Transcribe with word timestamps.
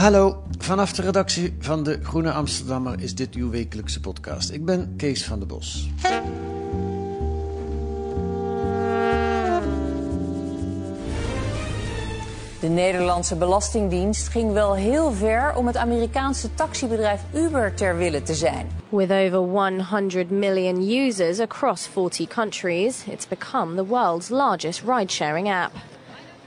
Hallo, 0.00 0.42
vanaf 0.58 0.92
de 0.92 1.02
redactie 1.02 1.56
van 1.58 1.82
de 1.82 1.98
Groene 2.02 2.32
Amsterdammer 2.32 3.00
is 3.00 3.14
dit 3.14 3.34
uw 3.34 3.50
wekelijkse 3.50 4.00
podcast. 4.00 4.50
Ik 4.50 4.64
ben 4.64 4.94
Kees 4.96 5.24
van 5.24 5.38
der 5.38 5.48
Bos. 5.48 5.88
De 12.60 12.68
Nederlandse 12.68 13.36
Belastingdienst 13.36 14.28
ging 14.28 14.52
wel 14.52 14.74
heel 14.74 15.12
ver 15.12 15.54
om 15.54 15.66
het 15.66 15.76
Amerikaanse 15.76 16.54
taxibedrijf 16.54 17.20
Uber 17.34 17.74
ter 17.74 17.96
wille 17.96 18.22
te 18.22 18.34
zijn. 18.34 18.66
With 18.88 19.10
over 19.10 19.38
100 19.38 20.30
million 20.30 20.90
users 20.90 21.40
across 21.40 21.86
40 21.86 22.26
countries, 22.26 23.04
it's 23.06 23.28
become 23.28 23.74
the 23.74 23.86
world's 23.86 24.28
largest 24.28 24.82
ride 24.86 25.12
sharing 25.12 25.50
app. 25.52 25.89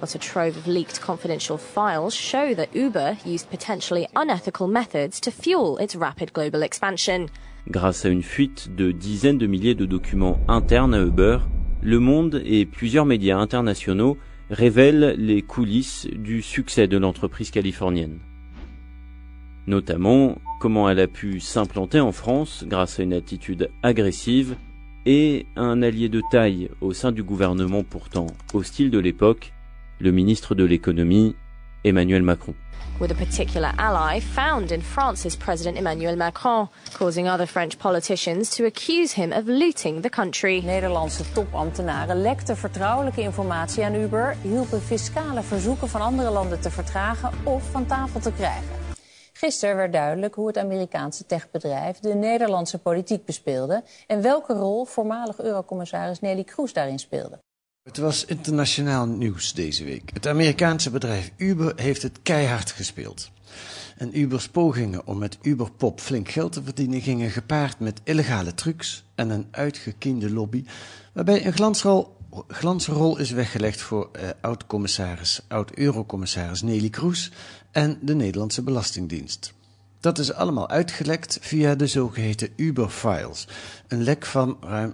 But 0.04 0.16
a 0.16 0.20
trove 0.20 0.58
of 0.58 0.68
leaked 0.68 1.00
confidential 1.00 1.58
files 1.58 2.14
show 2.14 2.54
that 2.56 2.76
Uber 2.76 3.16
used 3.26 3.50
potentially 3.50 4.06
unethical 4.18 4.68
methods 4.68 5.22
to 5.22 5.32
fuel 5.32 5.78
its 5.78 5.96
rapid 5.96 6.34
global 6.34 6.62
expansion. 6.62 7.28
Grâce 7.70 8.04
à 8.04 8.10
une 8.10 8.22
fuite 8.22 8.76
de 8.76 8.92
dizaines 8.92 9.38
de 9.38 9.48
milliers 9.48 9.76
de 9.76 9.86
documents 9.86 10.42
internes 10.50 10.94
à 10.94 11.00
Uber, 11.00 11.38
Le 11.82 12.00
Monde 12.00 12.42
et 12.44 12.66
plusieurs 12.66 13.06
médias 13.06 13.38
internationaux 13.38 14.18
révèlent 14.50 15.16
les 15.18 15.42
coulisses 15.42 16.06
du 16.12 16.42
succès 16.42 16.90
de 16.90 16.98
l'entreprise 16.98 17.50
californienne. 17.50 18.20
Notamment 19.68 20.36
comment 20.60 20.90
elle 20.90 21.00
a 21.00 21.08
pu 21.08 21.40
s'implanter 21.40 22.02
en 22.02 22.12
France 22.12 22.66
grâce 22.68 23.00
à 23.00 23.04
une 23.04 23.14
attitude 23.14 23.70
agressive 23.84 24.58
et 25.06 25.46
un 25.56 25.82
allié 25.82 26.10
de 26.10 26.22
taille 26.30 26.70
au 26.82 26.92
sein 26.92 27.14
du 27.14 27.24
gouvernement 27.24 27.84
pourtant 27.84 28.28
hostile 28.54 28.92
de 28.92 29.00
l'époque, 29.00 29.53
le 30.04 30.12
ministre 30.12 30.54
de 30.54 30.66
l'économie, 30.66 31.36
Emmanuel 31.84 32.22
Macron. 32.22 32.56
With 33.00 33.12
a 33.12 33.16
particular 33.16 33.72
ally 33.78 34.20
found 34.20 34.72
in 34.72 34.82
France's 34.82 35.36
President 35.36 35.78
Emmanuel 35.78 36.16
Macron, 36.16 36.68
causing 36.98 37.28
other 37.28 37.48
French 37.48 37.78
politicians 37.80 38.50
to 38.50 38.66
accuse 38.66 39.14
him 39.14 39.32
of 39.32 39.48
looting 39.48 40.02
the 40.02 40.10
country. 40.10 40.62
Nederlandse 40.62 41.24
topambtenaren 41.34 42.22
lekten 42.22 42.58
vertrouwelijke 42.58 43.22
informatie 43.22 43.84
aan 43.84 43.96
Uber, 43.96 44.36
hielpen 44.42 44.82
fiscale 44.82 45.42
verzoeken 45.42 45.90
van 45.90 46.02
andere 46.02 46.30
landen 46.30 46.62
te 46.62 46.70
vertragen 46.70 47.32
of 47.44 47.72
van 47.72 47.86
tafel 47.86 48.20
te 48.20 48.32
krijgen. 48.32 48.82
Gisteren 49.34 49.76
werd 49.76 49.94
duidelijk 49.94 50.36
hoe 50.36 50.48
het 50.48 50.58
Amerikaanse 50.58 51.26
techbedrijf 51.26 52.00
de 52.00 52.14
Nederlandse 52.14 52.78
politiek 52.78 53.26
bespeelde 53.26 53.84
en 54.08 54.22
welke 54.22 54.54
rol 54.54 54.86
voormalig 54.86 55.40
Eurocommissaris 55.40 56.20
Nelly 56.20 56.44
Kroes 56.44 56.74
daarin 56.74 57.00
speelde. 57.00 57.43
Het 57.84 57.98
was 57.98 58.26
internationaal 58.26 59.06
nieuws 59.06 59.54
deze 59.54 59.84
week. 59.84 60.10
Het 60.14 60.28
Amerikaanse 60.28 60.90
bedrijf 60.90 61.32
Uber 61.38 61.74
heeft 61.76 62.02
het 62.02 62.20
keihard 62.22 62.72
gespeeld. 62.72 63.32
En 63.98 64.20
Ubers 64.20 64.50
pogingen 64.50 65.08
om 65.08 65.18
met 65.18 65.38
Uberpop 65.42 66.00
flink 66.00 66.30
geld 66.30 66.52
te 66.52 66.64
verdienen 66.64 67.02
gingen 67.02 67.32
gepaard 67.32 67.80
met 67.80 68.02
illegale 68.04 68.54
trucs 68.54 69.04
en 69.16 69.30
een 69.30 69.48
uitgekiende 69.52 70.32
lobby, 70.32 70.66
waarbij 71.14 71.46
een 71.46 71.54
glansrol, 71.54 72.18
glansrol 72.48 73.18
is 73.18 73.32
weggelegd 73.32 73.82
voor 73.82 74.10
eh, 74.12 74.30
oud-commissaris, 74.42 75.42
oud-eurocommissaris 75.48 76.62
Nelly 76.62 76.90
Kroes 76.90 77.32
en 77.72 78.00
de 78.02 78.16
Nederlandse 78.16 78.62
Belastingdienst. 78.62 79.54
Dat 80.04 80.20
is 80.20 80.34
allemaal 80.34 80.70
uitgelekt 80.70 81.38
via 81.42 81.76
de 81.76 81.88
zogeheten 81.88 82.50
Uber-files. 82.56 83.48
Een 83.88 84.04
lek 84.04 84.26
van 84.26 84.58
ruim 84.62 84.94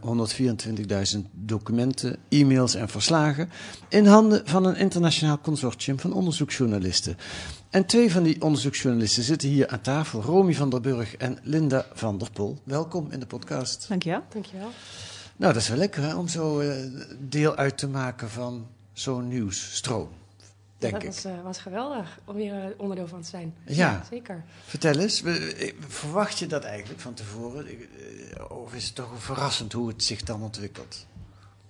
124.000 1.16 1.20
documenten, 1.32 2.18
e-mails 2.28 2.76
en 2.76 2.90
verslagen 2.90 3.50
in 3.88 4.06
handen 4.06 4.42
van 4.48 4.66
een 4.66 4.76
internationaal 4.76 5.40
consortium 5.40 6.00
van 6.00 6.14
onderzoeksjournalisten. 6.14 7.18
En 7.70 7.86
twee 7.86 8.12
van 8.12 8.24
die 8.24 8.42
onderzoeksjournalisten 8.42 9.24
zitten 9.24 9.50
hier 9.50 9.68
aan 9.68 9.82
tafel, 9.82 10.22
Romy 10.22 10.54
van 10.54 10.70
der 10.70 10.82
Burg 10.82 11.16
en 11.16 11.38
Linda 11.44 11.86
van 11.94 12.18
der 12.18 12.32
Pol. 12.32 12.58
Welkom 12.64 13.12
in 13.12 13.20
de 13.20 13.26
podcast. 13.26 13.86
Dankjewel. 13.88 14.24
Dankjewel. 14.30 14.70
Nou, 15.36 15.54
dat 15.54 15.62
is 15.62 15.70
wel 15.70 15.78
lekker 15.78 16.04
hè, 16.04 16.16
om 16.16 16.28
zo 16.28 16.60
eh, 16.60 16.76
deel 17.20 17.56
uit 17.56 17.78
te 17.78 17.88
maken 17.88 18.30
van 18.30 18.68
zo'n 18.94 19.28
nieuwsstroom, 19.28 20.10
denk 20.82 20.94
dat 20.94 21.04
ik. 21.04 21.08
was, 21.10 21.26
eh, 21.26 21.42
was 21.44 21.58
geweldig 21.58 22.20
om 22.26 22.36
hier 22.36 22.54
eh, 22.54 22.66
onderdeel 22.78 23.08
van 23.08 23.22
te 23.22 23.28
zijn. 23.28 23.56
Ja. 23.66 24.04
zeker. 24.10 24.44
Vertel 24.66 25.00
eens, 25.00 25.24
verwacht 25.88 26.40
je 26.40 26.48
dat 26.48 26.64
eigenlijk 26.64 27.00
van 27.00 27.14
tevoren? 27.14 27.68
Eh, 27.68 28.52
Of 28.52 28.74
is 28.74 28.86
het 28.86 28.96
toch 28.96 29.10
verrassend 29.18 29.74
hoe 29.74 29.88
het 29.88 30.04
zich 30.04 30.24
dan 30.24 30.42
ontwikkelt? 30.44 31.06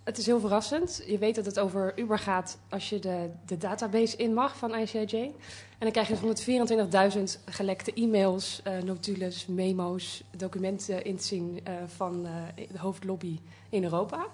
Het 0.03 0.17
is 0.17 0.25
heel 0.25 0.39
verrassend. 0.39 1.03
Je 1.07 1.17
weet 1.17 1.35
dat 1.35 1.45
het 1.45 1.59
over 1.59 1.93
Uber 1.99 2.19
gaat 2.19 2.57
als 2.69 2.89
je 2.89 2.99
de, 2.99 3.29
de 3.45 3.57
database 3.57 4.17
in 4.17 4.33
mag 4.33 4.57
van 4.57 4.75
ICIJ. 4.75 5.31
En 5.79 5.91
dan 5.91 6.03
krijg 6.03 6.07
je 6.07 7.37
124.000 7.39 7.43
gelekte 7.45 7.93
e-mails, 7.93 8.61
eh, 8.63 8.77
notules, 8.77 9.45
memo's, 9.45 10.23
documenten 10.37 11.03
in 11.03 11.17
te 11.17 11.23
zien 11.23 11.59
eh, 11.63 11.73
van 11.85 12.25
eh, 12.25 12.65
de 12.71 12.79
hoofdlobby 12.79 13.39
in 13.69 13.83
Europa. 13.83 14.25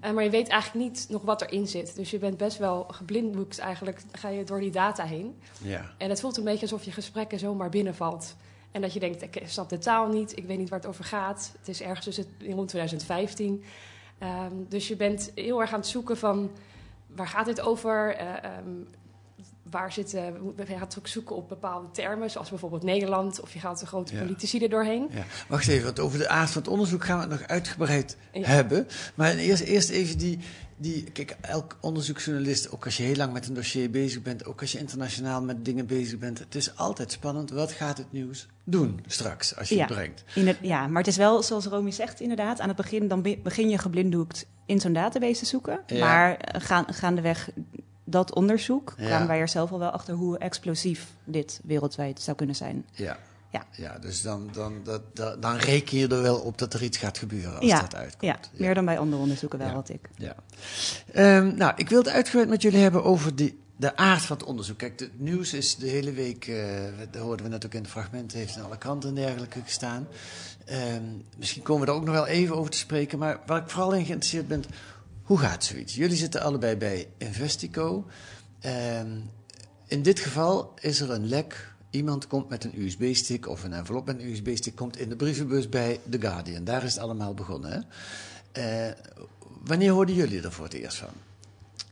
Eh, 0.00 0.12
maar 0.12 0.24
je 0.24 0.30
weet 0.30 0.48
eigenlijk 0.48 0.88
niet 0.88 1.06
nog 1.08 1.22
wat 1.22 1.42
erin 1.42 1.66
zit. 1.66 1.96
Dus 1.96 2.10
je 2.10 2.18
bent 2.18 2.36
best 2.36 2.58
wel 2.58 2.86
geblindboekt 2.90 3.58
eigenlijk, 3.58 4.02
ga 4.12 4.28
je 4.28 4.44
door 4.44 4.60
die 4.60 4.70
data 4.70 5.04
heen. 5.04 5.38
Ja. 5.62 5.94
En 5.98 6.08
het 6.08 6.20
voelt 6.20 6.36
een 6.36 6.44
beetje 6.44 6.62
alsof 6.62 6.84
je 6.84 6.92
gesprekken 6.92 7.38
zomaar 7.38 7.68
binnenvalt. 7.68 8.36
En 8.70 8.80
dat 8.80 8.92
je 8.92 9.00
denkt, 9.00 9.22
ik 9.22 9.42
snap 9.46 9.68
de 9.68 9.78
taal 9.78 10.08
niet, 10.08 10.36
ik 10.36 10.44
weet 10.44 10.58
niet 10.58 10.68
waar 10.68 10.78
het 10.78 10.88
over 10.88 11.04
gaat. 11.04 11.52
Het 11.58 11.68
is 11.68 11.82
ergens 11.82 12.04
tussen 12.04 12.26
rond 12.38 12.68
2015. 12.68 13.64
Ehm, 14.18 14.52
dus 14.68 14.88
je 14.88 14.96
bent 14.96 15.32
heel 15.34 15.60
erg 15.60 15.72
aan 15.72 15.78
het 15.78 15.88
zoeken 15.88 16.16
van, 16.16 16.50
waar 17.06 17.28
gaat 17.28 17.46
dit 17.46 17.60
over? 17.60 18.14
Eh, 18.14 18.44
ehm, 18.44 18.70
waar 19.70 19.92
zitten, 19.92 20.22
je 20.68 20.76
gaat 20.78 20.96
ook 20.98 21.06
zoeken 21.06 21.36
op 21.36 21.48
bepaalde 21.48 21.90
termen, 21.90 22.30
zoals 22.30 22.48
bijvoorbeeld 22.48 22.82
Nederland. 22.82 23.40
Of 23.40 23.52
je 23.52 23.58
gaat 23.58 23.80
de 23.80 23.86
grote 23.86 24.14
Ja. 24.14 24.20
politici 24.20 24.62
er 24.62 24.68
doorheen. 24.68 25.08
Ja. 25.10 25.24
Wacht 25.48 25.68
even, 25.68 25.84
want 25.84 26.00
over 26.00 26.18
de 26.18 26.28
aard 26.28 26.50
van 26.50 26.62
het 26.62 26.70
onderzoek 26.70 27.04
gaan 27.04 27.16
we 27.16 27.22
het 27.22 27.40
nog 27.40 27.48
uitgebreid 27.48 28.16
Ja. 28.32 28.42
hebben. 28.46 28.86
Maar 29.14 29.34
eerst, 29.34 29.62
eerst 29.62 29.90
even 29.90 30.18
die, 30.18 30.38
die... 30.76 31.02
Kijk, 31.12 31.36
elk 31.40 31.76
onderzoeksjournalist, 31.80 32.70
ook 32.72 32.84
als 32.84 32.96
je 32.96 33.02
heel 33.02 33.16
lang 33.16 33.32
met 33.32 33.48
een 33.48 33.54
dossier 33.54 33.90
bezig 33.90 34.22
bent... 34.22 34.44
ook 34.44 34.60
als 34.60 34.72
je 34.72 34.78
internationaal 34.78 35.42
met 35.42 35.64
dingen 35.64 35.86
bezig 35.86 36.18
bent... 36.18 36.38
het 36.38 36.54
is 36.54 36.76
altijd 36.76 37.12
spannend. 37.12 37.50
Wat 37.50 37.72
gaat 37.72 37.98
het 37.98 38.12
nieuws 38.12 38.46
doen 38.64 39.00
straks, 39.06 39.56
als 39.56 39.68
je 39.68 39.74
Ja. 39.74 39.84
het 39.84 39.92
brengt? 39.94 40.24
Inder- 40.34 40.58
ja, 40.60 40.86
maar 40.86 40.98
het 40.98 41.10
is 41.10 41.16
wel 41.16 41.42
zoals 41.42 41.66
Romy 41.66 41.90
zegt, 41.90 42.20
inderdaad. 42.20 42.60
Aan 42.60 42.68
het 42.68 42.76
begin 42.76 43.08
dan 43.08 43.22
be- 43.22 43.38
begin 43.42 43.68
je 43.68 43.78
geblinddoekt 43.78 44.46
in 44.66 44.80
zo'n 44.80 44.92
database 44.92 45.38
te 45.38 45.46
zoeken. 45.46 45.80
Ja. 45.86 45.98
Maar 46.04 46.36
eh, 46.36 46.60
gaan, 46.60 46.84
gaandeweg 46.94 47.50
dat 48.08 48.34
onderzoek 48.34 48.94
Ja. 48.96 49.06
kwamen 49.06 49.26
wij 49.26 49.38
er 49.38 49.48
zelf 49.48 49.72
al 49.72 49.78
wel 49.78 49.90
achter 49.90 50.14
hoe 50.14 50.38
explosief 50.38 51.06
dit 51.24 51.60
wereldwijd 51.64 52.20
zou 52.20 52.36
kunnen 52.36 52.56
zijn. 52.56 52.86
Ja. 52.92 53.18
Ja. 53.50 53.64
Ja, 53.70 53.98
dus 53.98 54.22
dan, 54.22 54.48
dan, 54.52 54.74
dat, 54.84 55.02
dan 55.40 55.56
reken 55.56 55.98
je 55.98 56.08
er 56.08 56.22
wel 56.22 56.38
op 56.38 56.58
dat 56.58 56.74
er 56.74 56.82
iets 56.82 56.98
gaat 56.98 57.18
gebeuren 57.18 57.56
als 57.56 57.64
ja, 57.64 57.80
dat 57.80 57.94
uitkomt. 57.94 58.22
ja, 58.22 58.38
meer 58.52 58.74
dan 58.74 58.84
bij 58.84 58.98
andere 58.98 59.22
onderzoeken 59.22 59.58
wel, 59.58 59.72
wat 59.72 59.88
ik. 59.88 60.08
Ja. 60.16 60.34
Ehm, 61.12 61.54
nou, 61.56 61.72
ik 61.76 61.88
wil 61.88 61.98
het 61.98 62.08
uitgebreid 62.08 62.48
met 62.48 62.62
jullie 62.62 62.80
hebben 62.80 63.04
over 63.04 63.36
die, 63.36 63.58
de 63.76 63.96
aard 63.96 64.22
van 64.22 64.36
het 64.36 64.46
onderzoek. 64.46 64.78
Kijk, 64.78 65.00
het 65.00 65.20
nieuws 65.20 65.52
is 65.52 65.76
de 65.76 65.88
hele 65.88 66.12
week, 66.12 66.52
dat 67.10 67.22
hoorden 67.22 67.46
we 67.46 67.52
net 67.52 67.64
ook 67.66 67.74
in 67.74 67.82
de 67.82 67.88
fragmenten, 67.88 68.38
heeft 68.38 68.56
in 68.56 68.62
alle 68.62 68.78
kranten 68.78 69.08
en 69.08 69.14
dergelijke 69.14 69.60
gestaan. 69.64 70.08
Ehm, 70.64 71.02
misschien 71.38 71.62
komen 71.62 71.86
we 71.86 71.92
er 71.92 71.98
ook 71.98 72.04
nog 72.04 72.14
wel 72.14 72.26
even 72.26 72.56
over 72.56 72.70
te 72.70 72.78
spreken, 72.78 73.18
maar 73.18 73.40
waar 73.46 73.62
ik 73.62 73.70
vooral 73.70 73.92
in 73.94 74.04
geïnteresseerd 74.04 74.48
ben, 74.48 74.64
Hoe 75.26 75.38
gaat 75.38 75.64
zoiets? 75.64 75.94
Jullie 75.94 76.16
zitten 76.16 76.42
allebei 76.42 76.76
bij 76.76 77.08
Investico. 77.18 78.06
Ehm, 78.60 79.10
in 79.86 80.02
dit 80.02 80.20
geval 80.20 80.74
is 80.80 81.00
er 81.00 81.10
een 81.10 81.26
lek. 81.28 81.74
Iemand 81.90 82.26
komt 82.26 82.48
met 82.48 82.64
een 82.64 82.80
USB-stick 82.80 83.48
of 83.48 83.64
een 83.64 83.72
envelop 83.72 84.06
met 84.06 84.20
een 84.20 84.28
USB-stick, 84.30 84.74
komt 84.76 84.98
in 84.98 85.08
de 85.08 85.16
brievenbus 85.16 85.68
bij 85.68 86.00
The 86.10 86.20
Guardian. 86.20 86.64
Daar 86.64 86.84
is 86.84 86.94
het 86.94 87.02
allemaal 87.02 87.34
begonnen. 87.34 87.86
Hè? 88.52 88.88
Eh, 88.88 88.92
wanneer 89.64 89.90
hoorden 89.90 90.14
jullie 90.14 90.42
er 90.42 90.52
voor 90.52 90.64
het 90.64 90.74
eerst 90.74 90.96
van? 90.96 91.08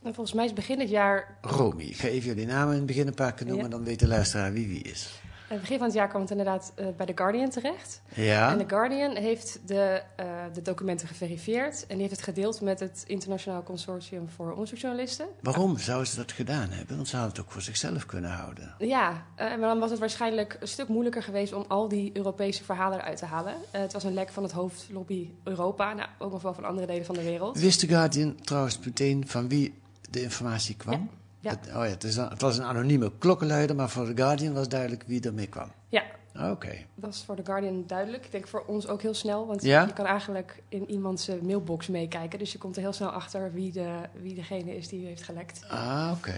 En 0.02 0.14
volgens 0.14 0.36
mij 0.36 0.44
is 0.44 0.52
begin 0.52 0.78
dit 0.78 0.88
jaar, 0.90 1.38
Romy, 1.40 1.82
ik 1.82 1.96
ga 1.96 2.08
even 2.08 2.28
jullie 2.28 2.46
namen 2.46 2.70
in 2.72 2.78
het 2.78 2.86
begin 2.86 3.06
een 3.06 3.14
paar 3.14 3.34
keer 3.34 3.46
noemen, 3.46 3.64
Ja. 3.64 3.70
dan 3.70 3.84
weet 3.84 3.98
de 3.98 4.06
luisteraar 4.06 4.52
wie 4.52 4.68
wie 4.68 4.82
is. 4.82 5.22
Eh, 5.48 5.60
begin 5.60 5.78
van 5.78 5.86
het 5.86 5.96
jaar 5.96 6.08
kwam 6.08 6.20
het 6.20 6.30
inderdaad 6.30 6.72
eh, 6.74 6.86
bij 6.96 7.06
The 7.06 7.12
Guardian 7.14 7.50
terecht. 7.50 8.02
Ja. 8.14 8.50
En 8.50 8.58
The 8.58 8.64
Guardian 8.68 9.16
heeft 9.16 9.60
de, 9.66 10.02
eh, 10.16 10.26
de 10.52 10.62
documenten 10.62 11.08
geverifieerd 11.08 11.80
en 11.80 11.88
die 11.88 11.98
heeft 11.98 12.10
het 12.10 12.22
gedeeld 12.22 12.60
met 12.60 12.80
het 12.80 13.04
Internationaal 13.06 13.62
Consortium 13.62 14.28
voor 14.28 14.50
Onderzoeksjournalisten. 14.50 15.26
Waarom 15.40 15.78
zouden 15.78 16.06
ze 16.06 16.16
dat 16.16 16.32
gedaan 16.32 16.70
hebben? 16.70 16.96
Want 16.96 17.08
ze 17.08 17.16
hadden 17.16 17.34
het 17.34 17.44
ook 17.44 17.52
voor 17.52 17.62
zichzelf 17.62 18.06
kunnen 18.06 18.30
houden. 18.30 18.74
Ja, 18.78 19.24
eh, 19.34 19.48
maar 19.48 19.58
dan 19.58 19.78
was 19.78 19.90
het 19.90 19.98
waarschijnlijk 19.98 20.56
een 20.60 20.68
stuk 20.68 20.88
moeilijker 20.88 21.22
geweest 21.22 21.52
om 21.52 21.64
al 21.68 21.88
die 21.88 22.10
Europese 22.16 22.64
verhalen 22.64 22.98
eruit 22.98 23.18
te 23.18 23.26
halen. 23.26 23.54
Het 23.70 23.92
was 23.92 24.04
een 24.04 24.14
lek 24.14 24.32
van 24.32 24.42
het 24.42 24.52
hoofdlobby 24.52 25.30
Europa, 25.42 25.92
nou, 25.92 26.08
ook 26.18 26.32
nog 26.32 26.42
wel 26.42 26.54
van 26.54 26.64
andere 26.64 26.86
delen 26.86 27.04
van 27.04 27.14
de 27.14 27.22
wereld. 27.22 27.58
Wist 27.58 27.78
The 27.78 27.88
Guardian 27.88 28.36
trouwens 28.40 28.78
meteen 28.78 29.28
van 29.28 29.48
wie 29.48 29.74
de 30.10 30.22
informatie 30.22 30.76
kwam? 30.76 31.10
Ja. 31.10 31.22
Het, 31.50 31.66
oh 31.66 31.72
ja, 31.72 31.80
het, 31.82 32.04
is 32.04 32.16
een- 32.16 32.28
het 32.28 32.40
was 32.40 32.58
een 32.58 32.64
anonieme 32.64 33.12
klokkenluider, 33.18 33.76
maar 33.76 33.90
voor 33.90 34.06
The 34.06 34.16
Guardian 34.22 34.52
was 34.54 34.68
duidelijk 34.68 35.04
wie 35.06 35.20
ermee 35.20 35.46
kwam. 35.46 35.72
Ja, 35.88 36.02
Oké. 36.50 36.76
dat 36.94 37.14
is 37.14 37.22
voor 37.26 37.36
The 37.36 37.44
Guardian 37.44 37.84
duidelijk. 37.86 38.24
Ik 38.24 38.32
denk 38.32 38.46
voor 38.48 38.64
ons 38.66 38.86
ook 38.88 39.02
heel 39.02 39.14
snel, 39.14 39.46
want 39.46 39.62
Ja? 39.62 39.84
je 39.86 39.92
kan 39.92 40.06
eigenlijk 40.06 40.62
in 40.68 40.90
iemands 40.90 41.28
mailbox 41.42 41.86
meekijken. 41.88 42.38
Dus 42.38 42.52
je 42.52 42.58
komt 42.58 42.76
er 42.76 42.82
heel 42.82 42.92
snel 42.92 43.08
achter 43.10 43.52
wie, 43.52 43.72
de, 43.72 43.96
wie 44.22 44.34
degene 44.34 44.76
is 44.76 44.88
die 44.88 45.02
u 45.02 45.06
heeft 45.06 45.22
gelekt. 45.22 45.60
Ah, 45.68 46.12
oké. 46.16 46.34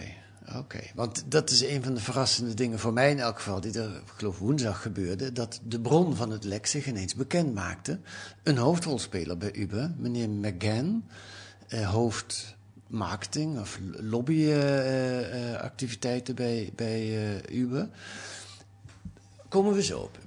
Oké, 0.57 0.79
want 0.95 1.25
dat 1.31 1.51
is 1.51 1.65
een 1.65 1.83
van 1.83 1.95
de 1.95 2.01
verrassende 2.01 2.55
dingen 2.55 2.79
voor 2.79 2.93
mij 2.93 3.11
in 3.11 3.19
elk 3.21 3.37
geval, 3.37 3.61
die 3.61 3.79
er, 3.81 3.89
ik 3.97 4.03
geloof 4.17 4.39
woensdag 4.39 4.83
gebeurde, 4.83 5.33
dat 5.33 5.61
de 5.65 5.81
bron 5.81 6.17
van 6.17 6.31
het 6.31 6.45
lek 6.45 6.67
zich 6.67 6.87
ineens 6.87 7.15
bekend 7.15 7.55
maakte. 7.55 7.99
Een 8.43 8.57
hoofdrolspeler 8.57 9.39
bij 9.39 9.53
Uber, 9.55 9.93
meneer 9.97 10.29
McGann, 10.31 11.05
eh, 11.69 11.91
hoofd 11.91 12.56
marketing 12.87 13.59
of 13.59 13.79
lobbyactiviteiten 13.97 16.35
bij, 16.35 16.73
bij 16.75 17.01
eh, 17.01 17.59
Uber. 17.59 17.89
Komen 19.49 19.73
we 19.73 19.83
zo 19.83 19.99
op. 19.99 20.19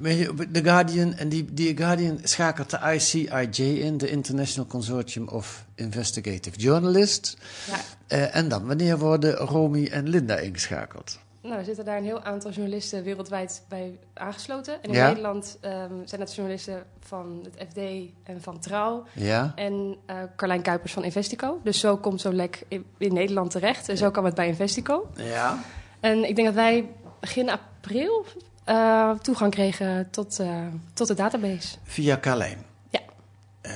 The 0.52 0.64
Guardian, 0.64 1.14
en 1.14 1.30
die, 1.30 1.54
die 1.54 1.78
Guardian 1.78 2.20
schakelt 2.24 2.70
de 2.70 2.80
ICIJ 2.94 3.80
in, 3.80 3.98
de 3.98 4.10
International 4.10 4.70
Consortium 4.70 5.28
of 5.28 5.66
Investigative 5.76 6.58
Journalists. 6.58 7.38
Ja. 7.68 7.80
Eh, 8.08 8.36
en 8.36 8.48
dan, 8.48 8.66
wanneer 8.66 8.98
worden 8.98 9.36
Romy 9.36 9.86
en 9.86 10.10
Linda 10.10 10.38
ingeschakeld? 10.38 11.20
Nou, 11.42 11.56
er 11.56 11.64
zitten 11.66 11.86
daar 11.86 11.98
een 11.98 12.04
heel 12.04 12.22
aantal 12.24 12.52
journalisten 12.52 13.04
wereldwijd 13.04 13.64
bij 13.68 14.00
aangesloten. 14.14 14.74
En 14.84 14.90
in 14.90 14.96
Ja. 14.96 15.08
Nederland 15.08 15.58
ehm, 15.62 15.94
zijn 16.06 16.22
het 16.22 16.36
journalisten 16.36 16.84
van 17.00 17.48
het 17.52 17.68
FD 17.70 17.78
en 18.24 18.42
van 18.42 18.60
Trouw. 18.60 19.04
Ja. 19.14 19.52
En 19.56 19.98
eh 20.06 20.18
Carlijn 20.36 20.62
Kuipers 20.62 20.94
van 20.94 21.04
Investico. 21.04 21.60
Dus 21.64 21.80
zo 21.80 21.98
komt 21.98 22.22
zo'n 22.22 22.36
lek 22.36 22.64
in, 22.68 22.86
in 22.98 23.14
Nederland 23.14 23.52
terecht. 23.52 23.90
En 23.90 23.98
zo 23.98 24.12
kwam 24.12 24.26
het 24.26 24.36
bij 24.36 24.48
Investico. 24.48 25.10
Ja. 25.16 25.64
En 26.00 26.30
ik 26.30 26.36
denk 26.36 26.48
dat 26.48 26.56
wij 26.56 26.90
begin 27.20 27.50
april 27.50 28.26
eh, 28.64 29.12
toegang 29.12 29.52
kregen 29.52 30.08
tot, 30.10 30.40
eh, 30.40 30.66
tot 30.94 31.08
de 31.08 31.14
database. 31.14 31.78
Via 31.84 32.18
Carlijn. 32.18 32.66
Ja. 32.90 33.00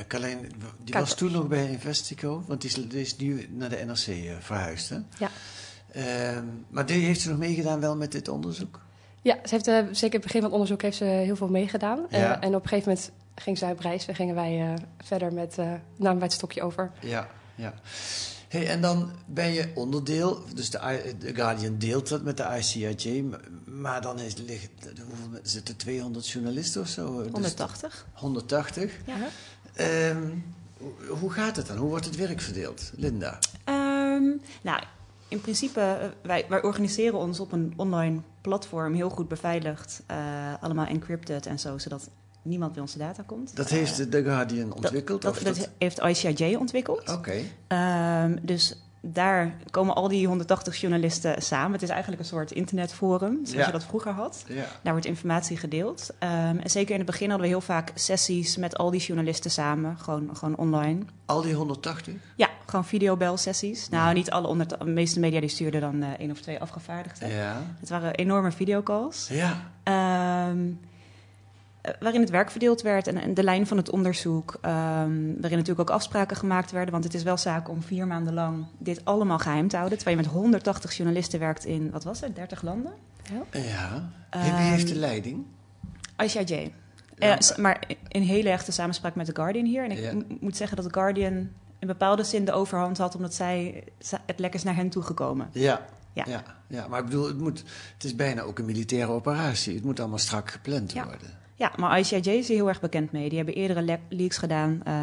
Carlijn, 0.08 0.52
die 0.84 0.94
was 0.94 1.16
toen 1.16 1.32
nog 1.32 1.48
bij 1.48 1.70
Investico, 1.70 2.44
want 2.48 2.62
die 2.62 2.70
is, 2.70 2.88
die 2.90 3.02
is 3.02 3.16
nu 3.18 3.48
naar 3.52 3.70
de 3.70 3.84
NRC 3.86 4.42
verhuisd. 4.44 4.90
Hè? 4.90 4.98
Ja. 5.18 5.30
Ehm, 5.94 6.46
maar 6.70 6.86
die 6.86 7.06
heeft 7.06 7.22
ze 7.22 7.30
nog 7.30 7.38
meegedaan 7.38 7.80
wel 7.80 7.96
met 7.96 8.12
dit 8.12 8.28
onderzoek? 8.28 8.80
Ja, 9.22 9.34
ze 9.44 9.50
heeft, 9.56 9.68
eh, 9.68 9.76
zeker 9.76 9.92
in 10.02 10.12
het 10.12 10.22
begin 10.22 10.32
van 10.42 10.44
het 10.44 10.52
onderzoek 10.52 10.82
heeft 10.82 10.98
ze 10.98 11.04
heel 11.04 11.36
veel 11.36 11.48
meegedaan. 11.48 12.00
Eh, 12.10 12.20
Ja. 12.20 12.42
en 12.42 12.56
op 12.56 12.64
een 12.64 12.70
gegeven 12.70 12.90
moment 12.92 13.12
ging 13.36 13.58
zij 13.58 13.72
op 13.72 13.80
reis 13.80 14.06
en 14.08 14.16
gingen 14.16 14.36
wij 14.36 14.62
eh, 14.62 14.74
verder 15.04 15.34
met, 15.34 15.58
eh 15.58 15.66
namen 15.96 16.18
wij 16.18 16.28
het 16.28 16.34
stokje 16.34 16.62
over. 16.64 16.92
Ja, 17.00 17.28
ja. 17.56 17.74
Hey, 18.48 18.70
en 18.70 18.82
dan 18.82 19.12
ben 19.26 19.52
je 19.54 19.72
onderdeel, 19.76 20.44
dus 20.54 20.70
de, 20.70 21.14
Guardian 21.34 21.78
deelt 21.78 22.10
dat 22.10 22.24
met 22.24 22.38
de 22.38 22.48
ICIJ, 22.58 23.26
maar, 23.66 24.02
dan 24.02 24.20
is, 24.20 24.38
ligt, 24.38 24.70
hoeveel 25.08 25.40
zitten 25.44 25.76
200 25.78 26.30
journalisten 26.30 26.82
of 26.82 26.88
zo? 26.88 27.18
Dus 27.24 27.32
180. 27.32 28.06
180. 28.14 28.92
Ja. 29.06 29.16
Ehm, 29.74 30.22
hoe- 30.78 31.18
hoe 31.20 31.32
gaat 31.32 31.56
het 31.56 31.68
dan? 31.68 31.78
Hoe 31.78 31.90
wordt 31.90 32.06
het 32.06 32.16
werk 32.16 32.42
verdeeld? 32.42 32.92
Linda? 32.96 33.40
Ehm, 33.64 34.24
nou, 34.62 34.84
in 35.28 35.42
principe, 35.42 35.80
eh, 35.80 36.08
wij, 36.22 36.46
wij 36.50 36.64
organiseren 36.64 37.20
ons 37.20 37.40
op 37.40 37.52
een 37.52 37.74
online 37.76 38.20
platform, 38.42 38.94
heel 38.94 39.10
goed 39.10 39.28
beveiligd, 39.28 40.04
eh, 40.08 40.18
allemaal 40.60 40.86
encrypted 40.86 41.46
en 41.46 41.60
zo, 41.60 41.78
zodat 41.78 42.10
niemand 42.42 42.72
bij 42.74 42.82
onze 42.82 42.98
data 42.98 43.24
komt. 43.26 43.56
Dat 43.56 43.66
Eh, 43.66 43.72
heeft 43.72 43.98
de 43.98 44.10
The 44.10 44.24
Guardian 44.24 44.74
ontwikkeld? 44.74 45.22
Dat, 45.22 45.32
of 45.32 45.40
dat, 45.40 45.56
dat 45.56 45.70
heeft 45.78 46.00
ICIJ 46.00 46.56
ontwikkeld. 46.56 47.10
Oké. 47.10 47.42
Ehm, 47.68 48.38
dus 48.42 48.83
daar 49.06 49.56
komen 49.72 49.96
al 49.96 50.08
die 50.08 50.28
180 50.28 50.76
journalisten 50.82 51.42
samen. 51.42 51.72
Het 51.72 51.82
is 51.82 51.90
eigenlijk 51.90 52.22
een 52.22 52.28
soort 52.28 52.52
internetforum, 52.52 53.34
zoals 53.44 53.52
Ja. 53.60 53.66
je 53.66 53.72
dat 53.72 53.84
vroeger 53.84 54.12
had. 54.12 54.44
Ja. 54.48 54.66
Daar 54.82 54.92
wordt 54.94 55.08
informatie 55.08 55.58
gedeeld. 55.58 56.10
Ehm, 56.20 56.58
en 56.58 56.70
zeker 56.70 56.92
in 56.92 56.98
het 56.98 57.06
begin 57.06 57.30
hadden 57.30 57.48
we 57.48 57.54
heel 57.54 57.62
vaak 57.62 57.92
sessies 57.96 58.58
met 58.58 58.78
al 58.78 58.92
die 58.92 59.00
journalisten 59.02 59.52
samen, 59.52 59.98
gewoon, 59.98 60.30
gewoon 60.38 60.58
online. 60.58 61.00
Al 61.26 61.42
die 61.42 61.54
180? 61.54 62.14
Ja, 62.36 62.50
gewoon 62.66 62.86
videobelsessies. 62.86 63.90
Nou, 63.90 64.14
niet 64.14 64.32
alle, 64.32 64.48
onder 64.48 64.68
de 64.68 64.86
meeste 64.86 65.20
media 65.20 65.40
die 65.40 65.50
stuurden 65.50 65.82
dan 65.82 66.04
eh, 66.04 66.10
één 66.20 66.32
of 66.32 66.40
twee 66.42 66.60
afgevaardigden. 66.60 67.30
Ja. 67.30 67.62
Het 67.80 67.90
waren 67.90 68.14
enorme 68.16 68.52
videocalls. 68.52 69.28
Ja. 69.32 69.72
Ehm, 69.84 70.58
eh, 70.58 70.74
waarin 72.00 72.22
het 72.22 72.30
werk 72.30 72.52
verdeeld 72.52 72.82
werd 72.82 73.08
en, 73.08 73.18
en 73.18 73.34
de 73.34 73.44
lijn 73.44 73.68
van 73.68 73.78
het 73.78 73.90
onderzoek. 73.90 74.58
ehm, 74.62 74.74
waarin 75.40 75.58
natuurlijk 75.58 75.80
ook 75.80 75.90
afspraken 75.90 76.38
gemaakt 76.38 76.72
werden. 76.72 76.92
Want 76.92 77.04
het 77.04 77.14
is 77.14 77.24
wel 77.24 77.38
zaak 77.38 77.70
om 77.70 77.82
vier 77.82 78.08
maanden 78.08 78.34
lang 78.34 78.66
dit 78.78 79.06
allemaal 79.06 79.40
geheim 79.40 79.68
te 79.68 79.76
houden. 79.78 79.98
Terwijl 79.98 80.18
je 80.20 80.24
met 80.24 80.34
180 80.34 80.94
journalisten 80.98 81.40
werkt 81.40 81.66
in, 81.66 81.92
wat 81.92 82.04
was 82.04 82.20
het, 82.22 82.36
30 82.36 82.62
landen? 82.62 82.92
Ja. 83.52 84.10
Ehm, 84.30 84.44
Wie 84.44 84.52
heeft 84.54 84.88
de 84.88 84.96
leiding? 84.96 85.46
ICIJ. 86.24 86.72
Ja. 87.18 87.40
Eh, 87.40 87.58
maar 87.58 87.88
in 88.08 88.22
hele 88.22 88.50
echte 88.50 88.72
samenspraak 88.72 89.16
met 89.16 89.26
The 89.26 89.36
Guardian 89.36 89.66
hier. 89.66 89.84
En 89.84 89.92
ik 89.92 90.00
Ja. 90.00 90.14
moet 90.40 90.58
zeggen 90.58 90.76
dat 90.78 90.86
The 90.86 90.94
Guardian 90.94 91.50
in 91.80 91.88
bepaalde 91.88 92.24
zin 92.24 92.46
de 92.46 92.52
overhand 92.52 92.98
had... 92.98 93.16
omdat 93.16 93.34
zij, 93.34 93.84
het 94.26 94.40
lek 94.40 94.54
is 94.54 94.64
naar 94.64 94.76
hen 94.76 94.90
toegekomen. 94.90 95.50
Ja. 95.52 95.86
Ja. 96.14 96.24
Ja. 96.28 96.44
ja. 96.68 96.88
Maar 96.88 97.00
ik 97.00 97.06
bedoel, 97.06 97.28
het, 97.28 97.38
moet, 97.40 97.64
het 97.94 98.04
is 98.04 98.16
bijna 98.16 98.42
ook 98.42 98.60
een 98.60 98.66
militaire 98.66 99.12
operatie. 99.12 99.76
Het 99.76 99.84
moet 99.84 100.00
allemaal 100.00 100.18
strak 100.18 100.52
gepland 100.52 100.92
Ja. 100.92 101.04
worden. 101.06 101.42
Ja, 101.56 101.72
maar 101.78 102.00
ICIJ 102.00 102.18
is 102.18 102.48
hier 102.48 102.58
heel 102.58 102.68
erg 102.68 102.82
bekend 102.82 103.12
mee. 103.12 103.28
Die 103.30 103.38
hebben 103.38 103.56
eerdere 103.56 103.82
le- 103.82 104.00
leaks 104.10 104.38
gedaan. 104.38 104.82
eh 104.84 104.94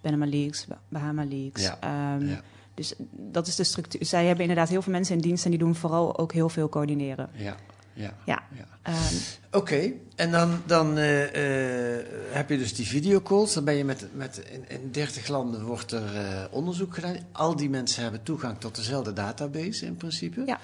Panama 0.00 0.26
Leaks, 0.26 0.66
Ba- 0.66 0.80
Bahama 0.88 1.24
Leaks. 1.24 1.62
Ja, 1.62 1.76
Ehm, 1.80 2.26
ja. 2.28 2.40
Dus 2.74 2.94
dat 3.10 3.46
is 3.46 3.56
de 3.56 3.64
structuur. 3.64 4.04
Zij 4.04 4.24
hebben 4.24 4.42
inderdaad 4.44 4.68
heel 4.68 4.82
veel 4.82 4.92
mensen 4.92 5.14
in 5.14 5.20
dienst... 5.20 5.44
en 5.44 5.50
die 5.50 5.58
doen 5.58 5.74
vooral 5.74 6.18
ook 6.18 6.32
heel 6.32 6.48
veel 6.48 6.68
coördineren. 6.68 7.28
Ja. 7.32 7.56
Ja. 7.92 8.12
Ja. 8.24 8.44
Ehm, 8.82 9.14
Oké, 9.52 9.92
en 10.16 10.30
dan, 10.30 10.62
dan 10.66 10.96
eh, 10.98 11.96
eh, 11.98 12.06
heb 12.30 12.48
je 12.50 12.58
dus 12.58 12.74
die 12.74 12.86
videocalls. 12.86 13.54
Dan 13.54 13.64
ben 13.64 13.74
je 13.74 13.84
met, 13.84 14.06
met 14.12 14.42
in, 14.50 14.64
in 14.82 14.90
30 14.92 15.28
landen 15.28 15.64
wordt 15.64 15.92
er 15.92 16.16
eh, 16.16 16.44
onderzoek 16.50 16.94
gedaan. 16.94 17.16
Al 17.32 17.56
die 17.56 17.70
mensen 17.70 18.02
hebben 18.02 18.22
toegang 18.22 18.58
tot 18.58 18.76
dezelfde 18.76 19.12
database 19.12 19.86
in 19.86 19.96
principe. 19.96 20.42
Ja. 20.46 20.58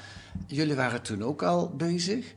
Jullie 0.46 0.74
waren 0.74 1.02
toen 1.02 1.22
ook 1.22 1.42
al 1.42 1.68
bezig. 1.76 2.34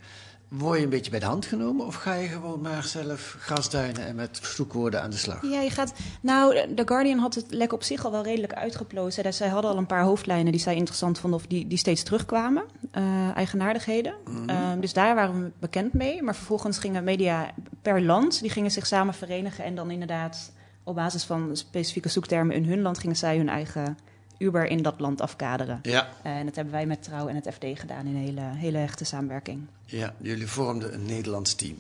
Word 0.58 0.78
je 0.78 0.84
een 0.84 0.90
beetje 0.90 1.12
bij 1.12 1.20
de 1.20 1.26
hand 1.26 1.46
genomen 1.46 1.86
of 1.86 1.96
ga 1.96 2.14
je 2.14 2.28
gewoon 2.28 2.62
maar 2.62 2.84
zelf 2.84 3.36
grasduinen 3.40 4.06
en 4.06 4.16
met 4.16 4.40
zoekwoorden 4.44 5.02
aan 5.02 5.10
de 5.10 5.18
slag? 5.18 5.42
Ja, 5.42 5.62
je 5.62 5.70
gaat. 5.70 5.94
Nou, 6.22 6.74
The 6.76 6.84
Guardian 6.86 7.20
had 7.20 7.36
het 7.36 7.46
lek 7.50 7.74
op 7.74 7.84
zich 7.84 8.06
al 8.06 8.12
wel 8.12 8.24
redelijk 8.24 8.54
uitgeplozen. 8.54 9.34
Zij 9.34 9.48
hadden 9.48 9.72
al 9.72 9.78
een 9.78 9.86
paar 9.86 10.04
hoofdlijnen 10.04 10.52
die 10.52 10.62
zij 10.62 10.76
interessant 10.76 11.20
vonden 11.20 11.40
of 11.40 11.46
die, 11.48 11.68
die 11.68 11.78
steeds 11.78 12.04
terugkwamen. 12.04 12.64
eh, 12.92 13.36
eigenaardigheden. 13.36 14.16
Mhm. 14.30 14.50
Ehm, 14.50 14.80
dus 14.80 14.94
daar 14.94 15.16
waren 15.16 15.44
we 15.44 15.52
bekend 15.60 15.94
mee. 15.94 16.22
Maar 16.22 16.36
vervolgens 16.36 16.78
gingen 16.78 17.04
media 17.04 17.52
per 17.82 18.02
land, 18.02 18.42
die 18.42 18.50
gingen 18.50 18.72
zich 18.72 18.86
samen 18.86 19.14
verenigen. 19.14 19.64
En 19.64 19.76
dan 19.76 19.92
inderdaad 19.92 20.52
op 20.84 20.96
basis 20.96 21.24
van 21.24 21.50
specifieke 21.58 22.10
zoektermen 22.10 22.56
in 22.56 22.66
hun 22.66 22.82
land 22.82 23.00
gingen 23.00 23.16
zij 23.16 23.38
hun 23.38 23.50
eigen 23.50 23.98
Uber 24.38 24.66
in 24.66 24.82
dat 24.82 25.00
land 25.00 25.22
afkaderen. 25.22 25.80
Ja. 25.82 26.08
Eh, 26.24 26.38
en 26.38 26.46
dat 26.46 26.56
hebben 26.56 26.74
wij 26.74 26.86
met 26.86 27.04
Trouw 27.04 27.28
en 27.28 27.36
het 27.36 27.48
FD 27.54 27.66
gedaan 27.80 28.06
in 28.06 28.16
een 28.16 28.22
hele, 28.22 28.42
hele 28.42 28.78
hechte 28.78 29.06
samenwerking. 29.06 29.68
Ja, 29.86 30.14
jullie 30.18 30.48
vormden 30.48 30.94
een 30.94 31.06
Nederlands 31.06 31.54
team. 31.56 31.76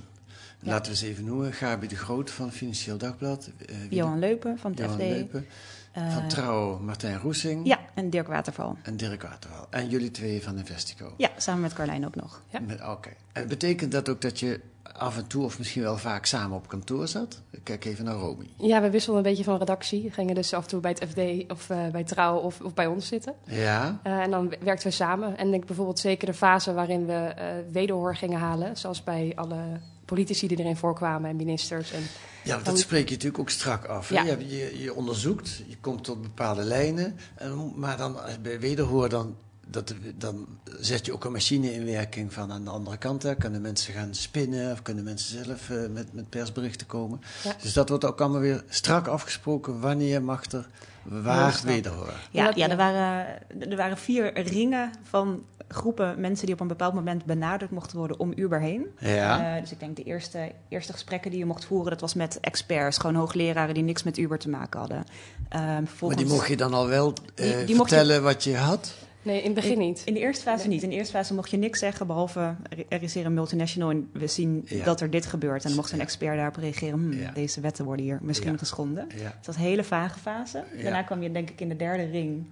Laten 0.60 0.92
we 0.92 0.98
ze 0.98 1.08
even 1.08 1.26
noemen. 1.26 1.54
Gabi 1.54 1.88
de 1.88 1.96
Groot 1.96 2.32
van 2.32 2.52
Financieel 2.52 2.98
Dagblad. 2.98 3.50
eh, 3.68 3.76
Johan 3.90 4.20
Leupen 4.20 4.58
van 4.58 4.72
het 4.72 4.80
Johan 4.80 4.94
FD. 4.96 5.00
Leupen. 5.02 5.46
Eh, 5.92 6.14
van 6.14 6.28
Trouw, 6.28 6.80
Martijn 6.80 7.18
Roesing. 7.20 7.68
Ja, 7.68 7.80
en 7.94 8.10
Dirk 8.10 8.28
Waterval. 8.28 8.78
En 8.84 8.98
Dirk 8.98 9.22
Waterval. 9.22 9.68
En 9.70 9.90
jullie 9.90 10.12
twee 10.12 10.44
van 10.44 10.58
Investico. 10.58 11.14
Ja, 11.18 11.30
samen 11.38 11.62
met 11.62 11.74
Carlijn 11.74 12.06
ook 12.06 12.16
nog. 12.16 12.42
Met- 12.62 12.88
Oké. 12.88 13.10
En 13.32 13.48
betekent 13.48 13.92
dat 13.92 14.10
ook 14.10 14.22
dat 14.22 14.40
je 14.40 14.60
af 14.98 15.18
en 15.18 15.28
toe, 15.28 15.44
of 15.44 15.58
misschien 15.58 15.82
wel 15.82 15.98
vaak, 15.98 16.25
samen 16.25 16.58
op 16.58 16.68
kantoor 16.68 17.08
zat. 17.08 17.42
Ik 17.52 17.64
kijk 17.64 17.86
even 17.86 18.06
naar 18.06 18.16
Romy. 18.16 18.50
Ja, 18.58 18.82
we 18.82 18.90
wisselden 18.90 19.24
een 19.24 19.30
beetje 19.30 19.44
van 19.44 19.58
redactie. 19.58 20.04
We 20.04 20.12
gingen 20.12 20.36
dus 20.36 20.54
af 20.54 20.64
en 20.64 20.70
toe 20.70 20.80
bij 20.80 20.96
het 21.00 21.10
FD 21.10 21.52
of 21.52 21.70
eh, 21.70 21.88
bij 21.92 22.04
Trouw 22.04 22.38
of, 22.38 22.62
of 22.62 22.74
bij 22.74 22.88
ons 22.88 23.08
zitten. 23.08 23.34
Ja. 23.46 24.00
Eh, 24.04 24.20
en 24.20 24.32
dan 24.32 24.54
werkten 24.60 24.88
we 24.88 24.94
samen. 24.94 25.38
En 25.38 25.46
ik 25.46 25.52
denk 25.52 25.66
bijvoorbeeld 25.66 26.00
zeker 26.00 26.28
de 26.28 26.34
fase 26.34 26.74
waarin 26.74 27.06
we 27.06 27.14
eh 27.14 27.46
wederhoor 27.72 28.16
gingen 28.16 28.40
halen. 28.40 28.78
Zoals 28.78 29.04
bij 29.04 29.32
alle 29.36 29.80
politici 30.06 30.48
die 30.48 30.60
erin 30.60 30.75
voorkwamen 30.75 31.30
en 31.30 31.36
ministers. 31.36 31.92
En 31.92 32.02
Ja, 32.44 32.58
dat 32.58 32.80
spreek 32.80 33.08
je 33.08 33.14
natuurlijk 33.14 33.40
ook 33.40 33.50
strak 33.50 33.86
af. 33.86 34.10
Ja. 34.10 34.24
Je, 34.24 34.48
je, 34.48 34.80
je 34.82 34.94
onderzoekt, 34.94 35.64
je 35.68 35.78
komt 35.82 36.04
tot 36.04 36.22
bepaalde 36.22 36.64
lijnen. 36.64 37.18
En, 37.36 37.72
maar 37.75 37.98
dan 37.98 38.18
bij 38.42 38.60
wederhoor, 38.60 39.10
dan, 39.10 39.36
dat, 39.67 39.93
dan 40.15 40.45
zet 40.79 41.05
je 41.05 41.13
ook 41.13 41.25
een 41.25 41.31
machine 41.31 41.74
in 41.74 41.86
werking 41.86 42.34
van 42.34 42.51
aan 42.51 42.63
de 42.63 42.69
andere 42.69 42.98
kant. 42.98 43.24
Hè, 43.24 43.36
kunnen 43.36 43.62
mensen 43.62 43.93
gaan 43.93 44.13
spinnen 44.15 44.72
of 44.72 44.81
kunnen 44.81 45.03
mensen 45.03 45.43
zelf 45.43 45.69
eh, 45.69 45.77
met, 45.89 46.13
met 46.13 46.29
persberichten 46.29 46.88
komen. 46.88 47.22
Ja. 47.43 47.55
Dus 47.62 47.74
dat 47.74 47.89
wordt 47.89 48.05
ook 48.05 48.22
allemaal 48.22 48.39
weer 48.41 48.63
strak 48.69 49.07
afgesproken. 49.07 49.79
Wanneer 49.79 50.24
mag 50.24 50.51
er 50.51 50.67
waar 51.03 51.62
wederhoor? 51.63 52.13
Ja, 52.31 52.51
ja 52.55 52.69
er, 52.69 52.77
waren, 52.77 53.25
er 53.69 53.77
waren 53.77 53.98
vier 53.98 54.39
ringen 54.41 54.91
van 55.03 55.43
groepen 55.67 56.19
mensen 56.19 56.45
die 56.45 56.55
op 56.55 56.62
een 56.62 56.67
bepaald 56.67 56.93
moment 56.93 57.25
benaderd 57.25 57.72
mochten 57.72 57.98
worden 57.98 58.19
om 58.19 58.34
Uber 58.36 58.60
heen. 58.62 58.86
Ja. 59.00 59.55
Eh, 59.55 59.62
dus 59.62 59.72
ik 59.72 59.79
denk 59.79 59.95
de 59.95 60.03
eerste, 60.03 60.51
eerste 60.69 60.91
gesprekken 60.93 61.29
die 61.31 61.39
je 61.39 61.45
mocht 61.45 61.65
voeren, 61.65 61.89
dat 61.91 62.01
was 62.01 62.13
met 62.13 62.38
experts, 62.39 62.98
gewoon 62.98 63.15
hoogleraren 63.15 63.74
die 63.74 63.84
niks 63.84 64.03
met 64.03 64.17
Uber 64.17 64.39
te 64.39 64.50
maken 64.50 64.79
hadden. 64.79 65.03
Ehm, 65.50 65.84
Maar 66.01 66.15
die 66.15 66.25
mocht 66.25 66.48
je 66.48 66.57
dan 66.57 66.74
al 66.74 66.88
wel 66.88 67.13
eh, 67.36 67.45
Die- 67.57 67.65
die 67.65 67.75
mocht 67.75 67.89
je- 67.89 67.95
vertellen 67.95 68.24
wat 68.24 68.43
je 68.43 68.57
had? 68.57 68.93
Nee, 69.25 69.38
in 69.39 69.46
het 69.46 69.53
begin 69.53 69.72
in, 69.72 69.79
niet. 69.79 70.01
In 70.05 70.13
de 70.13 70.20
eerste 70.20 70.44
fase 70.44 70.67
niet. 70.67 70.84
In 70.84 70.89
de 70.89 70.96
eerste 70.96 71.13
fase 71.13 71.34
mocht 71.34 71.50
je 71.50 71.58
niks 71.58 71.79
zeggen, 71.79 72.08
behalve 72.08 72.55
er- 72.89 73.03
is 73.03 73.13
hier 73.13 73.25
een 73.25 73.34
multinational 73.34 73.89
en 73.89 74.10
we 74.13 74.27
zien 74.27 74.62
Ja. 74.65 74.84
dat 74.84 75.01
er 75.01 75.10
dit 75.10 75.25
gebeurt. 75.25 75.62
En 75.63 75.67
dan 75.67 75.77
mocht 75.77 75.91
een 75.91 76.00
expert 76.00 76.36
daarop 76.36 76.55
reageren, 76.55 77.00
hm, 77.00 77.12
Ja. 77.20 77.32
deze 77.32 77.62
wetten 77.62 77.86
worden 77.86 78.05
hier 78.05 78.20
misschien 78.22 78.51
Ja. 78.51 78.58
geschonden. 78.58 79.05
Ja. 79.10 79.13
Dus 79.15 79.24
dat 79.24 79.46
was 79.46 79.55
een 79.55 79.62
hele 79.62 79.84
vage 79.84 80.20
fase. 80.20 80.63
Ja. 80.75 80.84
Daarna 80.84 81.01
kwam 81.03 81.22
je 81.22 81.32
denk 81.32 81.50
ik 81.50 81.62
in 81.62 81.70
de 81.70 81.75
derde 81.75 82.03
ring. 82.03 82.46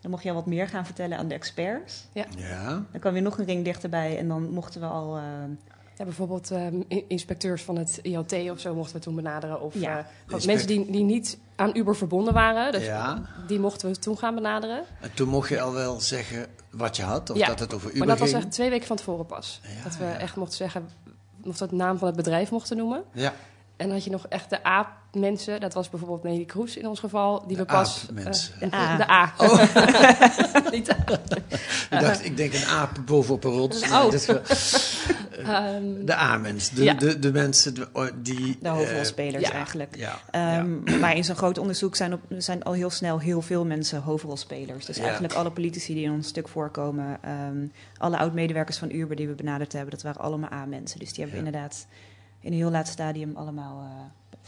Dan 0.00 0.10
mocht 0.10 0.22
je 0.22 0.28
al 0.28 0.34
wat 0.34 0.46
meer 0.46 0.68
gaan 0.68 0.84
vertellen 0.86 1.18
aan 1.18 1.28
de 1.28 1.34
experts. 1.34 2.06
Ja. 2.12 2.24
Dan 2.90 3.00
kwam 3.00 3.12
weer 3.12 3.22
nog 3.22 3.38
een 3.38 3.44
ring 3.44 3.64
dichterbij 3.64 4.18
en 4.18 4.28
dan 4.28 4.50
mochten 4.50 4.80
we 4.80 4.86
al... 4.86 5.16
eh, 5.16 5.22
Ja, 6.00 6.06
bijvoorbeeld 6.06 6.50
ehm, 6.50 6.80
in- 6.88 7.04
inspecteurs 7.08 7.62
van 7.62 7.76
het 7.76 7.98
IoT 8.02 8.32
of 8.50 8.60
zo 8.60 8.74
mochten 8.74 8.96
we 8.96 9.02
toen 9.02 9.14
benaderen. 9.14 9.60
Of 9.60 9.74
Ja. 9.74 10.06
eh, 10.28 10.44
mensen 10.44 10.66
die, 10.66 10.90
die 10.90 11.02
niet 11.04 11.38
aan 11.56 11.70
Uber 11.76 11.96
verbonden 11.96 12.34
waren. 12.34 12.72
Dus 12.72 12.84
Ja. 12.84 13.22
Die 13.46 13.58
mochten 13.58 13.90
we 13.90 13.98
toen 13.98 14.18
gaan 14.18 14.34
benaderen. 14.34 14.82
En 15.00 15.14
toen 15.14 15.28
mocht 15.28 15.48
je 15.48 15.60
al 15.60 15.72
wel 15.72 16.00
zeggen 16.00 16.46
wat 16.70 16.96
je 16.96 17.02
had, 17.02 17.30
of 17.30 17.36
Ja, 17.36 17.46
dat 17.46 17.58
het 17.58 17.74
over 17.74 17.86
Uber 17.88 17.98
maar 17.98 18.06
dat 18.06 18.18
was 18.18 18.32
echt 18.32 18.50
twee 18.52 18.70
weken 18.70 18.86
van 18.86 18.96
tevoren 18.96 19.26
pas. 19.26 19.60
Ja, 19.76 19.82
dat 19.84 19.96
we 19.96 20.04
ja. 20.04 20.16
echt 20.18 20.36
mochten 20.36 20.56
zeggen, 20.56 20.88
of 21.44 21.56
dat 21.56 21.72
naam 21.72 21.98
van 21.98 22.06
het 22.06 22.16
bedrijf 22.16 22.50
mochten 22.50 22.76
noemen. 22.76 23.02
Ja, 23.12 23.32
En 23.76 23.86
dan 23.86 23.90
had 23.94 24.04
je 24.04 24.10
nog 24.10 24.26
echt 24.28 24.50
de 24.50 24.62
A-mensen. 25.16 25.60
Dat 25.60 25.74
was 25.74 25.88
bijvoorbeeld 25.88 26.22
Nelly 26.22 26.44
Kroes 26.44 26.76
in 26.76 26.86
ons 26.86 27.00
geval. 27.00 27.46
Die 27.46 27.56
De 27.56 27.62
we 27.62 27.68
pas... 27.68 28.06
eh, 28.14 28.24
De 28.60 28.74
A. 28.74 28.96
De 28.96 29.10
A. 29.10 29.32
Niet 30.70 30.86
de 30.86 30.94
A. 30.94 31.18
ik 31.90 32.00
dacht, 32.00 32.24
ik 32.24 32.36
denk 32.36 32.52
een 32.54 32.64
aap 32.64 32.90
bovenop 33.06 33.44
een 33.44 33.50
rots. 33.50 33.82
Oh. 33.82 33.90
maar 35.46 35.64
Ehm, 35.64 36.04
de 36.04 36.14
A-mens, 36.16 36.70
de, 36.70 36.82
Ja. 36.84 36.94
de, 36.94 37.18
de 37.18 37.32
mensen 37.32 37.74
oh, 37.92 38.06
die... 38.16 38.58
de 38.60 38.68
hoofdrolspelers 38.68 39.44
ja. 39.48 39.52
eigenlijk. 39.52 39.94
eh, 39.94 40.00
ja, 40.00 40.18
Ehm, 40.30 41.00
Maar 41.00 41.16
in 41.16 41.24
zo'n 41.24 41.36
groot 41.36 41.58
onderzoek 41.58 41.96
zijn, 41.96 42.12
op, 42.12 42.20
zijn 42.38 42.62
al 42.62 42.72
heel 42.72 42.90
snel 42.90 43.18
heel 43.20 43.42
veel 43.42 43.64
mensen 43.66 44.02
hoofdrolspelers. 44.02 44.84
Dus 44.86 44.96
Ja. 44.96 45.02
eigenlijk 45.02 45.34
alle 45.34 45.50
politici 45.50 45.94
die 45.94 46.04
in 46.04 46.12
ons 46.12 46.28
stuk 46.28 46.48
voorkomen, 46.48 47.18
ehm, 47.22 47.66
alle 47.96 48.18
oud-medewerkers 48.18 48.76
van 48.78 48.90
Uber 48.90 49.16
die 49.16 49.28
we 49.28 49.34
benaderd 49.34 49.72
hebben, 49.72 49.90
dat 49.90 50.02
waren 50.02 50.20
allemaal 50.22 50.52
A-mensen. 50.52 50.98
Dus 50.98 51.12
die 51.12 51.24
hebben 51.24 51.44
inderdaad 51.44 51.86
in 52.40 52.52
een 52.52 52.58
heel 52.58 52.70
laat 52.70 52.88
stadium 52.88 53.36
allemaal, 53.36 53.82
eh, 53.82 54.38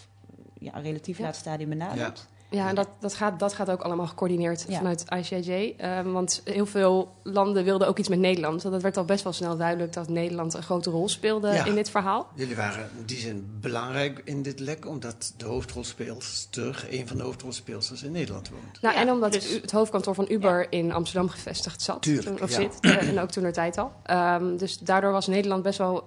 ja, 0.62 0.78
relatief 0.78 1.18
Ja. 1.18 1.24
laat 1.24 1.36
stadium 1.36 1.68
benaderd. 1.68 2.26
Ja, 2.50 2.68
en 2.68 2.74
dat, 2.74 2.88
dat, 3.00 3.14
gaat, 3.14 3.38
dat 3.38 3.52
gaat 3.54 3.70
ook 3.70 3.80
allemaal 3.82 4.06
gecoördineerd 4.06 4.64
Ja. 4.68 4.76
vanuit 4.76 5.04
ICIJ. 5.16 5.74
Ehm, 5.76 6.10
want 6.12 6.40
heel 6.44 6.66
veel 6.66 7.12
landen 7.22 7.64
wilden 7.64 7.88
ook 7.88 7.98
iets 7.98 8.08
met 8.08 8.18
Nederland. 8.18 8.62
Want 8.62 8.74
het 8.74 8.82
werd 8.82 8.96
al 8.96 9.04
best 9.04 9.24
wel 9.24 9.32
snel 9.32 9.56
duidelijk 9.56 9.92
dat 9.92 10.08
Nederland 10.08 10.54
een 10.54 10.62
grote 10.62 10.90
rol 10.90 11.08
speelde 11.08 11.48
Ja. 11.52 11.64
in 11.64 11.74
dit 11.74 11.90
verhaal. 11.90 12.28
Jullie 12.34 12.56
waren 12.56 12.88
in 12.98 13.04
die 13.06 13.16
zin 13.18 13.56
belangrijk 13.60 14.20
in 14.24 14.42
dit 14.42 14.60
lek, 14.60 14.86
omdat 14.86 15.34
de 15.36 15.44
hoofdrolspeelster, 15.44 16.86
een 16.90 17.08
van 17.08 17.16
de 17.16 17.22
hoofdrolspeelsters 17.22 18.02
in 18.02 18.12
Nederland 18.12 18.48
woont. 18.50 18.80
Nou, 18.82 18.94
Ja, 18.94 19.00
en 19.00 19.10
omdat 19.10 19.32
dus- 19.32 19.52
het 19.60 19.70
hoofdkantoor 19.70 20.14
van 20.14 20.26
Uber 20.28 20.66
in 20.72 20.92
Amsterdam 20.92 21.28
gevestigd 21.28 21.82
zat. 21.82 22.02
Tuurlijk, 22.02 22.26
toen- 22.26 22.42
of 22.42 22.50
ja. 22.50 22.56
zit. 22.60 22.78
eh, 22.80 23.08
en 23.08 23.18
ook 23.20 23.30
toen 23.30 23.44
er 23.44 23.52
tijd 23.52 23.78
al. 23.78 23.92
Ehm, 24.02 24.56
dus 24.56 24.78
daardoor 24.78 25.12
was 25.12 25.26
Nederland 25.26 25.62
best 25.62 25.78
wel 25.78 26.04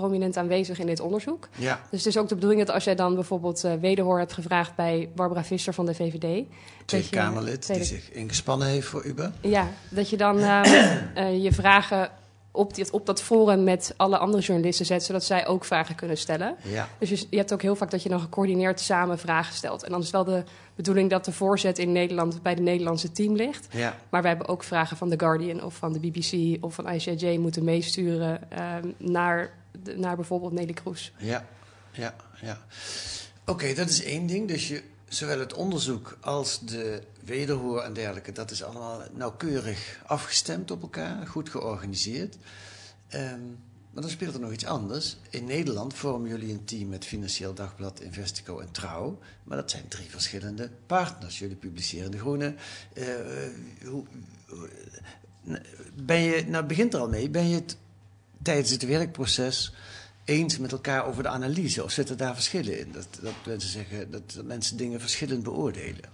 prominent 0.00 0.36
aanwezig 0.36 0.78
in 0.78 0.86
dit 0.86 1.00
onderzoek. 1.00 1.48
Ja, 1.54 1.80
Dus 1.90 2.04
het 2.04 2.14
is 2.14 2.18
ook 2.20 2.28
de 2.28 2.34
bedoeling 2.34 2.64
dat 2.64 2.74
als 2.74 2.84
jij 2.84 2.94
dan 2.94 3.14
bijvoorbeeld 3.14 3.64
eh, 3.64 3.72
wederhoor 3.80 4.18
hebt 4.18 4.32
gevraagd 4.32 4.74
bij 4.74 5.08
Barbara 5.14 5.44
Visser 5.44 5.74
van 5.74 5.86
de 5.86 5.94
VVD. 5.94 6.44
Tweede 6.84 7.08
Kamerlid 7.08 7.60
Tweede- 7.62 7.84
die 7.84 7.92
zich 7.94 8.10
ingespannen 8.12 8.68
heeft 8.68 8.86
voor 8.86 9.04
Uber. 9.04 9.32
Ja, 9.40 9.68
dat 9.90 10.10
je 10.10 10.16
dan 10.16 10.38
ehm, 10.38 10.64
eh, 11.14 11.42
je 11.42 11.52
vragen 11.52 12.10
op, 12.50 12.74
dit, 12.74 12.90
op 12.90 13.06
dat 13.06 13.22
forum 13.22 13.64
met 13.64 13.94
alle 13.96 14.18
andere 14.18 14.42
journalisten 14.42 14.86
zet, 14.86 15.02
zodat 15.02 15.24
zij 15.24 15.46
ook 15.46 15.64
vragen 15.64 15.94
kunnen 15.94 16.16
stellen. 16.18 16.56
Ja, 16.62 16.88
Dus 16.98 17.08
je, 17.10 17.26
je 17.30 17.36
hebt 17.36 17.52
ook 17.52 17.62
heel 17.62 17.76
vaak 17.76 17.90
dat 17.90 18.02
je 18.02 18.08
dan 18.08 18.20
gecoördineerd 18.20 18.80
samen 18.80 19.18
vragen 19.18 19.54
stelt. 19.54 19.82
En 19.84 19.90
dan 19.90 20.00
is 20.00 20.10
wel 20.10 20.24
de 20.24 20.42
bedoeling 20.74 21.10
dat 21.10 21.24
de 21.24 21.32
voorzet 21.32 21.78
in 21.78 21.92
Nederland 21.92 22.42
bij 22.42 22.54
de 22.54 22.62
Nederlandse 22.62 23.12
team 23.12 23.34
ligt. 23.36 23.66
ja, 23.70 23.96
Maar 24.08 24.20
wij 24.22 24.30
hebben 24.30 24.48
ook 24.48 24.62
vragen 24.62 24.96
van 24.96 25.08
The 25.08 25.18
Guardian 25.18 25.62
of 25.64 25.74
van 25.74 25.92
de 25.92 26.00
BBC 26.00 26.64
of 26.64 26.74
van 26.74 26.88
ICIJ 26.92 27.36
moeten 27.38 27.64
meesturen 27.64 28.50
ehm, 28.50 28.88
naar, 28.98 29.50
naar 29.96 30.16
bijvoorbeeld 30.16 30.52
Nelly 30.52 30.72
Kroes. 30.72 31.12
ja, 31.18 31.46
ja, 31.92 32.14
ja. 32.40 32.66
Oké, 33.46 33.74
dat 33.74 33.88
is 33.88 34.02
één 34.02 34.26
ding. 34.26 34.48
Dus 34.48 34.68
je, 34.68 34.82
zowel 35.08 35.38
het 35.38 35.52
onderzoek 35.54 36.16
als 36.20 36.60
de 36.60 37.02
wederhoor 37.24 37.80
en 37.82 37.92
dergelijke, 37.92 38.32
dat 38.32 38.50
is 38.50 38.62
allemaal 38.62 39.02
nauwkeurig 39.12 40.00
afgestemd 40.06 40.70
op 40.70 40.82
elkaar, 40.82 41.26
goed 41.26 41.48
georganiseerd. 41.50 42.36
Ehm, 43.08 43.40
maar 43.90 44.02
dan 44.02 44.10
speelt 44.10 44.34
er 44.34 44.40
nog 44.40 44.52
iets 44.52 44.64
anders. 44.66 45.16
In 45.30 45.44
Nederland 45.44 45.94
vormen 45.94 46.28
jullie 46.28 46.52
een 46.52 46.64
team 46.64 46.88
met 46.88 47.04
Financieel 47.04 47.54
Dagblad, 47.54 48.00
Investico 48.00 48.58
en 48.58 48.70
Trouw. 48.70 49.18
Maar 49.44 49.56
dat 49.56 49.70
zijn 49.70 49.88
drie 49.88 50.10
verschillende 50.10 50.70
partners. 50.86 51.38
Jullie 51.38 51.56
publiceren 51.56 52.10
De 52.10 52.18
Groene. 52.18 52.54
Eh, 52.94 53.44
eh, 53.44 53.50
hoe, 53.84 54.04
hoe- 54.48 54.68
ben 55.94 56.20
je, 56.20 56.44
nou 56.46 56.64
begint 56.64 56.94
er 56.94 57.00
al 57.00 57.08
mee, 57.08 57.30
ben 57.30 57.48
je 57.48 57.54
het 57.54 57.76
tijdens 58.42 58.70
het 58.70 58.86
werkproces 58.86 59.74
eens 60.24 60.58
met 60.58 60.72
elkaar 60.72 61.06
over 61.06 61.22
de 61.22 61.28
analyse? 61.28 61.84
Of 61.84 61.90
zitten 61.90 62.16
daar 62.16 62.34
verschillen 62.34 62.78
in? 62.78 62.92
Dat, 62.92 63.06
dat 63.22 63.32
mensen 63.44 63.70
zeggen 63.70 64.10
dat, 64.10 64.32
dat 64.34 64.44
mensen 64.44 64.76
dingen 64.76 65.00
verschillend 65.00 65.42
beoordelen. 65.42 66.04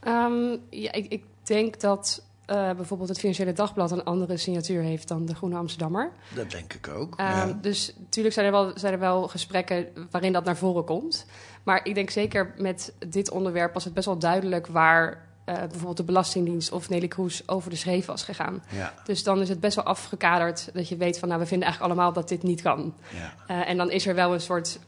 Ehm, 0.00 0.56
ja, 0.70 0.92
ik, 0.92 1.06
ik 1.08 1.24
denk 1.42 1.80
dat 1.80 2.22
eh, 2.46 2.70
bijvoorbeeld 2.72 3.08
het 3.08 3.18
Financiële 3.18 3.52
Dagblad 3.52 3.90
een 3.90 4.04
andere 4.04 4.36
signatuur 4.36 4.82
heeft 4.82 5.08
dan 5.08 5.26
de 5.26 5.34
Groene 5.34 5.56
Amsterdammer. 5.56 6.10
Dat 6.34 6.50
denk 6.50 6.72
ik 6.72 6.88
ook. 6.88 7.16
Ehm, 7.16 7.48
ja. 7.48 7.58
Dus 7.60 7.94
natuurlijk 7.98 8.34
zijn 8.34 8.46
er, 8.46 8.52
wel, 8.52 8.72
zijn 8.74 8.92
er 8.92 8.98
wel 8.98 9.28
gesprekken 9.28 9.86
waarin 10.10 10.32
dat 10.32 10.44
naar 10.44 10.56
voren 10.56 10.84
komt. 10.84 11.26
Maar 11.62 11.86
ik 11.86 11.94
denk 11.94 12.10
zeker 12.10 12.54
met 12.56 12.92
dit 13.08 13.30
onderwerp 13.30 13.74
was 13.74 13.84
het 13.84 13.94
best 13.94 14.06
wel 14.06 14.18
duidelijk 14.18 14.66
waar 14.66 15.26
eh, 15.44 15.54
bijvoorbeeld 15.58 15.96
de 15.96 16.02
Belastingdienst 16.04 16.72
of 16.72 16.88
Nelly 16.88 17.08
Kroes 17.08 17.48
over 17.48 17.70
de 17.70 17.76
schreef 17.76 18.06
was 18.06 18.22
gegaan. 18.22 18.62
Ja, 18.68 18.94
Dus 19.04 19.22
dan 19.22 19.40
is 19.40 19.48
het 19.48 19.60
best 19.60 19.76
wel 19.76 19.84
afgekaderd 19.84 20.68
dat 20.72 20.88
je 20.88 20.96
weet 20.96 21.18
van 21.18 21.28
nou 21.28 21.40
we 21.40 21.46
vinden 21.46 21.66
eigenlijk 21.68 21.94
allemaal 21.94 22.12
dat 22.14 22.28
dit 22.28 22.42
niet 22.42 22.62
kan. 22.62 22.94
ja. 23.14 23.34
Eh, 23.46 23.68
en 23.68 23.76
dan 23.76 23.90
is 23.90 24.06
er 24.06 24.14
wel 24.14 24.32
een 24.34 24.40
soort 24.40 24.78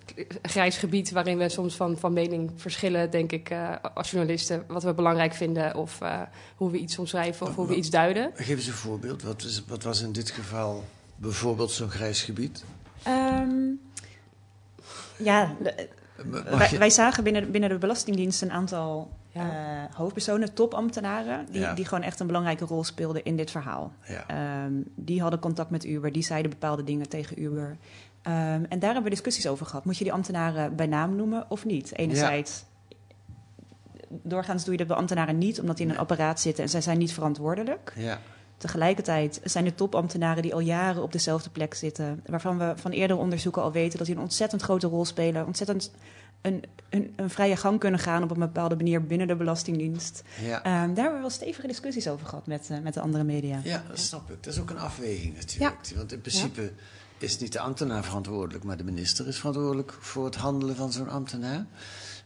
grijs 0.43 0.77
gebied 0.79 1.11
waarin 1.11 1.39
we 1.39 1.49
soms 1.49 1.75
van, 1.77 1.99
van 1.99 2.13
mening 2.13 2.51
verschillen, 2.57 3.11
denk 3.11 3.33
ik, 3.33 3.51
eh, 3.51 3.71
als 3.95 4.11
journalisten, 4.11 4.65
wat 4.69 4.83
we 4.83 4.95
belangrijk 4.95 5.35
vinden 5.35 5.75
of 5.77 6.01
eh, 6.01 6.21
hoe 6.57 6.71
we 6.71 6.79
iets 6.79 6.99
omschrijven 6.99 7.47
of 7.47 7.55
hoe 7.55 7.67
we 7.67 7.75
iets 7.75 7.91
duiden. 7.91 8.31
Geef 8.35 8.57
eens 8.57 8.67
een 8.67 8.73
voorbeeld. 8.73 9.23
Wat, 9.23 9.43
is, 9.43 9.63
wat 9.67 9.83
was 9.83 10.01
in 10.03 10.13
dit 10.13 10.31
geval 10.31 10.85
bijvoorbeeld 11.17 11.71
zo'n 11.71 11.91
grijs 11.91 12.23
gebied? 12.23 12.65
Ehm, 13.03 13.51
ja, 15.17 15.55
de- 15.63 15.89
wij, 16.57 16.79
wij 16.79 16.91
zagen 16.91 17.25
binnen, 17.25 17.51
binnen 17.51 17.71
de 17.71 17.79
Belastingdienst 17.79 18.43
een 18.43 18.53
aantal 18.53 19.11
Ja. 19.35 19.51
eh, 19.89 19.95
hoofdpersonen, 19.97 20.55
topambtenaren, 20.55 21.47
die, 21.51 21.61
Ja. 21.61 21.75
die 21.75 21.85
gewoon 21.85 22.05
echt 22.05 22.21
een 22.21 22.27
belangrijke 22.27 22.65
rol 22.65 22.85
speelden 22.85 23.25
in 23.25 23.37
dit 23.37 23.51
verhaal. 23.51 23.93
ja. 24.09 24.25
Ehm, 24.27 24.73
die 24.95 25.21
hadden 25.21 25.41
contact 25.41 25.71
met 25.71 25.85
Uber, 25.85 26.13
die 26.13 26.23
zeiden 26.23 26.51
bepaalde 26.51 26.85
dingen 26.85 27.09
tegen 27.09 27.43
Uber. 27.43 27.77
Ehm, 28.23 28.65
en 28.69 28.79
daar 28.79 28.93
hebben 28.93 29.03
we 29.03 29.11
discussies 29.11 29.47
over 29.47 29.67
gehad. 29.67 29.85
Moet 29.85 29.97
je 29.99 30.05
die 30.05 30.13
ambtenaren 30.13 30.77
bij 30.77 30.87
naam 30.87 31.17
noemen 31.17 31.45
of 31.49 31.65
niet? 31.65 31.97
Enerzijds, 31.99 32.65
doorgaans 34.09 34.63
doe 34.65 34.73
je 34.73 34.79
dat 34.79 34.87
bij 34.89 34.97
ambtenaren 34.97 35.39
niet, 35.39 35.61
omdat 35.61 35.77
die 35.77 35.87
in 35.87 35.93
een 35.93 35.99
apparaat 35.99 36.41
zitten 36.41 36.65
en 36.65 36.71
zij 36.71 36.81
zijn 36.81 36.99
niet 36.99 37.13
verantwoordelijk. 37.13 37.93
ja. 37.97 38.19
Tegelijkertijd 38.57 39.41
zijn 39.45 39.65
er 39.65 39.75
topambtenaren 39.75 40.43
die 40.43 40.55
al 40.55 40.61
jaren 40.61 41.03
op 41.03 41.13
dezelfde 41.13 41.51
plek 41.51 41.75
zitten, 41.75 42.23
waarvan 42.27 42.59
we 42.59 42.73
van 42.77 42.91
eerdere 42.91 43.21
onderzoeken 43.21 43.63
al 43.63 43.73
weten 43.73 43.99
dat 43.99 44.07
die 44.07 44.17
een 44.17 44.23
ontzettend 44.23 44.63
grote 44.63 44.87
rol 44.87 45.05
spelen, 45.05 45.47
ontzettend 45.47 45.91
een, 46.45 46.63
een, 46.89 47.13
een 47.17 47.31
vrije 47.31 47.57
gang 47.57 47.81
kunnen 47.81 48.01
gaan 48.01 48.23
op 48.23 48.31
een 48.31 48.39
bepaalde 48.39 48.77
manier 48.77 49.07
binnen 49.07 49.27
de 49.27 49.37
Belastingdienst. 49.37 50.23
ja. 50.43 50.63
Ehm, 50.63 50.65
daar 50.65 50.97
hebben 50.97 51.15
we 51.15 51.21
wel 51.21 51.31
stevige 51.31 51.67
discussies 51.67 52.09
over 52.09 52.27
gehad 52.27 52.47
met, 52.47 52.69
eh, 52.71 52.79
met 52.79 52.95
de 52.95 53.01
andere 53.01 53.25
media. 53.25 53.61
Ja, 53.65 53.85
dat 53.89 53.99
snap 53.99 54.31
ik. 54.31 54.43
Dat 54.43 54.53
is 54.53 54.61
ook 54.61 54.71
een 54.71 54.79
afweging 54.79 55.37
natuurlijk. 55.37 55.93
Want 55.97 56.13
in 56.13 56.21
principe 56.21 56.73
is 57.19 57.39
niet 57.39 57.53
de 57.53 57.61
ambtenaar 57.61 58.05
verantwoordelijk, 58.05 58.65
maar 58.65 58.77
de 58.77 58.85
minister 58.85 59.29
is 59.29 59.39
verantwoordelijk 59.39 59.97
voor 60.01 60.25
het 60.25 60.35
handelen 60.35 60.77
van 60.77 60.93
zo'n 60.93 61.09
ambtenaar. 61.09 61.67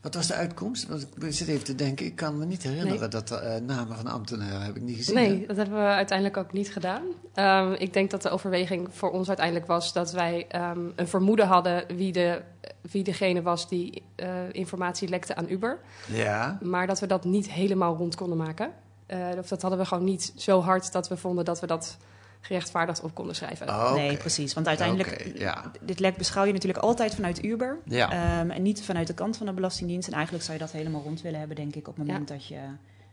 Wat 0.01 0.15
was 0.15 0.27
de 0.27 0.35
uitkomst? 0.35 0.89
Want 0.89 1.07
ik 1.21 1.33
zit 1.33 1.49
even 1.49 1.65
te 1.65 1.75
denken, 1.75 2.07
ik 2.07 2.17
kan 2.17 2.39
me 2.39 2.45
niet 2.45 2.63
herinneren 2.63 3.01
Nee. 3.01 3.09
dat 3.09 3.29
de 3.29 3.37
eh, 3.37 3.61
namen 3.61 3.97
van 3.97 4.07
ambtenaren 4.07 4.61
heb 4.61 4.77
ik 4.77 4.83
niet 4.83 4.97
gezien. 4.97 5.15
Nee, 5.15 5.41
hè? 5.41 5.47
dat 5.47 5.57
hebben 5.57 5.79
we 5.79 5.85
uiteindelijk 5.85 6.37
ook 6.37 6.53
niet 6.53 6.73
gedaan. 6.73 7.03
Ehm, 7.35 7.73
ik 7.73 7.93
denk 7.93 8.11
dat 8.11 8.23
de 8.23 8.31
overweging 8.31 8.89
voor 8.91 9.11
ons 9.11 9.29
uiteindelijk 9.29 9.67
was 9.67 9.93
dat 9.93 10.13
wij 10.13 10.47
ehm, 10.49 10.81
een 10.97 11.09
vermoeden 11.09 11.47
hadden 11.47 11.85
wie, 11.97 12.13
de, 12.13 12.43
wie 12.91 13.05
degene 13.05 13.43
was 13.43 13.69
die 13.69 14.03
eh, 14.15 14.29
informatie 14.53 15.09
lekte 15.09 15.35
aan 15.35 15.51
Uber. 15.51 15.79
Ja. 16.07 16.59
Maar 16.63 16.87
dat 16.87 17.01
we 17.01 17.07
dat 17.07 17.25
niet 17.25 17.51
helemaal 17.51 17.97
rond 17.97 18.15
konden 18.15 18.39
maken. 18.39 18.71
Eh, 19.07 19.19
of 19.39 19.49
dat 19.49 19.63
hadden 19.63 19.81
we 19.81 19.87
gewoon 19.87 20.05
niet 20.05 20.33
zo 20.37 20.61
hard 20.61 20.93
dat 20.93 21.09
we 21.09 21.17
vonden 21.17 21.45
dat 21.45 21.61
we 21.61 21.67
dat 21.67 21.97
gerechtvaardigd 22.41 23.01
op 23.01 23.15
konden 23.15 23.35
schrijven. 23.35 23.69
Oh, 23.69 23.95
Nee, 23.95 24.17
precies. 24.17 24.55
Want 24.55 24.67
uiteindelijk, 24.69 25.33
ja. 25.39 25.71
dit 25.81 26.01
lek 26.01 26.17
beschouw 26.17 26.45
je 26.45 26.53
natuurlijk 26.53 26.85
altijd 26.85 27.15
vanuit 27.15 27.45
Uber. 27.45 27.79
Ja. 27.85 28.11
Ehm, 28.41 28.51
en 28.51 28.63
niet 28.63 28.83
vanuit 28.85 29.07
de 29.07 29.15
kant 29.15 29.37
van 29.37 29.47
de 29.47 29.53
Belastingdienst. 29.53 30.09
En 30.09 30.15
eigenlijk 30.15 30.45
zou 30.45 30.59
je 30.59 30.65
dat 30.65 30.73
helemaal 30.73 31.03
rond 31.03 31.23
willen 31.23 31.39
hebben, 31.39 31.57
denk 31.57 31.75
ik, 31.75 31.89
op 31.89 31.97
het 31.97 32.07
moment 32.07 32.29
dat, 32.29 32.47
je, 32.47 32.59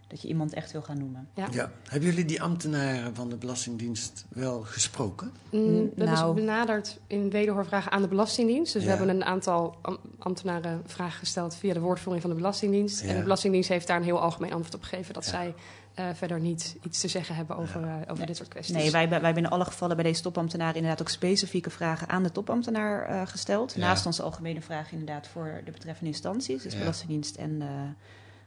dat 0.08 0.22
je 0.22 0.28
iemand 0.28 0.54
echt 0.54 0.72
wil 0.72 0.82
gaan 0.82 0.98
noemen. 0.98 1.28
Ja. 1.34 1.48
Ja. 1.52 1.72
Hebben 1.88 2.10
jullie 2.10 2.26
die 2.26 2.42
ambtenaren 2.42 3.16
van 3.16 3.30
de 3.30 3.36
Belastingdienst 3.36 4.26
wel 4.30 4.62
gesproken? 4.62 5.32
Mm, 5.52 5.90
dat 5.96 6.08
Nou. 6.08 6.30
is 6.36 6.42
benaderd 6.44 7.00
in 7.08 7.30
wederhoorvragen 7.30 7.92
aan 7.92 8.02
de 8.02 8.08
Belastingdienst. 8.08 8.74
Dus 8.74 8.84
Ja. 8.84 8.90
we 8.92 8.96
hebben 8.98 9.16
een 9.16 9.26
aantal 9.26 9.76
am- 9.82 9.98
ambtenaren 10.20 10.82
vragen 10.86 11.20
gesteld 11.20 11.56
via 11.56 11.74
de 11.74 11.80
woordvoering 11.80 12.22
van 12.24 12.32
de 12.34 12.40
Belastingdienst. 12.42 13.02
Ja. 13.02 13.08
En 13.10 13.16
de 13.16 13.22
Belastingdienst 13.24 13.70
heeft 13.70 13.88
daar 13.88 13.98
een 13.98 14.04
heel 14.04 14.22
algemeen 14.22 14.52
antwoord 14.54 14.76
op 14.76 14.84
gegeven 14.84 15.14
dat 15.14 15.24
Ja. 15.26 15.30
zij 15.32 15.54
eh, 15.96 16.06
verder 16.14 16.40
niet 16.40 16.76
iets 16.84 17.00
te 17.00 17.08
zeggen 17.08 17.36
hebben 17.36 17.56
over, 17.58 17.84
eh, 17.84 17.94
over 18.08 18.26
dit 18.26 18.38
soort 18.38 18.50
kwesties. 18.50 18.76
Nee, 18.76 18.92
wij, 18.92 19.10
wij 19.10 19.20
hebben 19.22 19.44
in 19.44 19.50
alle 19.50 19.66
gevallen 19.66 19.96
bij 19.96 20.06
deze 20.06 20.22
topambtenaren 20.22 20.76
inderdaad 20.76 21.02
ook 21.02 21.10
specifieke 21.10 21.70
vragen 21.70 22.10
aan 22.10 22.24
de 22.24 22.32
topambtenaar 22.32 23.06
eh, 23.06 23.22
gesteld. 23.26 23.74
Ja. 23.74 23.80
Naast 23.80 24.06
onze 24.06 24.24
algemene 24.24 24.62
vragen 24.62 24.92
inderdaad 25.00 25.28
voor 25.28 25.62
de 25.66 25.72
betreffende 25.72 26.10
instanties, 26.12 26.64
dus 26.64 26.74
Ja. 26.74 26.80
Belastingdienst 26.80 27.36
en 27.36 27.64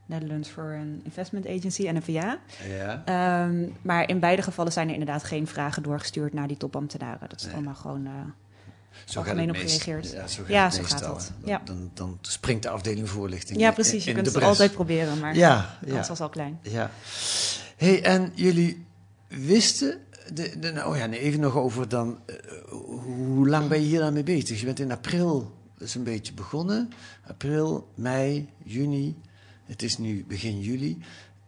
Netherlands 0.06 0.48
Foreign 0.48 1.00
Investment 1.04 1.46
Agency, 1.46 1.88
NFVA. 1.90 2.38
Ja. 2.68 3.02
Ehm, 3.04 3.68
maar 3.82 4.08
in 4.08 4.18
beide 4.20 4.42
gevallen 4.42 4.72
zijn 4.72 4.86
er 4.88 4.92
inderdaad 4.92 5.24
geen 5.24 5.46
vragen 5.46 5.82
doorgestuurd 5.82 6.32
naar 6.32 6.48
die 6.48 6.56
topambtenaren. 6.56 7.28
Dat 7.28 7.38
is 7.40 7.44
Nee. 7.46 7.54
allemaal 7.54 7.74
gewoon 7.74 8.06
eh, 8.06 8.12
Zo 9.04 9.22
het 9.24 9.48
op 9.48 9.56
gereageerd. 9.56 10.10
Ja, 10.10 10.26
zo 10.26 10.42
gaat, 10.42 10.52
Ja, 10.52 10.70
zo 10.70 10.82
gaat 10.82 11.00
dat. 11.00 11.32
Dan, 11.64 11.90
dan 11.94 12.18
springt 12.20 12.62
de 12.62 12.68
afdeling 12.68 13.08
voorlichting 13.08 13.60
Ja, 13.60 13.70
precies. 13.70 14.04
Je 14.04 14.12
kunt 14.12 14.26
het 14.26 14.42
altijd 14.42 14.72
proberen, 14.72 15.18
maar 15.18 15.36
Ja, 15.36 15.78
de 15.80 15.86
ja. 15.86 15.94
kans 15.94 16.08
was 16.08 16.20
al 16.20 16.28
klein. 16.28 16.58
Ja. 16.62 16.90
hey, 17.76 18.02
en 18.02 18.32
jullie 18.34 18.86
wisten... 19.28 19.98
De, 20.32 20.58
de, 20.58 20.72
nou, 20.72 20.90
oh 20.92 20.96
ja, 20.96 21.06
nee, 21.06 21.20
even 21.20 21.40
nog 21.40 21.56
over 21.56 21.88
dan... 21.88 22.18
eh, 22.26 22.34
hoe 23.02 23.48
lang 23.48 23.68
ben 23.68 23.80
je 23.80 23.86
hier 23.86 24.02
aan 24.02 24.12
mee 24.12 24.22
bezig? 24.22 24.60
Je 24.60 24.64
bent 24.66 24.80
in 24.80 24.92
april 24.92 25.56
is 25.78 25.94
een 25.94 26.02
beetje 26.04 26.32
begonnen. 26.32 26.88
April, 27.26 27.88
mei, 27.94 28.48
juni. 28.64 29.16
Het 29.64 29.82
is 29.82 29.98
nu 29.98 30.24
begin 30.28 30.60
juli. 30.60 30.98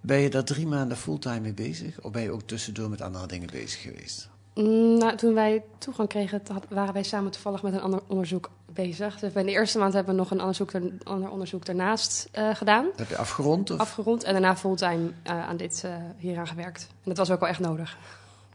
Ben 0.01 0.19
je 0.19 0.31
daar 0.31 0.45
drie 0.45 0.67
maanden 0.67 0.97
fulltime 0.97 1.41
mee 1.41 1.55
bezig? 1.55 2.01
Of 2.01 2.13
ben 2.13 2.23
je 2.23 2.31
ook 2.31 2.43
tussendoor 2.43 2.91
met 2.91 3.01
andere 3.01 3.27
dingen 3.27 3.49
bezig 3.53 3.81
geweest? 3.81 4.29
Mm, 4.55 4.99
nou, 4.99 5.17
toen 5.17 5.35
wij 5.35 5.63
toegang 5.79 6.09
kregen, 6.09 6.43
waren 6.69 6.93
wij 6.95 7.03
samen 7.03 7.31
toevallig 7.31 7.63
met 7.63 7.73
een 7.73 7.81
ander 7.81 8.01
onderzoek 8.07 8.51
bezig. 8.73 9.19
Dus 9.19 9.33
in 9.33 9.47
de 9.47 9.53
eerste 9.53 9.79
maand 9.79 9.93
hebben 9.93 10.15
we 10.15 10.21
nog 10.21 10.31
een 10.31 10.39
onderzoek, 10.41 10.73
er- 10.73 10.93
ander 11.03 11.31
onderzoek 11.31 11.65
daarnaast 11.67 12.29
eh, 12.33 12.55
gedaan. 12.55 12.87
Heb 12.97 13.09
je 13.09 13.17
afgerond? 13.17 13.71
Of? 13.71 13.79
Afgerond 13.79 14.23
en 14.25 14.33
daarna 14.33 14.57
fulltime 14.57 15.11
eh, 15.23 15.49
aan 15.49 15.57
dit 15.57 15.83
eh, 15.85 15.95
hieraan 16.19 16.47
gewerkt. 16.47 16.87
En 16.91 16.97
dat 17.05 17.17
was 17.17 17.31
ook 17.31 17.41
wel 17.41 17.49
echt 17.49 17.61
nodig. 17.61 17.97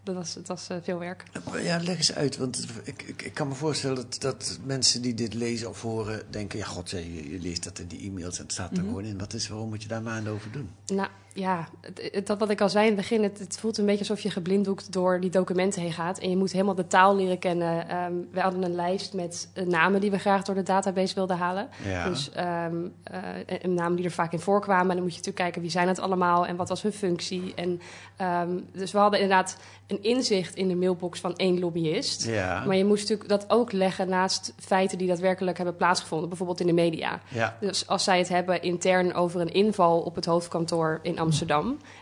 Dat 0.03 0.15
was, 0.15 0.33
het 0.35 0.47
was 0.47 0.67
veel 0.81 0.99
werk. 0.99 1.23
Ja, 1.61 1.77
leg 1.81 1.97
eens 1.97 2.13
uit. 2.15 2.37
Want 2.37 2.65
ik, 2.83 3.01
ik, 3.01 3.21
ik 3.21 3.33
kan 3.33 3.47
me 3.47 3.53
voorstellen 3.53 3.95
dat, 3.95 4.15
dat 4.21 4.57
mensen 4.63 5.01
die 5.01 5.13
dit 5.13 5.33
lezen 5.33 5.69
of 5.69 5.81
horen 5.81 6.21
denken... 6.29 6.59
ja, 6.59 6.65
god, 6.65 6.89
je, 6.89 7.31
je 7.31 7.39
leest 7.39 7.63
dat 7.63 7.79
in 7.79 7.87
die 7.87 8.09
e-mails 8.09 8.37
en 8.37 8.43
het 8.43 8.51
staat 8.51 8.71
er 8.71 8.77
Mhm. 8.77 8.87
gewoon 8.87 9.03
in. 9.03 9.17
Wat 9.17 9.33
is, 9.33 9.47
waarom 9.47 9.69
moet 9.69 9.81
je 9.81 9.87
daar 9.87 10.01
maanden 10.01 10.33
over 10.33 10.51
doen? 10.51 10.69
Nou 10.85 11.09
ja, 11.37 11.67
het- 11.81 12.09
het- 12.13 12.27
dat 12.27 12.39
wat 12.39 12.49
ik 12.49 12.61
al 12.61 12.69
zei 12.69 12.83
in 12.87 12.91
het 12.91 12.99
begin, 13.01 13.23
het, 13.23 13.39
het 13.39 13.57
voelt 13.59 13.77
een 13.77 13.85
beetje 13.85 13.99
alsof 13.99 14.19
je 14.19 14.29
geblinddoekt 14.29 14.93
door 14.93 15.19
die 15.19 15.29
documenten 15.29 15.81
heen 15.81 15.91
gaat. 15.93 16.19
En 16.19 16.29
je 16.29 16.37
moet 16.37 16.51
helemaal 16.51 16.75
de 16.75 16.87
taal 16.87 17.15
leren 17.15 17.39
kennen. 17.39 17.89
Ehm, 17.89 18.13
we 18.31 18.39
hadden 18.39 18.63
een 18.63 18.75
lijst 18.75 19.13
met 19.13 19.49
eh, 19.53 19.65
namen 19.65 20.01
die 20.01 20.11
we 20.11 20.19
graag 20.19 20.43
door 20.43 20.55
de 20.55 20.63
database 20.63 21.15
wilden 21.15 21.37
halen. 21.37 21.69
Ja. 21.85 22.09
Dus 22.09 22.29
ehm, 22.31 22.75
eh, 23.03 23.19
en- 23.45 23.61
en 23.61 23.73
namen 23.73 23.95
die 23.95 24.05
er 24.05 24.11
vaak 24.11 24.31
in 24.33 24.39
voorkwamen. 24.39 24.89
En 24.89 24.95
dan 24.95 25.01
moet 25.03 25.11
je 25.13 25.17
natuurlijk 25.17 25.43
kijken 25.43 25.61
wie 25.61 25.71
zijn 25.71 25.87
het 25.87 25.99
allemaal 25.99 26.45
en 26.45 26.55
wat 26.55 26.69
was 26.69 26.81
hun 26.81 26.93
functie. 26.93 27.53
En, 27.55 27.81
ehm, 28.17 28.49
dus 28.73 28.91
we 28.91 28.97
hadden 28.97 29.19
inderdaad 29.19 29.57
een 29.87 30.03
inzicht 30.03 30.55
in 30.55 30.67
de 30.67 30.75
mailbox 30.75 31.19
van 31.19 31.35
één 31.35 31.59
lobbyist. 31.59 32.25
Ja. 32.27 32.63
Maar 32.65 32.75
je 32.75 32.85
moest 32.85 33.01
natuurlijk 33.09 33.29
dat 33.29 33.45
ook 33.49 33.71
leggen 33.71 34.09
naast 34.09 34.53
feiten 34.59 34.97
die 34.97 35.07
daadwerkelijk 35.07 35.57
hebben 35.57 35.75
plaatsgevonden. 35.75 36.27
Bijvoorbeeld 36.29 36.59
in 36.59 36.67
de 36.67 36.73
media. 36.73 37.19
Ja. 37.27 37.57
Dus 37.59 37.87
als 37.87 38.03
zij 38.03 38.17
het 38.17 38.29
hebben 38.29 38.61
intern 38.61 39.13
over 39.13 39.41
een 39.41 39.53
inval 39.53 39.99
op 39.99 40.15
het 40.15 40.25
hoofdkantoor 40.25 40.89
in 40.91 40.91
Amsterdam. 40.91 41.23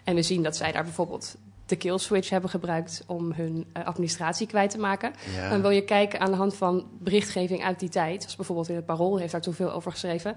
En 0.04 0.16
we 0.16 0.22
zien 0.22 0.44
dat 0.44 0.56
zij 0.56 0.72
daar 0.72 0.84
bijvoorbeeld 0.84 1.36
de 1.66 1.76
kill 1.76 1.98
switch 1.98 2.30
hebben 2.30 2.50
gebruikt 2.50 3.04
om 3.08 3.32
hun 3.32 3.66
eh, 3.74 3.86
administratie 3.86 4.48
kwijt 4.48 4.72
te 4.72 4.78
maken. 4.78 5.14
Ja. 5.36 5.50
Dan 5.50 5.62
wil 5.62 5.70
je 5.70 5.84
kijken 5.84 6.20
aan 6.20 6.32
de 6.32 6.38
hand 6.38 6.56
van 6.56 6.88
berichtgeving 7.00 7.64
uit 7.64 7.80
die 7.80 7.90
tijd. 7.90 8.22
Zoals 8.22 8.36
bijvoorbeeld 8.36 8.70
in 8.70 8.76
het 8.76 8.86
Parool 8.86 9.18
heeft 9.18 9.32
daar 9.32 9.42
toen 9.42 9.54
veel 9.54 9.72
over 9.72 9.92
geschreven. 9.92 10.36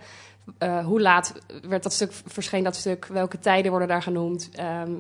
Eh, 0.59 0.85
hoe 0.85 1.01
laat 1.01 1.33
werd 1.69 1.83
dat 1.83 1.93
stuk, 1.93 2.13
verscheen 2.27 2.65
dat 2.65 2.77
stuk? 2.77 3.07
Welke 3.07 3.39
tijden 3.39 3.71
worden 3.71 3.89
daar 3.89 4.03
genoemd? 4.03 4.51
Ehm, 4.53 4.93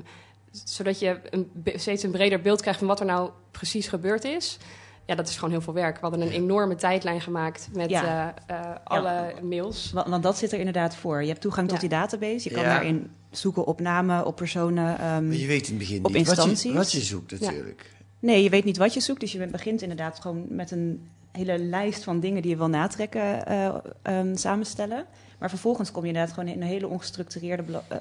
zodat 0.50 0.98
je 0.98 1.20
een, 1.30 1.50
steeds 1.74 2.02
een 2.02 2.10
breder 2.10 2.40
beeld 2.40 2.60
krijgt 2.60 2.78
van 2.78 2.88
wat 2.88 3.00
er 3.00 3.06
nou 3.06 3.30
precies 3.50 3.88
gebeurd 3.88 4.24
is. 4.24 4.58
Ja, 5.06 5.14
dat 5.14 5.28
is 5.28 5.34
gewoon 5.34 5.50
heel 5.50 5.60
veel 5.60 5.72
werk. 5.72 5.94
We 5.94 6.00
hadden 6.06 6.20
een 6.20 6.32
enorme 6.32 6.74
tijdlijn 6.74 7.20
gemaakt 7.20 7.68
met 7.72 7.90
Ja. 7.90 8.34
eh, 8.46 8.56
eh, 8.58 8.76
alle 8.84 9.34
mails. 9.42 9.92
Want, 9.92 10.08
want 10.08 10.22
dat 10.22 10.38
zit 10.38 10.52
er 10.52 10.58
inderdaad 10.58 10.96
voor. 10.96 11.20
Je 11.22 11.28
hebt 11.28 11.40
toegang 11.40 11.68
tot 11.68 11.76
Ja. 11.82 11.88
die 11.88 11.98
database. 11.98 12.48
Je 12.48 12.54
kan 12.54 12.62
Ja. 12.62 12.68
daarin 12.68 13.10
zoeken 13.30 13.64
op 13.66 13.80
namen, 13.80 14.26
op 14.26 14.36
personen. 14.36 14.98
ehm, 14.98 15.26
Maar 15.26 15.36
je 15.36 15.46
weet 15.46 15.64
in 15.66 15.70
het 15.70 15.78
begin 15.78 16.04
op 16.04 16.12
niet 16.12 16.26
wat 16.26 16.36
je, 16.36 16.42
instanties. 16.50 16.74
wat 16.76 16.92
je 16.92 17.00
zoekt 17.00 17.30
natuurlijk. 17.40 17.90
Nee, 18.18 18.42
je 18.42 18.50
weet 18.50 18.64
niet 18.64 18.76
wat 18.76 18.94
je 18.94 19.00
zoekt. 19.00 19.20
Dus 19.20 19.32
je 19.32 19.46
begint 19.46 19.82
inderdaad 19.82 20.20
gewoon 20.20 20.44
met 20.48 20.70
een 20.70 21.08
hele 21.32 21.58
lijst 21.58 22.04
van 22.04 22.20
dingen 22.20 22.42
die 22.42 22.50
je 22.50 22.56
wil 22.56 22.68
natrekken, 22.68 23.46
eh, 23.46 23.74
ehm, 24.02 24.36
samenstellen. 24.36 25.04
Maar 25.38 25.48
vervolgens 25.48 25.90
kom 25.92 26.02
je 26.02 26.08
inderdaad 26.08 26.34
gewoon 26.34 26.48
in 26.48 26.60
een 26.62 26.68
hele 26.68 26.88
ongestructureerde 26.88 27.82
eh, 27.88 27.98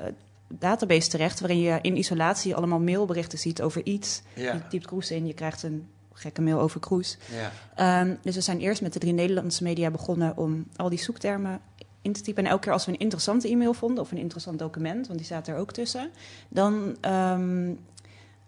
database 0.48 1.10
terecht, 1.10 1.39
waarin 1.39 1.60
je 1.60 1.80
in 1.82 1.98
isolatie 1.98 2.56
allemaal 2.56 2.80
mailberichten 2.80 3.39
ziet 3.39 3.62
over 3.62 3.86
iets. 3.86 4.22
Ja. 4.36 4.54
Je 4.54 4.68
typt 4.70 4.86
Kroes 4.86 5.12
in, 5.12 5.26
je 5.28 5.34
krijgt 5.34 5.63
een 5.63 5.88
gekke 6.15 6.41
mail 6.41 6.60
over 6.60 6.80
Kroes. 6.80 7.17
Ja. 7.32 7.51
Ehm, 7.75 8.15
dus 8.21 8.36
we 8.36 8.41
zijn 8.41 8.60
eerst 8.60 8.82
met 8.82 8.93
de 8.93 8.99
drie 8.99 9.13
Nederlandse 9.13 9.63
media 9.63 9.91
begonnen 9.91 10.38
om 10.38 10.65
al 10.75 10.89
die 10.89 10.99
zoektermen 10.99 11.62
in 12.01 12.13
te 12.13 12.21
typen. 12.21 12.43
En 12.43 12.49
elke 12.49 12.63
keer 12.63 12.73
als 12.73 12.86
we 12.86 12.91
een 12.91 12.99
interessante 12.99 13.49
e-mail 13.49 13.73
vonden 13.73 14.04
of 14.04 14.12
een 14.12 14.17
interessant 14.17 14.60
document, 14.60 15.08
want 15.08 15.19
die 15.19 15.28
staat 15.28 15.47
er 15.47 15.58
ook 15.58 15.71
tussen, 15.71 16.10
dan 16.49 16.97
ehm, 17.01 17.73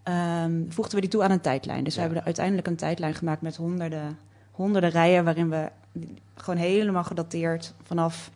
ehm, 0.03 0.63
voegden 0.69 0.95
we 0.95 1.01
die 1.01 1.09
toe 1.09 1.23
aan 1.23 1.31
een 1.31 1.41
tijdlijn. 1.41 1.83
Dus 1.83 1.93
we 1.93 1.99
hebben 1.99 2.19
er 2.19 2.25
uiteindelijk 2.25 2.67
een 2.67 2.75
tijdlijn 2.75 3.13
gemaakt 3.13 3.41
met 3.41 3.55
honderden, 3.55 4.17
honderden 4.51 4.89
rijen, 4.89 5.23
waarin 5.23 5.49
we 5.49 5.71
gewoon 6.35 6.59
helemaal 6.59 7.03
gedateerd 7.03 7.73
vanaf. 7.83 8.31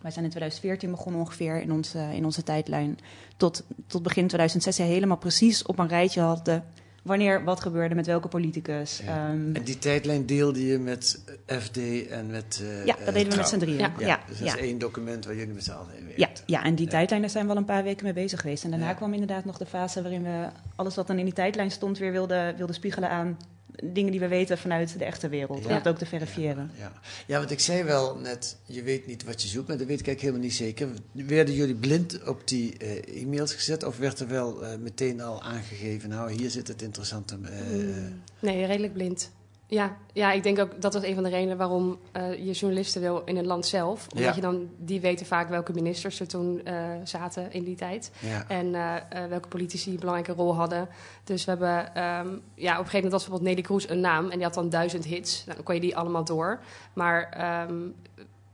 Wij 0.00 0.10
zijn 0.10 0.24
in 0.24 0.30
2014 0.30 0.90
begonnen 0.90 1.20
ongeveer 1.20 1.60
in 1.60 1.72
onze, 1.72 1.98
in 1.98 2.24
onze 2.24 2.42
tijdlijn. 2.42 2.98
Tot, 3.36 3.62
tot 3.86 4.02
begin 4.02 4.26
2016 4.26 4.86
helemaal 4.86 5.16
precies 5.16 5.62
op 5.62 5.78
een 5.78 5.88
rijtje 5.88 6.20
hadden. 6.20 6.64
Wanneer 7.02 7.44
wat 7.44 7.60
gebeurde 7.60 7.94
met 7.94 8.06
welke 8.06 8.28
politicus. 8.28 9.00
Ja. 9.04 9.28
Ehm, 9.28 9.54
En 9.54 9.62
die 9.64 9.78
tijdlijn 9.78 10.26
deelde 10.26 10.66
je 10.66 10.78
met 10.78 11.22
FD 11.46 12.06
en 12.08 12.26
met. 12.30 12.62
eh, 12.62 12.84
Ja, 12.86 12.92
dat 12.96 13.06
eh, 13.08 13.12
deden 13.14 13.14
we 13.14 13.22
met 13.22 13.30
Trouw. 13.30 13.44
z'n 13.46 13.58
drieën. 13.58 13.78
Ja, 13.78 13.92
Ja, 13.98 14.20
dus 14.28 14.38
dat 14.38 14.46
ja. 14.48 14.54
is 14.54 14.60
één 14.60 14.78
document 14.78 15.24
waar 15.24 15.34
jullie 15.36 15.54
met 15.54 15.64
z'n 15.64 15.70
allen 15.70 15.96
in 15.98 16.04
Ja, 16.08 16.26
werken. 16.26 16.42
ja, 16.46 16.64
en 16.64 16.74
die 16.74 16.86
tijdlijn, 16.88 17.20
daar 17.20 17.30
zijn 17.30 17.44
we 17.46 17.50
al 17.52 17.56
een 17.56 17.64
paar 17.64 17.82
weken 17.82 18.04
mee 18.04 18.12
bezig 18.12 18.40
geweest. 18.40 18.64
En 18.64 18.70
daarna 18.70 18.88
Ja. 18.88 18.94
kwam 18.94 19.12
inderdaad 19.12 19.44
nog 19.44 19.58
de 19.58 19.66
fase 19.66 20.02
waarin 20.02 20.22
we 20.22 20.46
alles 20.76 20.94
wat 20.94 21.06
dan 21.06 21.18
in 21.18 21.24
die 21.24 21.34
tijdlijn 21.34 21.70
stond 21.70 21.98
weer 21.98 22.12
wilden 22.12 22.56
wilde 22.56 22.72
spiegelen 22.72 23.08
aan 23.10 23.36
dingen 23.82 24.10
die 24.10 24.20
we 24.20 24.28
weten 24.28 24.58
vanuit 24.58 24.98
de 24.98 25.04
echte 25.04 25.28
wereld. 25.28 25.64
Om 25.64 25.68
Ja. 25.70 25.74
het 25.78 25.88
ook 25.88 25.98
te 25.98 26.06
verifiëren. 26.06 26.70
Ja. 26.78 26.92
ja, 27.26 27.38
want 27.38 27.50
ik 27.50 27.60
zei 27.60 27.82
wel 27.82 28.16
net, 28.16 28.56
je 28.66 28.82
weet 28.82 29.06
niet 29.06 29.24
wat 29.24 29.42
je 29.42 29.48
zoekt, 29.48 29.68
maar 29.68 29.76
dat 29.78 29.86
weet 29.86 30.00
ik 30.00 30.06
eigenlijk 30.06 30.20
helemaal 30.20 30.42
niet 30.42 30.54
zeker. 30.54 30.88
Werden 31.26 31.54
jullie 31.54 31.74
blind 31.74 32.24
op 32.28 32.48
die 32.48 32.76
eh, 32.78 33.22
e-mails 33.22 33.54
gezet 33.54 33.84
of 33.84 33.98
werd 33.98 34.20
er 34.20 34.28
wel 34.28 34.64
eh, 34.64 34.78
meteen 34.78 35.20
al 35.20 35.42
aangegeven, 35.42 36.08
nou 36.08 36.32
hier 36.32 36.50
zit 36.50 36.68
het 36.68 36.82
interessante... 36.82 37.38
eh, 37.42 37.60
Mm. 37.60 38.20
Nee, 38.40 38.64
redelijk 38.66 38.92
blind. 38.92 39.30
Ja, 39.72 39.96
ja, 40.12 40.32
ik 40.32 40.42
denk 40.42 40.58
ook 40.58 40.80
dat 40.80 40.92
was 40.94 41.02
een 41.02 41.14
van 41.14 41.22
de 41.22 41.28
redenen 41.28 41.56
waarom 41.56 41.98
eh, 42.12 42.44
je 42.44 42.50
journalisten 42.52 43.00
wil 43.00 43.22
in 43.24 43.36
het 43.36 43.46
land 43.46 43.66
zelf. 43.66 44.06
Omdat 44.10 44.28
Ja. 44.28 44.34
je 44.34 44.40
dan, 44.40 44.68
die 44.78 45.00
weten 45.00 45.26
vaak 45.26 45.48
welke 45.48 45.72
ministers 45.72 46.20
er 46.20 46.28
toen 46.28 46.64
eh, 46.64 46.74
zaten 47.04 47.52
in 47.52 47.64
die 47.64 47.76
tijd. 47.76 48.10
Ja. 48.18 48.44
En 48.48 48.74
eh, 48.74 49.24
welke 49.28 49.48
politici 49.48 49.90
een 49.90 49.98
belangrijke 49.98 50.32
rol 50.32 50.54
hadden. 50.54 50.88
Dus 51.24 51.44
we 51.44 51.50
hebben, 51.50 51.94
ehm, 51.94 52.28
ja, 52.54 52.72
op 52.72 52.84
een 52.84 52.90
gegeven 52.90 52.92
moment 52.94 53.12
was 53.12 53.22
bijvoorbeeld 53.22 53.42
Nelly 53.42 53.60
Kroes 53.62 53.88
een 53.88 54.00
naam. 54.00 54.24
En 54.24 54.36
die 54.36 54.42
had 54.42 54.54
dan 54.54 54.68
duizend 54.68 55.04
hits. 55.04 55.42
Nou, 55.44 55.56
dan 55.56 55.64
kon 55.64 55.74
je 55.74 55.80
die 55.80 55.96
allemaal 55.96 56.24
door. 56.24 56.60
Maar 56.92 57.28
ehm, 57.30 57.74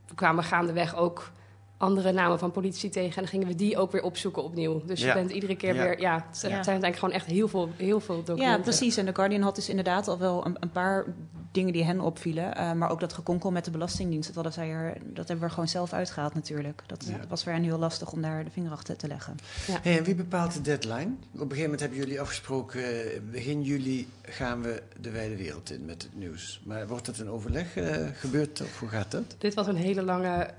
we 0.07 0.15
kwamen 0.15 0.45
gaandeweg 0.45 0.97
ook 0.97 1.31
andere 1.79 2.13
namen 2.13 2.39
van 2.39 2.51
politici 2.51 2.89
tegen. 2.91 3.09
En 3.17 3.23
dan 3.23 3.27
gingen 3.29 3.47
we 3.47 3.55
die 3.55 3.77
ook 3.77 3.93
weer 3.93 4.03
opzoeken 4.03 4.43
opnieuw. 4.45 4.83
Dus 4.85 5.01
Ja. 5.01 5.07
je 5.07 5.13
bent 5.15 5.31
iedere 5.31 5.57
keer 5.57 5.75
Ja. 5.75 5.83
weer, 5.83 6.01
ja, 6.01 6.25
het 6.29 6.37
zijn 6.39 6.51
Ja. 6.51 6.57
uiteindelijk 6.57 6.97
gewoon 6.99 7.15
echt 7.15 7.27
heel 7.27 7.49
veel, 7.49 7.71
heel 7.77 8.01
veel 8.01 8.17
documenten. 8.17 8.57
Ja, 8.57 8.59
precies. 8.63 8.97
En 8.97 9.07
The 9.07 9.15
Guardian 9.15 9.43
had 9.43 9.55
dus 9.55 9.69
inderdaad 9.69 10.09
al 10.09 10.19
wel 10.19 10.47
een, 10.47 10.57
een 10.61 10.71
paar 10.71 11.05
dingen 11.53 11.73
die 11.73 11.85
hen 11.85 12.01
opvielen. 12.01 12.57
Eh, 12.57 12.73
maar 12.73 12.91
ook 12.91 13.01
dat 13.01 13.13
gekonkel 13.13 13.51
met 13.51 13.65
de 13.65 13.71
Belastingdienst, 13.71 14.27
dat, 14.27 14.35
hadden 14.35 14.53
zij 14.53 14.71
er, 14.71 14.93
dat 15.05 15.17
hebben 15.17 15.39
we 15.39 15.45
er 15.45 15.51
gewoon 15.51 15.69
zelf 15.69 15.93
uitgehaald 15.93 16.35
natuurlijk. 16.35 16.83
Dat, 16.87 17.05
Ja. 17.09 17.19
dat 17.19 17.29
was 17.29 17.43
voor 17.43 17.53
hen 17.53 17.63
heel 17.63 17.79
lastig 17.79 18.13
om 18.13 18.23
daar 18.23 18.45
de 18.45 18.51
vinger 18.51 18.71
achter 18.73 18.97
te 18.97 19.07
leggen. 19.07 19.35
Hey, 19.83 19.99
en 19.99 20.05
wie 20.05 20.15
bepaalt 20.15 20.53
de 20.55 20.61
deadline? 20.61 21.05
Op 21.05 21.41
een 21.41 21.41
gegeven 21.41 21.63
moment 21.63 21.81
hebben 21.81 21.99
jullie 21.99 22.21
afgesproken, 22.21 22.83
eh, 23.13 23.21
begin 23.31 23.63
juli 23.63 24.09
gaan 24.23 24.63
we 24.63 24.83
de 25.01 25.11
wijde 25.11 25.37
wereld 25.37 25.71
in 25.71 25.85
met 25.85 26.03
het 26.03 26.15
nieuws. 26.17 26.61
Maar 26.65 26.87
wordt 26.89 27.07
dat 27.07 27.19
een 27.19 27.31
overleg 27.31 27.77
eh, 27.77 28.07
gebeurd 28.15 28.61
of 28.61 28.79
hoe 28.79 28.89
gaat 28.89 29.11
dat? 29.11 29.35
Dit 29.39 29.55
was 29.55 29.67
een 29.67 29.77
hele 29.77 30.03
lange 30.03 30.51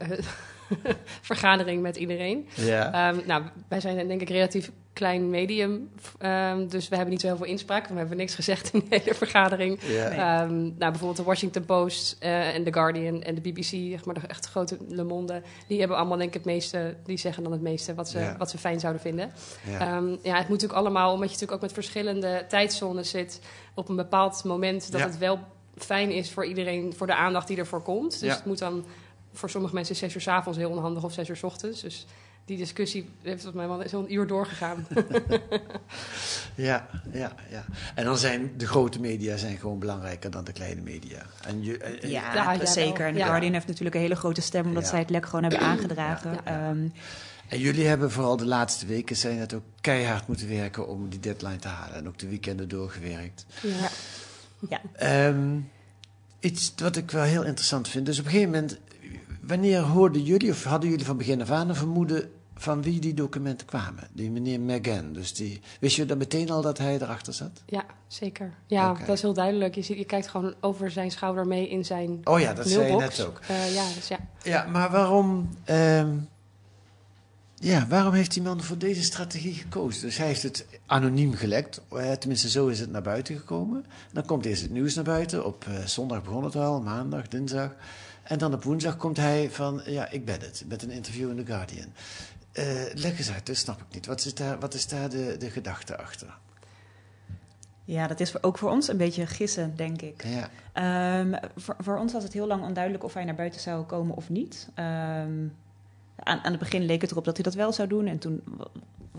vergadering 1.22 1.82
met 1.82 1.96
iedereen. 1.96 2.48
Ja. 2.56 3.10
Ehm, 3.12 3.20
nou, 3.28 3.44
wij 3.68 3.80
zijn 3.80 4.08
denk 4.08 4.22
ik 4.22 4.30
relatief 4.30 4.72
klein 4.94 5.30
medium, 5.30 5.90
ehm, 6.18 6.68
dus 6.68 6.88
we 6.90 6.94
hebben 6.96 7.12
niet 7.14 7.22
zo 7.22 7.28
heel 7.28 7.38
veel 7.38 7.46
inspraak. 7.46 7.88
We 7.88 7.98
hebben 7.98 8.18
niks 8.18 8.36
gezegd 8.36 8.74
in 8.74 8.80
de 8.90 9.00
hele 9.02 9.14
vergadering. 9.16 9.80
Ja. 9.82 10.10
Ehm, 10.10 10.54
nou, 10.62 10.76
bijvoorbeeld 10.78 11.16
de 11.18 11.24
Washington 11.24 11.66
Post 11.66 12.16
eh, 12.20 12.56
en 12.56 12.64
The 12.64 12.74
Guardian 12.74 13.22
en 13.24 13.36
de 13.36 13.42
BBC, 13.42 13.64
zeg 13.64 14.06
maar 14.06 14.14
de 14.16 14.28
echt 14.28 14.46
grote 14.46 14.78
Le 14.88 15.04
Monde, 15.04 15.42
die 15.68 15.80
hebben 15.80 15.98
allemaal 15.98 16.18
denk 16.18 16.30
ik 16.30 16.34
het 16.36 16.46
meeste, 16.46 16.96
die 17.06 17.18
zeggen 17.18 17.44
dan 17.44 17.52
het 17.52 17.62
meeste 17.62 17.94
wat 17.94 18.10
ze, 18.10 18.20
Ja. 18.20 18.36
wat 18.38 18.50
ze 18.50 18.58
fijn 18.58 18.80
zouden 18.80 19.02
vinden. 19.02 19.32
Ja. 19.70 19.80
Ehm, 19.80 20.08
ja, 20.10 20.18
het 20.38 20.48
moet 20.48 20.62
natuurlijk 20.62 20.80
allemaal, 20.80 21.08
omdat 21.14 21.28
je 21.28 21.34
natuurlijk 21.34 21.52
ook 21.52 21.62
met 21.62 21.74
verschillende 21.74 22.46
tijdzones 22.48 23.10
zit, 23.10 23.40
op 23.74 23.90
een 23.90 23.96
bepaald 23.96 24.44
moment 24.44 24.92
dat 24.92 25.00
Ja. 25.02 25.08
het 25.08 25.18
wel 25.18 25.40
fijn 25.78 26.12
is 26.12 26.32
voor 26.32 26.46
iedereen, 26.46 26.94
voor 26.96 27.08
de 27.08 27.16
aandacht 27.16 27.48
die 27.48 27.58
ervoor 27.58 27.82
komt. 27.82 28.12
Dus 28.20 28.30
Ja. 28.30 28.36
het 28.36 28.46
moet 28.46 28.60
dan 28.60 28.86
voor 29.34 29.50
sommige 29.50 29.74
mensen 29.74 29.96
zes 29.96 30.15
uur 30.15 30.22
s 30.22 30.28
avonds 30.28 30.58
heel 30.58 30.70
onhandig 30.70 31.04
of 31.04 31.13
zes 31.13 31.30
uur 31.30 31.36
s 31.38 31.44
ochtends. 31.44 31.82
Dus 31.82 32.06
die 32.46 32.58
discussie 32.58 33.10
heeft 33.22 33.44
tot 33.44 33.54
mij 33.54 33.68
wel 33.68 33.84
zo'n 33.89 34.13
uur 34.13 34.28
doorgegaan. 34.28 34.88
Ja, 36.56 36.88
ja, 37.12 37.32
ja. 37.50 37.65
En 37.96 38.06
dan 38.06 38.18
zijn 38.18 38.52
de 38.58 38.68
grote 38.68 39.00
media 39.00 39.38
zijn 39.38 39.58
gewoon 39.58 39.80
belangrijker 39.80 40.32
dan 40.32 40.44
de 40.44 40.52
kleine 40.52 40.82
media. 40.82 41.22
En 41.46 41.63
je, 41.63 41.78
en- 41.78 42.02
en- 42.02 42.10
Ja, 42.10 42.65
zeker. 42.65 43.06
En 43.08 43.15
Ja. 43.15 43.26
Guardian 43.26 43.54
heeft 43.54 43.68
natuurlijk 43.68 43.96
een 43.96 44.02
hele 44.02 44.15
grote 44.15 44.42
stem, 44.42 44.65
omdat 44.65 44.84
Ja. 44.84 44.89
zij 44.89 45.00
het 45.00 45.10
lek 45.10 45.26
gewoon 45.26 45.42
hebben 45.42 45.60
aangedragen. 45.62 46.46
Ehm, 46.46 46.88
En 47.48 47.60
jullie 47.60 47.86
hebben 47.88 48.12
vooral 48.12 48.38
de 48.38 48.46
laatste 48.46 48.86
weken 48.86 49.15
zijn 49.15 49.38
het 49.38 49.54
ook 49.54 49.63
keihard 49.82 50.28
moeten 50.28 50.48
werken 50.50 50.88
om 50.88 51.10
die 51.10 51.20
deadline 51.20 51.56
te 51.56 51.68
halen. 51.68 51.96
En 51.96 52.08
ook 52.08 52.18
de 52.20 52.28
weekenden 52.28 52.70
doorgewerkt. 52.70 53.46
Ja. 53.62 53.89
ja. 54.70 54.82
Ehm, 54.94 55.60
iets 56.39 56.74
wat 56.76 56.96
ik 56.96 57.12
wel 57.12 57.24
heel 57.24 57.44
interessant 57.44 57.88
vind. 57.88 58.06
Dus 58.06 58.20
op 58.20 58.26
een 58.26 58.32
gegeven 58.32 58.52
moment, 58.52 58.78
wanneer 59.50 59.80
hoorden 59.80 60.24
jullie 60.24 60.52
of 60.52 60.64
hadden 60.64 60.90
jullie 60.90 61.06
van 61.06 61.18
begin 61.18 61.42
af 61.42 61.52
aan 61.52 61.70
een 61.70 61.76
vermoeden 61.76 62.32
van 62.56 62.82
wie 62.82 63.00
die 63.00 63.14
documenten 63.14 63.68
kwamen? 63.68 64.08
Die 64.14 64.32
meneer 64.32 64.60
McGann. 64.60 65.14
Dus 65.14 65.34
die, 65.34 65.62
wist 65.80 65.96
je 65.96 66.06
dan 66.06 66.18
meteen 66.18 66.50
al 66.50 66.62
dat 66.62 66.78
hij 66.78 66.96
erachter 66.96 67.34
zat? 67.34 67.62
Ja, 67.66 67.86
zeker. 68.08 68.54
Ja, 68.66 68.94
dat 68.94 69.16
is 69.16 69.22
heel 69.22 69.34
duidelijk. 69.34 69.76
Je, 69.76 69.82
ziet, 69.82 69.98
je 69.98 70.06
kijkt 70.06 70.28
gewoon 70.28 70.54
over 70.60 70.92
zijn 70.92 71.12
schouder 71.12 71.48
mee 71.48 71.70
in 71.70 71.86
zijn 71.86 72.20
Oh 72.24 72.40
ja, 72.40 72.54
dat 72.54 72.68
zei 72.68 72.92
je 72.92 72.98
net 72.98 73.26
ook. 73.26 73.40
Eh, 73.48 73.74
ja, 73.74 73.84
dus 73.96 74.08
ja. 74.08 74.18
Ja, 74.44 74.66
maar 74.66 74.92
waarom, 74.92 75.50
ehm, 75.64 76.18
ja, 77.56 77.88
waarom 77.88 78.14
heeft 78.14 78.34
die 78.34 78.42
man 78.42 78.64
voor 78.64 78.78
deze 78.78 79.04
strategie 79.04 79.54
gekozen? 79.54 80.02
Dus 80.02 80.18
hij 80.18 80.28
heeft 80.28 80.44
het 80.44 80.66
anoniem 80.86 81.34
gelekt, 81.34 81.82
eh, 81.92 82.12
tenminste 82.12 82.50
zo 82.50 82.68
is 82.68 82.80
het 82.80 82.92
naar 82.92 83.02
buiten 83.02 83.38
gekomen. 83.38 83.86
Dan 84.12 84.26
komt 84.26 84.46
eerst 84.46 84.62
het 84.62 84.72
nieuws 84.72 84.96
naar 84.96 85.04
buiten, 85.04 85.46
op 85.46 85.66
eh, 85.68 85.86
zondag 85.86 86.24
begon 86.24 86.44
het 86.44 86.56
al, 86.56 86.82
maandag, 86.82 87.28
dinsdag. 87.28 87.76
En 88.30 88.38
dan 88.38 88.54
op 88.54 88.63
woensdag 88.63 88.98
komt 88.98 89.18
hij 89.18 89.50
van, 89.50 89.82
ja, 89.86 90.10
ik 90.10 90.26
ben 90.26 90.39
het, 90.39 90.63
met 90.68 90.84
een 90.84 90.89
interview 90.89 91.30
in 91.30 91.36
The 91.36 91.46
Guardian. 91.46 91.94
Eh, 92.52 92.65
leg 92.94 93.18
eens 93.18 93.32
uit, 93.32 93.46
dat 93.46 93.56
snap 93.56 93.80
ik 93.80 93.94
niet. 93.94 94.06
Wat 94.06 94.26
is 94.26 94.34
daar, 94.34 94.60
wat 94.60 94.74
is 94.74 94.88
daar 94.88 95.10
de, 95.10 95.36
de 95.39 95.50
gedachte 95.50 95.98
achter? 95.98 96.38
Ja, 97.84 98.08
dat 98.08 98.20
is 98.20 98.44
ook 98.44 98.58
voor 98.58 98.70
ons 98.70 98.88
een 98.88 98.98
beetje 98.98 99.28
gissen, 99.28 99.76
denk 99.76 100.02
ik. 100.02 100.24
Ja. 100.24 100.50
Ehm, 100.74 101.50
voor, 101.56 101.76
voor 101.80 101.98
ons 101.98 102.13
was 102.13 102.24
het 102.24 102.34
heel 102.34 102.48
lang 102.48 102.63
onduidelijk 102.63 103.04
of 103.04 103.13
hij 103.13 103.24
naar 103.24 103.36
buiten 103.36 103.62
zou 103.62 103.86
komen 103.86 104.15
of 104.15 104.30
niet. 104.30 104.70
Ehm, 104.76 105.48
aan, 106.15 106.39
aan 106.44 106.52
het 106.52 106.60
begin 106.60 106.86
leek 106.86 107.02
het 107.02 107.12
erop 107.12 107.26
dat 107.26 107.36
hij 107.36 107.44
dat 107.44 107.54
wel 107.54 107.74
zou 107.74 107.88
doen. 107.88 108.08
En 108.08 108.20
toen 108.20 108.44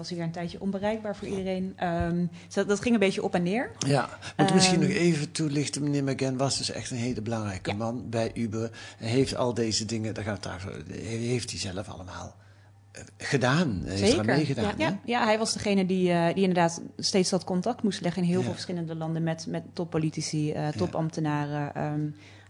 was 0.01 0.09
hij 0.09 0.19
weer 0.19 0.27
een 0.27 0.33
tijdje 0.33 0.61
onbereikbaar 0.61 1.17
voor 1.17 1.29
iedereen. 1.29 1.73
Ehm, 1.77 2.27
dus 2.47 2.55
dat, 2.55 2.69
dat 2.69 2.81
ging 2.81 2.95
een 2.95 3.01
beetje 3.01 3.23
op 3.23 3.35
en 3.35 3.43
neer. 3.43 3.71
Ja, 3.79 4.09
moet 4.37 4.55
misschien 4.55 4.81
Ehm, 4.81 4.89
nog 4.89 4.99
even 4.99 5.33
toelichten. 5.33 5.83
Meneer 5.83 6.05
McGann 6.05 6.37
was 6.37 6.59
dus 6.59 6.71
echt 6.71 6.91
een 6.91 6.97
hele 6.97 7.23
belangrijke 7.23 7.75
man 7.75 8.09
bij 8.11 8.31
Uber. 8.35 8.71
Hij 8.99 9.09
heeft 9.09 9.37
al 9.37 9.55
deze 9.55 9.85
dingen, 9.85 10.15
daar 10.15 10.25
gaat 10.25 10.49
over, 10.55 10.83
heeft 10.93 11.51
hij 11.51 11.59
zelf 11.61 11.89
allemaal 11.89 12.35
eh, 12.93 13.03
gedaan. 13.19 13.81
Hij 13.85 13.97
heeft 13.97 14.13
er 14.13 14.19
aan 14.19 14.27
meegedaan. 14.27 14.65
Ja, 14.65 14.89
ja, 14.89 14.99
ja, 15.05 15.25
hij 15.25 15.39
was 15.39 15.53
degene 15.53 15.87
die, 15.87 16.11
eh, 16.11 16.25
die 16.35 16.43
inderdaad 16.43 16.83
steeds 16.97 17.31
dat 17.31 17.45
contact 17.45 17.83
moest 17.83 18.01
leggen 18.01 18.23
in 18.23 18.29
heel 18.29 18.39
Ja. 18.39 18.45
veel 18.45 18.53
verschillende 18.53 18.95
landen 18.97 19.23
met, 19.23 19.47
met 19.49 19.63
toppolitici, 19.73 20.53
eh, 20.53 20.69
topambtenaren. 20.69 21.75
Ehm, 21.75 22.01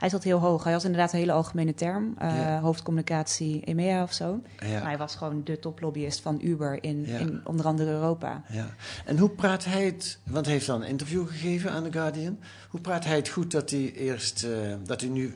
hij 0.01 0.09
zat 0.09 0.23
heel 0.25 0.39
hoog. 0.39 0.65
Hij 0.65 0.73
was 0.73 0.85
inderdaad 0.85 1.13
een 1.13 1.19
hele 1.19 1.33
algemene 1.33 1.75
term, 1.75 2.15
eh, 2.19 2.37
Ja. 2.37 2.61
hoofdcommunicatie 2.61 3.61
EMEA 3.65 4.03
of 4.03 4.13
zo. 4.13 4.41
Ja. 4.59 4.69
Maar 4.79 4.89
hij 4.89 4.99
was 4.99 5.15
gewoon 5.17 5.41
de 5.45 5.59
toplobbyist 5.59 6.21
van 6.21 6.39
Uber 6.43 6.83
in, 6.85 7.05
Ja. 7.07 7.19
in 7.19 7.41
onder 7.45 7.67
andere 7.67 7.91
Europa. 7.91 8.43
Ja. 8.49 8.67
En 9.05 9.19
hoe 9.19 9.31
praat 9.31 9.65
hij 9.65 9.85
het, 9.85 10.19
want 10.25 10.45
hij 10.45 10.55
heeft 10.55 10.67
dan 10.67 10.83
een 10.83 10.89
interview 10.89 11.29
gegeven 11.29 11.71
aan 11.71 11.85
The 11.85 11.93
Guardian. 11.93 12.39
Hoe 12.69 12.81
praat 12.81 13.05
hij 13.05 13.17
het 13.17 13.29
goed 13.29 13.51
dat 13.51 13.71
hij 13.71 13.93
eerst, 13.93 14.45
eh, 14.45 14.51
dat 14.85 15.01
hij 15.01 15.11
nu 15.11 15.35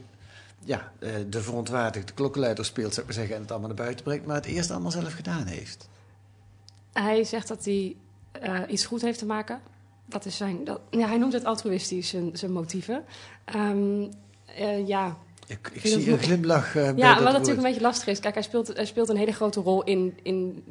ja, 0.64 0.92
eh, 0.98 1.10
de 1.28 1.42
verontwaardigde 1.42 2.12
klokkenluider 2.12 2.64
speelt, 2.64 2.94
zou 2.94 3.00
ik 3.00 3.04
maar 3.06 3.14
zeggen, 3.14 3.34
en 3.34 3.40
het 3.42 3.50
allemaal 3.50 3.68
naar 3.68 3.78
buiten 3.84 4.04
brengt, 4.04 4.26
maar 4.26 4.36
het 4.36 4.44
eerst 4.46 4.70
allemaal 4.70 4.90
zelf 4.90 5.12
gedaan 5.12 5.46
heeft? 5.46 5.88
Hij 6.92 7.24
zegt 7.24 7.48
dat 7.48 7.64
hij 7.64 7.96
eh, 8.32 8.60
iets 8.68 8.84
goed 8.86 9.02
heeft 9.02 9.18
te 9.18 9.26
maken. 9.26 9.60
Dat 10.06 10.24
is 10.24 10.36
zijn, 10.36 10.64
dat, 10.64 10.80
ja, 10.90 11.06
hij 11.06 11.18
noemt 11.18 11.32
het 11.32 11.44
altruïstisch, 11.44 12.08
zijn, 12.08 12.36
zijn 12.36 12.52
motieven. 12.52 13.04
Ehm, 13.44 14.06
eh, 14.44 14.86
ja. 14.88 15.16
Ik, 15.46 15.70
ik 15.72 15.80
zie 15.80 16.10
een 16.12 16.18
glimlach 16.18 16.76
eh, 16.76 16.96
Ja, 16.96 17.08
wat 17.08 17.18
woord. 17.18 17.32
natuurlijk 17.32 17.56
een 17.56 17.62
beetje 17.62 17.80
lastig 17.80 18.06
is. 18.06 18.20
Kijk, 18.20 18.34
hij 18.34 18.42
speelt, 18.42 18.66
hij 18.66 18.84
speelt 18.84 19.08
een 19.08 19.16
hele 19.16 19.32
grote 19.32 19.60
rol 19.60 19.82
in, 19.82 20.18
in, 20.22 20.64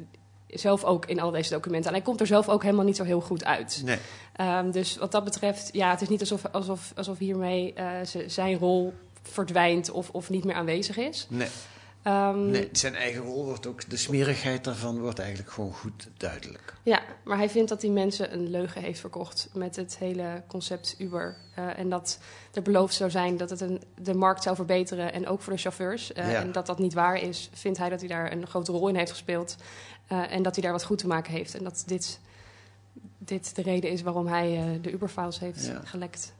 zelf 0.46 0.84
ook 0.84 1.06
in 1.06 1.20
al 1.20 1.30
deze 1.30 1.50
documenten. 1.50 1.88
En 1.90 1.96
hij 1.96 2.04
komt 2.04 2.20
er 2.20 2.26
zelf 2.26 2.48
ook 2.48 2.62
helemaal 2.62 2.84
niet 2.84 2.96
zo 2.96 3.04
heel 3.04 3.20
goed 3.20 3.44
uit. 3.44 3.82
Nee. 3.84 3.98
Ehm, 4.32 4.70
dus 4.70 4.96
wat 4.96 5.12
dat 5.12 5.24
betreft, 5.24 5.68
ja, 5.72 5.90
het 5.90 6.00
is 6.00 6.08
niet 6.08 6.20
alsof, 6.20 6.42
alsof, 6.52 6.92
alsof 6.96 7.18
hiermee 7.18 7.72
eh, 7.74 7.86
zijn 8.26 8.58
rol 8.58 8.94
verdwijnt 9.22 9.90
of, 9.90 10.10
of 10.10 10.30
niet 10.30 10.44
meer 10.44 10.54
aanwezig 10.54 10.96
is. 10.96 11.26
Nee. 11.30 11.48
Ehm, 12.04 12.50
nee, 12.50 12.68
zijn 12.72 12.94
eigen 12.94 13.22
rol 13.22 13.44
wordt 13.44 13.66
ook, 13.66 13.90
de 13.90 13.96
smerigheid 13.96 14.64
daarvan 14.64 15.00
wordt 15.00 15.18
eigenlijk 15.18 15.50
gewoon 15.50 15.72
goed 15.72 16.08
duidelijk. 16.16 16.74
Ja, 16.82 17.02
maar 17.24 17.36
hij 17.36 17.48
vindt 17.50 17.68
dat 17.68 17.80
die 17.80 17.90
mensen 17.90 18.32
een 18.32 18.50
leugen 18.50 18.82
heeft 18.82 19.00
verkocht 19.00 19.48
met 19.52 19.76
het 19.76 19.98
hele 19.98 20.42
concept 20.46 20.94
Uber. 20.98 21.36
Eh, 21.54 21.78
en 21.78 21.88
dat 21.88 22.18
er 22.52 22.62
beloofd 22.62 22.94
zou 22.94 23.10
zijn 23.10 23.36
dat 23.36 23.50
het 23.50 23.60
een, 23.60 23.82
de 24.02 24.14
markt 24.14 24.42
zou 24.42 24.56
verbeteren 24.56 25.12
en 25.12 25.26
ook 25.26 25.40
voor 25.42 25.52
de 25.52 25.58
chauffeurs. 25.58 26.12
Eh, 26.12 26.30
Ja. 26.32 26.40
En 26.40 26.52
dat 26.52 26.66
dat 26.66 26.78
niet 26.78 26.94
waar 26.94 27.16
is, 27.20 27.50
vindt 27.52 27.78
hij 27.78 27.88
dat 27.88 28.00
hij 28.00 28.08
daar 28.08 28.32
een 28.32 28.46
grote 28.46 28.72
rol 28.72 28.88
in 28.88 28.96
heeft 28.96 29.10
gespeeld. 29.10 29.56
Eh, 30.06 30.32
en 30.32 30.42
dat 30.42 30.54
hij 30.54 30.62
daar 30.64 30.72
wat 30.72 30.84
goed 30.84 30.98
te 30.98 31.06
maken 31.06 31.32
heeft. 31.32 31.54
En 31.54 31.64
dat 31.64 31.82
dit, 31.86 32.20
dit 33.18 33.56
de 33.56 33.62
reden 33.62 33.90
is 33.90 34.02
waarom 34.02 34.26
hij 34.26 34.78
de 34.82 34.90
Uber-files 34.92 35.38
heeft 35.38 35.66
Ja. 35.66 35.80
gelekt. 35.84 36.32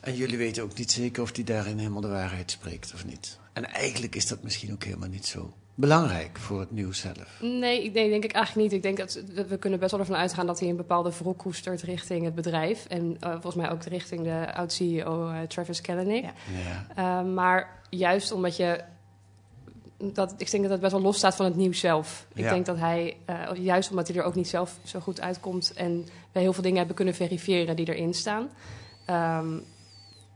En 0.00 0.14
jullie 0.14 0.38
weten 0.38 0.62
ook 0.62 0.74
niet 0.78 0.92
zeker 0.92 1.22
of 1.22 1.34
hij 1.34 1.44
daarin 1.44 1.78
helemaal 1.78 2.00
de 2.00 2.08
waarheid 2.08 2.50
spreekt 2.50 2.92
of 2.94 3.04
niet. 3.04 3.38
En 3.52 3.70
eigenlijk 3.70 4.14
is 4.14 4.26
dat 4.28 4.42
misschien 4.42 4.72
ook 4.72 4.84
helemaal 4.84 5.08
niet 5.08 5.26
zo 5.26 5.52
belangrijk 5.74 6.38
voor 6.38 6.60
het 6.60 6.70
nieuws 6.70 6.98
zelf. 6.98 7.38
Nee, 7.40 7.84
ik 7.84 7.92
nee, 7.92 8.10
denk 8.10 8.24
ik 8.24 8.32
eigenlijk 8.32 8.66
niet. 8.66 8.76
Ik 8.76 8.82
denk 8.82 8.96
dat, 8.96 9.22
we 9.48 9.56
kunnen 9.58 9.78
best 9.78 9.90
wel 9.90 10.00
ervan 10.00 10.16
uitgaan 10.16 10.46
dat 10.46 10.60
hij 10.60 10.68
een 10.68 10.76
bepaalde 10.76 11.12
wrok 11.18 11.38
koestert 11.38 11.82
richting 11.82 12.24
het 12.24 12.34
bedrijf. 12.34 12.86
En 12.86 13.16
eh, 13.20 13.30
volgens 13.30 13.54
mij 13.54 13.70
ook 13.70 13.82
richting 13.82 14.22
de 14.24 14.54
oud-CEO 14.54 15.28
eh, 15.28 15.40
Travis 15.40 15.80
Kalanick. 15.80 16.24
Ja. 16.24 16.86
Eh, 16.96 17.26
maar 17.32 17.80
juist 17.90 18.32
omdat 18.32 18.56
je... 18.56 18.80
Dat, 20.12 20.34
ik 20.38 20.50
denk 20.50 20.62
dat 20.62 20.72
het 20.72 20.80
best 20.80 20.92
wel 20.92 21.02
los 21.02 21.16
staat 21.16 21.34
van 21.36 21.44
het 21.44 21.56
nieuws 21.56 21.80
zelf. 21.80 22.26
Ik 22.34 22.42
Ja. 22.44 22.50
denk 22.50 22.66
dat 22.66 22.78
hij, 22.78 23.16
eh, 23.24 23.48
juist 23.54 23.90
omdat 23.90 24.08
hij 24.08 24.16
er 24.16 24.22
ook 24.24 24.34
niet 24.34 24.48
zelf 24.48 24.78
zo 24.84 25.00
goed 25.00 25.20
uitkomt... 25.20 25.72
en 25.72 26.06
we 26.32 26.40
heel 26.40 26.52
veel 26.52 26.62
dingen 26.62 26.78
hebben 26.78 26.96
kunnen 26.96 27.14
verifiëren 27.14 27.76
die 27.76 27.88
erin 27.94 28.14
staan... 28.14 28.48
ehm, 29.06 29.58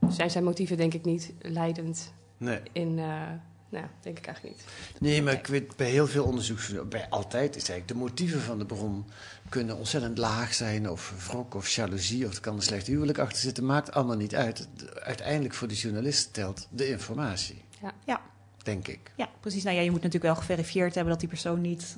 zijn 0.08 0.30
zijn 0.30 0.44
motieven 0.44 0.76
denk 0.76 0.94
ik 0.94 1.04
niet 1.04 1.32
leidend 1.40 2.12
Nee. 2.36 2.60
in... 2.72 2.98
eh, 2.98 3.22
nou, 3.68 3.86
denk 4.00 4.18
ik 4.18 4.26
eigenlijk 4.26 4.56
niet. 4.56 4.66
Nee, 5.00 5.22
maar 5.22 5.32
ik 5.32 5.46
weet 5.46 5.76
bij 5.76 5.90
heel 5.90 6.06
veel 6.06 6.24
onderzoek, 6.24 6.88
bij 6.88 7.08
altijd 7.08 7.56
is 7.56 7.68
eigenlijk 7.68 7.88
de 7.88 8.06
motieven 8.06 8.40
van 8.40 8.58
de 8.58 8.66
bron 8.66 9.04
kunnen 9.48 9.76
ontzettend 9.76 10.18
laag 10.18 10.54
zijn, 10.54 10.90
of 10.90 11.26
wrok 11.28 11.54
of 11.54 11.68
jaloezie, 11.68 12.26
of 12.26 12.34
er 12.34 12.40
kan 12.40 12.54
een 12.54 12.62
slecht 12.62 12.86
huwelijk 12.86 13.18
achter 13.18 13.38
zitten, 13.38 13.66
maakt 13.66 13.92
allemaal 13.92 14.16
niet 14.16 14.34
uit. 14.34 14.68
Uiteindelijk 15.02 15.54
voor 15.54 15.68
de 15.68 15.74
journalist 15.74 16.32
telt 16.32 16.68
de 16.70 16.88
informatie, 16.88 17.62
Ja. 17.82 17.92
Ja. 18.04 18.20
denk 18.62 18.88
ik. 18.88 19.12
Ja, 19.16 19.28
precies. 19.40 19.62
Nou 19.62 19.76
ja, 19.76 19.82
je 19.82 19.90
moet 19.90 20.02
natuurlijk 20.02 20.34
wel 20.34 20.42
geverifieerd 20.42 20.94
hebben 20.94 21.12
dat 21.12 21.20
die 21.20 21.28
persoon 21.28 21.60
niet 21.60 21.96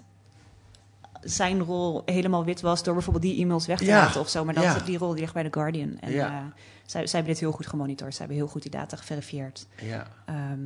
zijn 1.20 1.60
rol 1.62 2.02
helemaal 2.04 2.44
wit 2.44 2.60
was 2.60 2.82
door 2.82 2.94
bijvoorbeeld 2.94 3.24
die 3.24 3.42
e-mails 3.42 3.66
weg 3.66 3.78
te 3.78 3.84
Ja, 3.84 3.98
laten 4.04 4.20
of 4.20 4.28
zo. 4.28 4.44
Maar 4.44 4.54
dat, 4.54 4.62
ja. 4.62 4.78
die 4.78 4.98
rol 4.98 5.10
die 5.12 5.20
ligt 5.20 5.34
bij 5.34 5.42
The 5.42 5.52
Guardian. 5.52 5.98
En 6.00 6.12
Ja. 6.12 6.26
eh, 6.26 6.44
zij, 6.86 7.06
zij 7.06 7.18
hebben 7.18 7.32
dit 7.32 7.40
heel 7.40 7.52
goed 7.52 7.66
gemonitord. 7.66 8.10
Zij 8.14 8.18
hebben 8.26 8.36
heel 8.36 8.52
goed 8.52 8.62
die 8.62 8.70
data 8.70 8.96
geverifieerd. 8.96 9.66
Ja. 9.82 10.06
Ehm, 10.26 10.60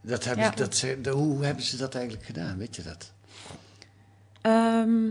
Dat 0.00 0.24
hebben 0.24 0.44
ze, 0.44 0.54
dat 0.54 0.74
ze, 0.76 0.98
de, 1.00 1.10
hoe 1.10 1.44
hebben 1.44 1.64
ze 1.64 1.76
dat 1.76 1.94
eigenlijk 1.94 2.24
gedaan, 2.26 2.58
weet 2.58 2.76
je 2.76 2.82
dat? 2.82 3.12
ehm, 4.40 5.10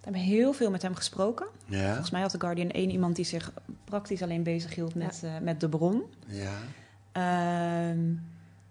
We 0.00 0.14
hebben 0.14 0.22
heel 0.22 0.52
veel 0.52 0.70
met 0.70 0.82
hem 0.82 0.94
gesproken. 0.94 1.46
Ja. 1.66 1.86
Volgens 1.88 2.10
mij 2.10 2.20
had 2.20 2.30
The 2.30 2.40
Guardian 2.40 2.70
één 2.70 2.90
iemand 2.90 3.16
die 3.16 3.24
zich 3.24 3.52
praktisch 3.84 4.22
alleen 4.22 4.42
bezig 4.42 4.74
hield 4.74 4.94
met, 4.94 5.20
eh, 5.24 5.38
met 5.42 5.60
de 5.60 5.68
bron. 5.68 6.02
Ja. 6.26 6.52
Ehm, 7.12 7.98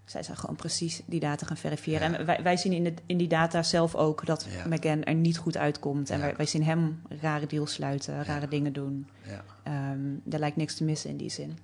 zij 0.07 0.23
zijn 0.23 0.37
gewoon 0.37 0.55
precies 0.55 1.01
die 1.05 1.19
data 1.19 1.45
gaan 1.45 1.57
verifiëren. 1.57 2.15
En 2.15 2.25
wij, 2.25 2.39
wij 2.43 2.57
zien 2.57 2.73
in, 2.73 2.83
de, 2.83 2.93
in 3.05 3.17
die 3.17 3.27
data 3.27 3.63
zelf 3.63 3.95
ook 3.95 4.25
dat 4.25 4.45
Ja. 4.49 4.67
McGann 4.67 5.03
er 5.03 5.13
niet 5.15 5.37
goed 5.37 5.57
uitkomt. 5.57 6.09
En 6.09 6.17
Ja. 6.17 6.23
wij, 6.23 6.33
wij 6.35 6.45
zien 6.45 6.63
hem 6.63 7.01
rare 7.21 7.45
deals 7.45 7.73
sluiten, 7.73 8.23
rare 8.23 8.47
dingen 8.47 8.73
doen. 8.73 9.07
Ja. 9.23 9.43
Ehm, 9.63 10.33
er 10.33 10.39
lijkt 10.39 10.57
niks 10.57 10.75
te 10.75 10.83
missen 10.83 11.09
in 11.09 11.17
die 11.17 11.29
zin. 11.29 11.57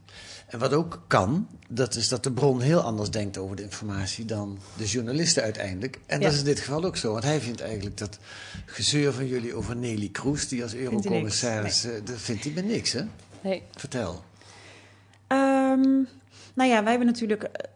En 0.48 0.60
wat 0.60 0.74
ook 0.74 1.04
kan, 1.08 1.48
dat 1.70 1.96
is 1.96 2.08
dat 2.08 2.24
de 2.24 2.32
bron 2.32 2.62
heel 2.62 2.82
anders 2.82 3.10
denkt 3.12 3.38
over 3.38 3.56
de 3.56 3.64
informatie 3.64 4.26
dan 4.26 4.58
de 4.78 4.86
journalisten 4.86 5.44
uiteindelijk. 5.44 6.00
En 6.06 6.22
dat 6.22 6.32
is 6.32 6.40
in 6.40 6.46
dit 6.46 6.60
geval 6.60 6.84
ook 6.84 6.98
zo, 6.98 7.12
want 7.12 7.24
hij 7.24 7.40
vindt 7.40 7.62
eigenlijk 7.62 7.98
dat 7.98 8.20
gezeur 8.66 9.14
van 9.14 9.28
jullie 9.28 9.54
over 9.56 9.76
Nelly 9.76 10.10
Kroes, 10.10 10.48
die 10.48 10.64
als 10.64 10.76
eurocommissaris, 10.76 11.84
eh, 11.86 11.92
dat 12.06 12.18
vindt 12.18 12.44
hij 12.44 12.54
met 12.54 12.66
niks, 12.66 12.92
hè? 12.92 13.02
Nee. 13.42 13.64
Vertel. 13.76 14.24
Ehm, 15.28 15.82
nou 16.54 16.70
ja, 16.70 16.82
wij 16.82 16.90
hebben 16.90 17.06
natuurlijk 17.08 17.44
eh, 17.44 17.72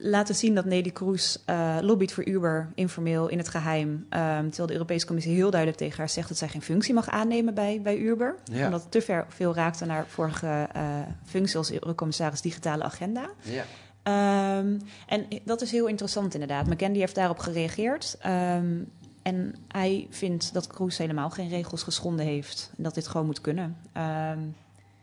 laten 0.00 0.34
zien 0.34 0.54
dat 0.54 0.64
Nelly 0.64 0.90
Kroes 0.90 1.42
eh 1.44 1.76
lobbyt 1.80 2.12
voor 2.12 2.24
Uber 2.28 2.68
informeel 2.74 3.28
in 3.28 3.38
het 3.38 3.48
geheim. 3.48 4.06
Ehm, 4.08 4.44
terwijl 4.46 4.66
de 4.66 4.72
Europese 4.72 5.06
Commissie 5.06 5.34
heel 5.34 5.50
duidelijk 5.50 5.80
tegen 5.80 5.98
haar 5.98 6.08
zegt 6.08 6.28
dat 6.28 6.38
zij 6.38 6.48
geen 6.48 6.62
functie 6.62 6.94
mag 6.94 7.08
aannemen 7.08 7.54
bij, 7.54 7.80
bij 7.82 7.96
Uber. 7.96 8.34
Ja. 8.44 8.64
Omdat 8.64 8.82
het 8.82 8.90
te 8.90 9.00
ver, 9.00 9.26
veel 9.28 9.54
raakte 9.54 9.84
naar 9.86 10.06
vorige 10.06 10.68
eh, 10.72 10.82
functie 11.24 11.56
als 11.56 11.72
Eurocommissaris 11.72 12.40
Digitale 12.40 12.82
Agenda. 12.82 13.30
Ja. 13.42 13.64
Ehm, 14.02 14.78
en 15.06 15.26
dat 15.44 15.60
is 15.62 15.70
heel 15.70 15.86
interessant 15.86 16.34
inderdaad. 16.34 16.66
McKendy 16.66 16.98
heeft 16.98 17.14
daarop 17.14 17.38
gereageerd. 17.38 18.16
Ehm, 18.20 18.76
en 19.22 19.54
hij 19.68 20.06
vindt 20.10 20.52
dat 20.52 20.66
Kroes 20.66 20.98
helemaal 20.98 21.30
geen 21.30 21.48
regels 21.48 21.82
geschonden 21.82 22.26
heeft. 22.26 22.72
En 22.76 22.82
dat 22.82 22.94
dit 22.94 23.06
gewoon 23.06 23.26
moet 23.26 23.40
kunnen. 23.40 23.76
Ehm, 23.92 24.38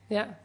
Ja, 0.07 0.37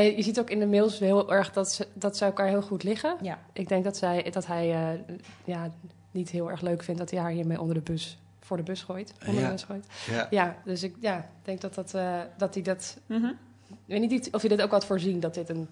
je 0.00 0.22
ziet 0.22 0.38
ook 0.40 0.50
in 0.50 0.58
de 0.58 0.66
mails 0.66 0.98
heel 0.98 1.32
erg 1.32 1.52
dat 1.52 1.72
ze, 1.72 1.86
dat 1.94 2.16
ze 2.16 2.24
elkaar 2.24 2.48
heel 2.48 2.62
goed 2.62 2.82
liggen. 2.82 3.16
Ja. 3.22 3.38
Ik 3.52 3.68
denk 3.68 3.84
dat, 3.84 3.96
zij, 3.96 4.30
dat 4.30 4.46
hij 4.46 4.74
eh, 4.74 5.00
ja, 5.44 5.70
niet 6.10 6.30
heel 6.30 6.50
erg 6.50 6.60
leuk 6.60 6.82
vindt 6.82 7.00
dat 7.00 7.10
hij 7.10 7.20
haar 7.20 7.30
hiermee 7.30 7.60
onder 7.60 7.74
de 7.74 7.80
bus, 7.92 8.18
voor 8.40 8.56
de 8.56 8.62
bus 8.62 8.82
gooit. 8.82 9.12
Onder 9.26 9.40
Ja. 9.42 9.46
de 9.46 9.52
bus 9.52 9.62
gooit. 9.64 9.86
Ja. 10.10 10.26
ja, 10.30 10.56
dus 10.64 10.82
ik 10.82 10.94
ja, 11.00 11.28
denk 11.42 11.60
dat, 11.60 11.74
dat, 11.74 11.94
eh, 11.94 12.20
dat 12.36 12.54
hij 12.54 12.62
dat... 12.62 12.96
Mhm. 13.06 13.26
Ik 13.68 13.76
weet 14.00 14.10
niet 14.10 14.28
of 14.32 14.42
je 14.42 14.48
dit 14.48 14.62
ook 14.62 14.70
had 14.70 14.86
voorzien, 14.86 15.20
dat 15.20 15.34
dit 15.34 15.48
een 15.48 15.68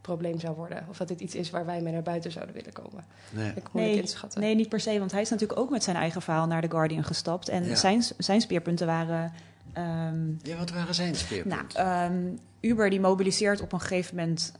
probleem 0.00 0.40
zou 0.40 0.54
worden. 0.56 0.86
Of 0.88 0.96
dat 0.96 1.08
dit 1.08 1.20
iets 1.20 1.34
is 1.34 1.50
waar 1.50 1.66
wij 1.66 1.80
mee 1.80 1.92
naar 1.92 2.02
buiten 2.02 2.32
zouden 2.32 2.54
willen 2.54 2.72
komen. 2.72 3.04
Nee. 3.30 3.52
Ik 3.54 3.96
inschatten. 3.96 4.40
nee, 4.40 4.54
niet 4.54 4.68
per 4.68 4.80
se. 4.80 4.98
Want 4.98 5.12
hij 5.12 5.20
is 5.20 5.30
natuurlijk 5.30 5.60
ook 5.60 5.70
met 5.70 5.82
zijn 5.84 5.96
eigen 5.96 6.22
verhaal 6.22 6.46
naar 6.46 6.62
The 6.62 6.70
Guardian 6.70 7.04
gestapt. 7.04 7.48
En 7.48 7.64
Ja. 7.64 7.74
zijn, 7.74 8.02
zijn 8.18 8.40
speerpunten 8.40 8.86
waren... 8.86 9.32
ehm, 9.74 10.32
Ja, 10.42 10.56
wat 10.56 10.70
waren 10.70 10.94
zijn 10.94 11.14
speerpunten? 11.14 11.66
nou, 11.74 11.88
ehm, 11.88 12.36
Uber 12.60 12.90
die 12.90 13.00
mobiliseert 13.00 13.60
op 13.60 13.72
een 13.72 13.80
gegeven 13.80 14.16
moment 14.16 14.52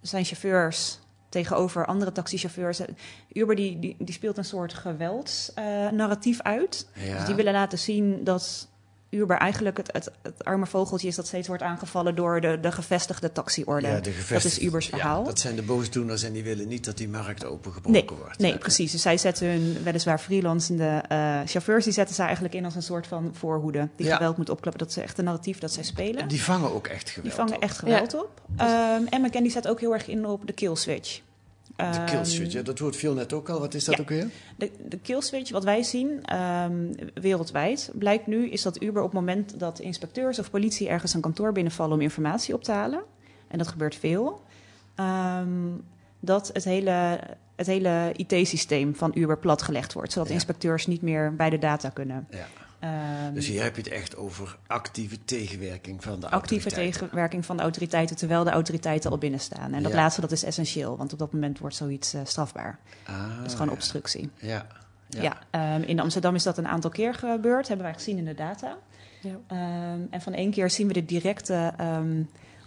zijn 0.00 0.24
chauffeurs 0.24 0.98
tegenover 1.28 1.86
andere 1.86 2.12
taxichauffeurs. 2.12 2.80
Uber 3.32 3.56
die, 3.56 3.78
die, 3.78 3.96
die 3.98 4.14
speelt 4.14 4.36
een 4.38 4.44
soort 4.44 4.74
geweldsnarratief 4.74 6.40
uit. 6.40 6.88
Ja. 6.94 7.16
Dus 7.16 7.26
die 7.26 7.34
willen 7.34 7.52
laten 7.52 7.78
zien 7.78 8.24
dat 8.24 8.68
Uber 9.12 9.36
eigenlijk 9.36 9.76
het, 9.76 9.92
het, 9.92 10.10
het 10.22 10.44
arme 10.44 10.66
vogeltje 10.66 11.08
is 11.08 11.16
dat 11.16 11.26
steeds 11.26 11.48
wordt 11.48 11.62
aangevallen 11.62 12.14
door 12.14 12.40
de, 12.40 12.58
de 12.60 12.72
gevestigde 12.72 13.32
taxiorde. 13.32 13.86
Ja, 13.86 13.94
de 13.94 14.00
dat 14.00 14.12
gevestigde- 14.14 14.60
is 14.60 14.66
Ubers 14.66 14.86
ja, 14.88 14.96
verhaal. 14.96 15.24
dat 15.24 15.38
zijn 15.38 15.56
de 15.56 15.62
boosdoeners 15.62 16.22
en 16.22 16.32
die 16.32 16.42
willen 16.42 16.68
niet 16.68 16.84
dat 16.84 16.96
die 16.96 17.08
markt 17.08 17.44
opengebroken 17.44 17.92
Nee, 18.06 18.18
wordt. 18.18 18.38
nee 18.38 18.52
Ja. 18.52 18.58
precies. 18.58 18.92
Dus 18.92 19.02
zij 19.02 19.16
zetten 19.16 19.46
hun 19.46 19.76
weliswaar 19.82 20.18
freelancende 20.18 21.02
eh, 21.08 21.40
chauffeurs... 21.46 21.84
die 21.84 21.92
zetten 21.92 22.14
zij 22.14 22.24
eigenlijk 22.24 22.54
in 22.54 22.64
als 22.64 22.74
een 22.74 22.82
soort 22.82 23.06
van 23.06 23.30
voorhoede... 23.34 23.88
die 23.96 24.06
Ja. 24.06 24.16
geweld 24.16 24.36
moet 24.36 24.48
opklappen. 24.50 24.80
Dat 24.86 24.96
is 24.96 25.02
echt 25.02 25.18
een 25.18 25.24
narratief 25.24 25.58
dat 25.58 25.72
zij 25.72 25.82
spelen. 25.82 26.22
En 26.22 26.28
die 26.28 26.42
vangen 26.42 26.74
ook 26.74 26.86
echt 26.86 27.08
geweld 27.08 27.24
Die 27.26 27.34
vangen 27.34 27.56
op. 27.56 27.62
echt 27.62 27.78
geweld 27.78 28.14
op. 28.14 28.40
Ehm, 28.56 29.04
en 29.10 29.20
McKendy 29.22 29.48
zet 29.48 29.68
ook 29.68 29.80
heel 29.80 29.92
erg 29.92 30.06
in 30.08 30.26
op 30.26 30.46
de 30.46 30.52
kill 30.52 30.74
switch. 30.74 31.20
De 31.90 31.98
Ehm, 31.98 32.06
killswitch, 32.06 32.62
dat 32.62 32.78
woord 32.78 32.96
viel 32.96 33.14
net 33.14 33.32
ook 33.32 33.48
al. 33.48 33.60
Wat 33.60 33.74
is 33.74 33.84
dat 33.84 33.94
ja. 33.94 34.00
ook 34.02 34.08
weer? 34.08 34.28
De, 34.56 34.70
de 34.88 34.98
kill 34.98 35.20
switch, 35.20 35.50
wat 35.50 35.64
wij 35.64 35.82
zien 35.82 36.24
ehm, 36.24 36.92
wereldwijd, 37.14 37.90
blijkt 37.94 38.26
nu 38.26 38.48
is 38.48 38.62
dat 38.62 38.82
Uber 38.82 39.02
op 39.02 39.10
het 39.12 39.20
moment 39.20 39.58
dat 39.58 39.78
inspecteurs 39.78 40.38
of 40.38 40.50
politie 40.50 40.88
ergens 40.88 41.14
een 41.14 41.20
kantoor 41.20 41.52
binnenvallen 41.52 41.94
om 41.94 42.00
informatie 42.00 42.54
op 42.54 42.64
te 42.64 42.72
halen, 42.72 43.02
en 43.48 43.58
dat 43.58 43.68
gebeurt 43.68 43.94
veel, 43.94 44.42
ehm, 44.94 45.48
dat 46.20 46.50
het 46.52 46.64
hele, 46.64 47.20
het 47.56 47.66
hele 47.66 48.12
IT-systeem 48.16 48.94
van 48.96 49.10
Uber 49.14 49.38
platgelegd 49.38 49.92
wordt, 49.92 50.12
zodat 50.12 50.28
Ja. 50.28 50.34
inspecteurs 50.34 50.86
niet 50.86 51.02
meer 51.02 51.34
bij 51.36 51.50
de 51.50 51.58
data 51.58 51.88
kunnen. 51.88 52.26
Ja. 52.30 52.46
Ehm, 52.82 53.34
Dus 53.34 53.46
hier 53.46 53.62
heb 53.62 53.76
je 53.76 53.82
het 53.82 53.90
echt 53.90 54.16
over 54.16 54.58
actieve 54.66 55.24
tegenwerking 55.24 56.02
van 56.02 56.20
de 56.20 56.28
actieve 56.28 56.64
autoriteiten. 56.64 57.00
tegenwerking 57.00 57.44
van 57.46 57.56
de 57.56 57.62
autoriteiten 57.62 58.16
terwijl 58.16 58.44
de 58.44 58.50
autoriteiten 58.50 59.10
al 59.10 59.18
binnenstaan. 59.18 59.72
En 59.74 59.82
dat 59.82 59.92
Ja. 59.92 59.98
laatste 59.98 60.20
dat 60.20 60.32
is 60.32 60.42
essentieel, 60.44 60.96
want 60.96 61.12
op 61.12 61.18
dat 61.18 61.32
moment 61.32 61.58
wordt 61.58 61.74
zoiets 61.76 62.14
eh, 62.14 62.20
strafbaar. 62.24 62.78
Ah, 63.04 63.36
dat 63.38 63.46
is 63.46 63.52
gewoon 63.52 63.66
ja. 63.68 63.72
obstructie. 63.72 64.30
Ja. 64.36 64.66
Ja, 65.08 65.22
Ja. 65.22 65.38
ehm, 65.50 65.82
in 65.82 66.00
Amsterdam 66.00 66.34
is 66.34 66.42
dat 66.42 66.58
een 66.58 66.68
aantal 66.68 66.90
keer 66.90 67.14
gebeurd, 67.14 67.68
hebben 67.68 67.86
wij 67.86 67.94
gezien 67.94 68.18
in 68.18 68.24
de 68.24 68.34
data. 68.34 68.76
Ja. 69.20 69.36
Ehm, 69.46 70.00
en 70.10 70.20
van 70.20 70.32
één 70.32 70.50
keer 70.50 70.70
zien 70.70 70.86
we 70.86 70.92
de 70.92 71.04
directe 71.04 71.72
ehm, 71.76 72.22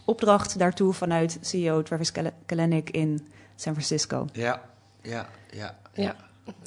opdracht 0.05 0.57
daartoe 0.59 0.93
vanuit 0.93 1.37
CEO 1.41 1.81
Travis 1.81 2.11
Kal- 2.11 2.31
Kalanick 2.45 2.89
in 2.89 3.27
San 3.55 3.73
Francisco. 3.73 4.27
Ja, 4.33 4.61
ja, 5.01 5.27
ja. 5.51 5.77
Ja. 5.93 6.15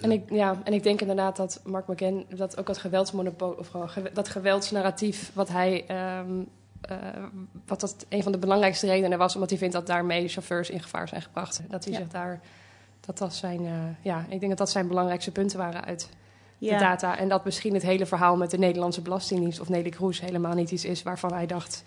En 0.00 0.10
ik, 0.12 0.30
ja, 0.30 0.56
en 0.64 0.72
ik 0.72 0.82
denk 0.82 1.00
inderdaad 1.00 1.36
dat 1.36 1.60
Mark 1.64 1.86
McGann 1.88 2.26
dat 2.36 2.58
ook 2.58 2.66
dat 2.66 2.78
geweldsmonopolie 2.78 3.58
of 3.58 3.68
gewoon 3.68 3.88
dat 4.12 4.28
geweldsnarratief 4.28 5.30
wat 5.34 5.48
hij 5.48 5.84
ehm, 5.86 6.42
eh, 6.80 6.96
wat 7.66 7.80
dat 7.80 8.06
een 8.08 8.22
van 8.22 8.32
de 8.32 8.38
belangrijkste 8.38 8.86
redenen 8.86 9.18
was, 9.18 9.34
omdat 9.34 9.50
hij 9.50 9.58
vindt 9.58 9.74
dat 9.74 9.86
daarmee 9.86 10.28
chauffeurs 10.28 10.70
in 10.70 10.80
gevaar 10.82 11.08
zijn 11.08 11.22
gebracht. 11.22 11.60
Dat 11.68 11.84
hij 11.84 11.92
Ja. 11.92 11.98
zich 11.98 12.08
daar 12.08 12.40
dat 13.00 13.18
dat 13.18 13.34
zijn 13.34 13.66
eh, 13.66 13.72
ja, 14.02 14.18
ik 14.28 14.38
denk 14.38 14.48
dat 14.48 14.58
dat 14.58 14.70
zijn 14.70 14.88
belangrijkste 14.88 15.32
punten 15.32 15.58
waren 15.58 15.84
uit 15.84 16.08
Ja. 16.58 16.78
de 16.78 16.84
data 16.84 17.18
en 17.18 17.28
dat 17.28 17.44
misschien 17.44 17.74
het 17.74 17.82
hele 17.82 18.06
verhaal 18.06 18.36
met 18.36 18.50
de 18.50 18.58
Nederlandse 18.58 19.00
Belastingdienst 19.02 19.60
of 19.60 19.68
Nelly 19.68 19.90
Kroes 19.90 20.20
helemaal 20.20 20.54
niet 20.54 20.70
iets 20.70 20.84
is 20.84 21.02
waarvan 21.02 21.32
hij 21.32 21.46
dacht 21.46 21.82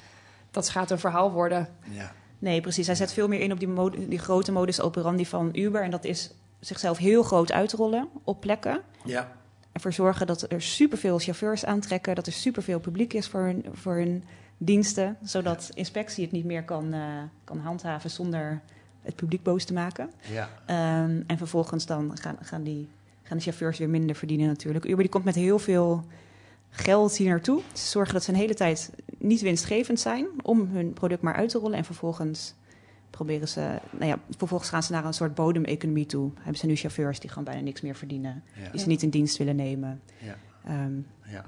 dat 0.52 0.70
gaat 0.70 0.92
een 0.92 1.00
verhaal 1.00 1.32
worden. 1.32 1.68
Ja. 1.90 2.12
Nee, 2.40 2.62
precies. 2.62 2.86
Hij 2.88 2.96
zet 2.96 3.14
veel 3.14 3.28
meer 3.28 3.40
in 3.40 3.52
op 3.52 3.60
die, 3.60 3.68
mode- 3.68 4.08
die 4.08 4.20
grote 4.20 4.52
modus 4.52 4.82
operandi 4.82 5.26
van 5.26 5.50
Uber. 5.54 5.84
En 5.84 5.92
dat 5.92 6.04
is 6.06 6.32
zichzelf 6.62 6.98
heel 6.98 7.24
groot 7.24 7.52
uitrollen 7.52 8.10
op 8.24 8.42
plekken. 8.42 8.82
Ja. 9.06 9.32
Ervoor 9.72 9.94
zorgen 9.94 10.28
dat 10.28 10.52
er 10.52 10.62
superveel 10.62 11.20
chauffeurs 11.20 11.66
aantrekken. 11.66 12.16
Dat 12.16 12.28
er 12.28 12.34
superveel 12.34 12.80
publiek 12.80 13.14
is 13.14 13.28
voor 13.28 13.42
hun, 13.42 13.66
voor 13.72 13.96
hun 13.96 14.24
diensten. 14.58 15.18
Zodat 15.24 15.70
inspectie 15.74 16.24
het 16.24 16.34
niet 16.34 16.46
meer 16.46 16.64
kan, 16.64 16.94
eh, 16.94 17.02
kan 17.44 17.60
handhaven 17.60 18.10
zonder 18.10 18.62
het 19.02 19.16
publiek 19.16 19.44
boos 19.44 19.64
te 19.64 19.74
maken. 19.74 20.12
Ja. 20.32 20.50
Ehm, 20.66 21.22
en 21.28 21.38
vervolgens 21.38 21.86
dan 21.86 22.18
gaan, 22.18 22.38
gaan, 22.42 22.64
die, 22.64 22.90
gaan 23.24 23.38
de 23.38 23.44
chauffeurs 23.44 23.78
weer 23.78 23.90
minder 23.90 24.16
verdienen 24.16 24.48
natuurlijk. 24.48 24.86
Uber 24.86 24.98
die 25.02 25.10
komt 25.10 25.24
met 25.24 25.36
heel 25.36 25.60
veel 25.60 26.06
geld 26.70 27.18
hier 27.18 27.30
naartoe. 27.30 27.62
Ze 27.74 27.88
zorgen 27.88 28.14
dat 28.14 28.24
ze 28.24 28.32
een 28.32 28.38
hele 28.38 28.54
tijd 28.54 28.92
niet 29.18 29.42
winstgevend 29.42 30.00
zijn 30.00 30.28
om 30.44 30.68
hun 30.72 30.94
product 30.94 31.22
maar 31.22 31.36
uit 31.36 31.50
te 31.50 31.58
rollen. 31.58 31.78
En 31.78 31.86
vervolgens 31.86 32.54
proberen 33.12 33.48
ze, 33.48 33.80
nou 33.92 34.06
ja, 34.06 34.20
vervolgens 34.38 34.70
gaan 34.70 34.84
ze 34.84 34.92
naar 34.92 35.06
een 35.06 35.14
soort 35.14 35.36
bodemeconomie 35.36 36.06
toe. 36.06 36.32
Hebben 36.36 36.58
ze 36.60 36.66
nu 36.66 36.76
chauffeurs 36.76 37.20
die 37.20 37.30
gewoon 37.30 37.44
bijna 37.44 37.62
niks 37.62 37.82
meer 37.82 37.96
verdienen. 37.96 38.44
Ja. 38.64 38.70
Die 38.72 38.80
ze 38.80 38.88
niet 38.88 39.04
in 39.04 39.10
dienst 39.10 39.38
willen 39.38 39.56
nemen. 39.56 40.02
Ja. 40.18 40.38
Ehm, 40.66 40.94
Ja. 41.32 41.46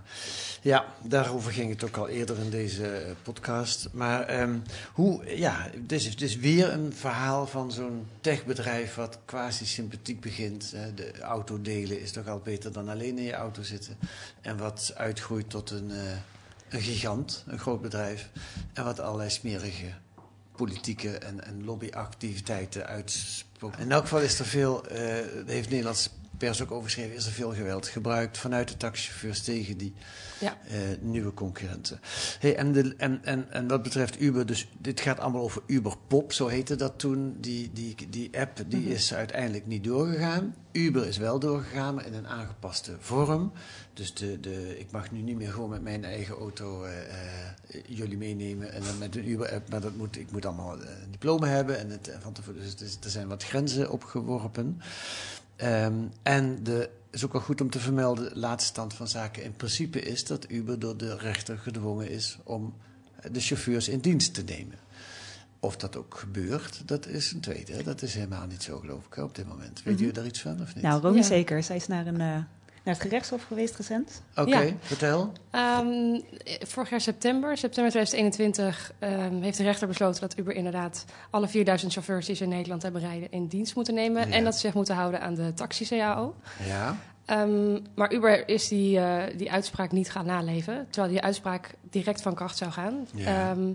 ja, 0.61 0.85
daarover 1.03 1.51
ging 1.51 1.69
het 1.69 1.83
ook 1.83 1.97
al 1.97 2.07
eerder 2.07 2.39
in 2.39 2.49
deze 2.49 2.87
eh, 2.87 3.11
podcast. 3.23 3.89
Maar 3.91 4.21
ehm, 4.21 4.57
hoe, 4.93 5.37
ja, 5.37 5.69
het 5.81 5.91
is, 5.91 6.05
het 6.05 6.21
is 6.21 6.35
weer 6.35 6.71
een 6.73 6.93
verhaal 6.93 7.47
van 7.47 7.71
zo'n 7.71 8.05
techbedrijf 8.21 8.95
wat 8.95 9.19
quasi 9.25 9.65
sympathiek 9.65 10.19
begint. 10.21 10.75
De 10.95 11.21
auto 11.21 11.61
delen 11.61 12.01
is 12.01 12.11
toch 12.11 12.27
al 12.27 12.39
beter 12.39 12.71
dan 12.71 12.89
alleen 12.89 13.17
in 13.17 13.23
je 13.23 13.33
auto 13.33 13.61
zitten. 13.61 13.97
En 14.41 14.57
wat 14.57 14.93
uitgroeit 14.95 15.49
tot 15.49 15.71
een, 15.71 15.91
eh, 15.91 15.97
een 16.69 16.81
gigant, 16.81 17.43
een 17.47 17.59
groot 17.59 17.81
bedrijf. 17.81 18.29
En 18.73 18.83
wat 18.83 18.99
allerlei 18.99 19.29
smerige 19.29 19.85
politieke 20.55 21.17
en, 21.17 21.43
en 21.43 21.63
lobbyactiviteiten 21.63 22.85
uitspookt. 22.85 23.79
In 23.79 23.91
elk 23.91 24.03
geval 24.03 24.21
is 24.21 24.39
er 24.39 24.45
veel, 24.45 24.87
eh 24.87 24.97
heeft 25.45 25.69
Nederlands 25.69 26.09
pers 26.43 26.61
ook 26.61 26.71
overschreven, 26.71 27.15
is 27.15 27.25
er 27.25 27.31
veel 27.31 27.53
geweld 27.53 27.87
gebruikt 27.87 28.37
vanuit 28.37 28.67
de 28.67 28.77
taxichauffeurs 28.77 29.41
tegen 29.41 29.77
die 29.77 29.93
Ja. 30.39 30.57
eh, 30.67 30.77
nieuwe 31.01 31.33
concurrenten. 31.33 31.99
Hey, 32.39 32.55
en, 32.55 32.71
de, 32.71 32.93
en, 32.97 33.19
en, 33.23 33.51
en 33.51 33.67
wat 33.67 33.83
betreft 33.83 34.21
Uber, 34.21 34.45
dus 34.45 34.67
dit 34.77 34.99
gaat 34.99 35.19
allemaal 35.19 35.41
over 35.41 35.61
Uber 35.67 35.93
Pop, 36.07 36.33
zo 36.33 36.47
heette 36.47 36.75
dat 36.75 36.93
toen. 36.99 37.37
Die, 37.39 37.69
die, 37.73 37.95
die 38.09 38.39
app 38.39 38.59
die 38.67 38.79
Mhm. 38.81 38.91
is 38.91 39.13
uiteindelijk 39.13 39.65
niet 39.67 39.83
doorgegaan. 39.83 40.55
Uber 40.71 41.07
is 41.07 41.17
wel 41.17 41.39
doorgegaan, 41.39 41.95
maar 41.95 42.05
in 42.05 42.13
een 42.13 42.27
aangepaste 42.27 42.95
vorm. 42.99 43.51
Dus 43.93 44.13
de, 44.13 44.39
de, 44.39 44.79
ik 44.79 44.91
mag 44.91 45.11
nu 45.11 45.21
niet 45.21 45.37
meer 45.37 45.51
gewoon 45.51 45.69
met 45.69 45.81
mijn 45.81 46.03
eigen 46.05 46.35
auto 46.35 46.83
eh, 46.83 46.91
eh, 46.99 47.81
jullie 47.87 48.17
meenemen 48.17 48.71
en 48.71 48.81
dan 48.83 48.97
met 48.97 49.15
een 49.15 49.29
Uber-app, 49.29 49.69
maar 49.69 49.81
dat 49.81 49.95
moet, 49.95 50.17
ik 50.17 50.31
moet 50.31 50.45
allemaal 50.45 50.73
een 50.73 51.11
diploma 51.11 51.47
hebben. 51.47 51.79
En 51.79 51.89
het, 51.89 52.11
van 52.19 52.33
tevoren, 52.33 52.61
dus 52.77 52.97
er 53.03 53.09
zijn 53.09 53.27
wat 53.27 53.43
grenzen 53.43 53.91
opgeworpen. 53.91 54.81
Ehm, 55.55 55.93
en 56.23 56.63
de 56.63 56.89
is 57.11 57.25
ook 57.25 57.31
wel 57.33 57.41
goed 57.41 57.61
om 57.61 57.69
te 57.69 57.79
vermelden, 57.79 58.33
de 58.33 58.39
laatste 58.39 58.69
stand 58.69 58.93
van 58.93 59.07
zaken 59.07 59.43
in 59.43 59.53
principe 59.55 60.01
is 60.01 60.25
dat 60.25 60.49
Uber 60.51 60.79
door 60.79 60.97
de 60.97 61.17
rechter 61.17 61.57
gedwongen 61.57 62.09
is 62.09 62.37
om 62.43 62.73
de 63.31 63.39
chauffeurs 63.39 63.87
in 63.87 63.99
dienst 63.99 64.33
te 64.33 64.43
nemen. 64.43 64.77
Of 65.59 65.75
dat 65.77 65.95
ook 65.95 66.15
gebeurt, 66.17 66.81
dat 66.85 67.07
is 67.07 67.31
een 67.31 67.39
tweede. 67.39 67.83
Dat 67.83 68.01
is 68.01 68.13
helemaal 68.13 68.47
niet 68.47 68.63
zo, 68.63 68.79
geloof 68.79 69.05
ik, 69.05 69.17
op 69.17 69.35
dit 69.35 69.47
moment. 69.47 69.83
Weet 69.83 69.95
Mhm. 69.99 70.03
u 70.07 70.11
daar 70.11 70.25
iets 70.25 70.41
van 70.41 70.61
of 70.61 70.75
niet? 70.75 70.83
Nou, 70.83 71.01
Romy 71.01 71.17
Ja. 71.17 71.23
zeker. 71.23 71.63
Zij 71.63 71.75
is 71.75 71.87
naar, 71.87 72.07
een, 72.07 72.21
eh, 72.21 72.37
naar 72.83 72.93
het 72.93 73.03
gerechtshof 73.03 73.43
geweest 73.43 73.75
recent. 73.75 74.21
Oké, 74.35 74.57
Ja. 74.59 74.73
vertel. 74.79 75.31
Ehm, 75.51 76.19
vorig 76.59 76.89
jaar 76.89 77.01
september, 77.01 77.57
september 77.57 77.91
2021, 77.91 78.91
ehm, 78.99 79.41
heeft 79.41 79.57
de 79.57 79.63
rechter 79.63 79.87
besloten 79.87 80.21
dat 80.21 80.37
Uber 80.37 80.55
inderdaad 80.55 81.05
alle 81.29 81.47
4000 81.47 81.91
chauffeurs 81.93 82.25
die 82.25 82.35
ze 82.35 82.43
in 82.43 82.49
Nederland 82.49 82.81
hebben 82.83 83.01
rijden 83.01 83.31
in 83.31 83.47
dienst 83.47 83.75
moeten 83.75 83.93
nemen. 83.93 84.27
Ja. 84.29 84.33
En 84.35 84.43
dat 84.43 84.53
ze 84.53 84.59
zich 84.59 84.73
moeten 84.73 84.95
houden 84.95 85.21
aan 85.21 85.33
de 85.33 85.53
taxi-CAO. 85.53 86.35
Ja, 86.67 86.95
Ehm, 87.25 87.79
maar 87.95 88.13
Uber 88.13 88.47
is 88.49 88.67
die, 88.67 88.99
eh, 88.99 89.37
die 89.37 89.51
uitspraak 89.51 89.91
niet 89.91 90.11
gaan 90.11 90.25
naleven, 90.25 90.87
terwijl 90.89 91.13
die 91.13 91.21
uitspraak 91.21 91.73
direct 91.89 92.21
van 92.21 92.35
kracht 92.35 92.57
zou 92.57 92.71
gaan. 92.71 93.07
Ja. 93.13 93.49
Ehm, 93.51 93.71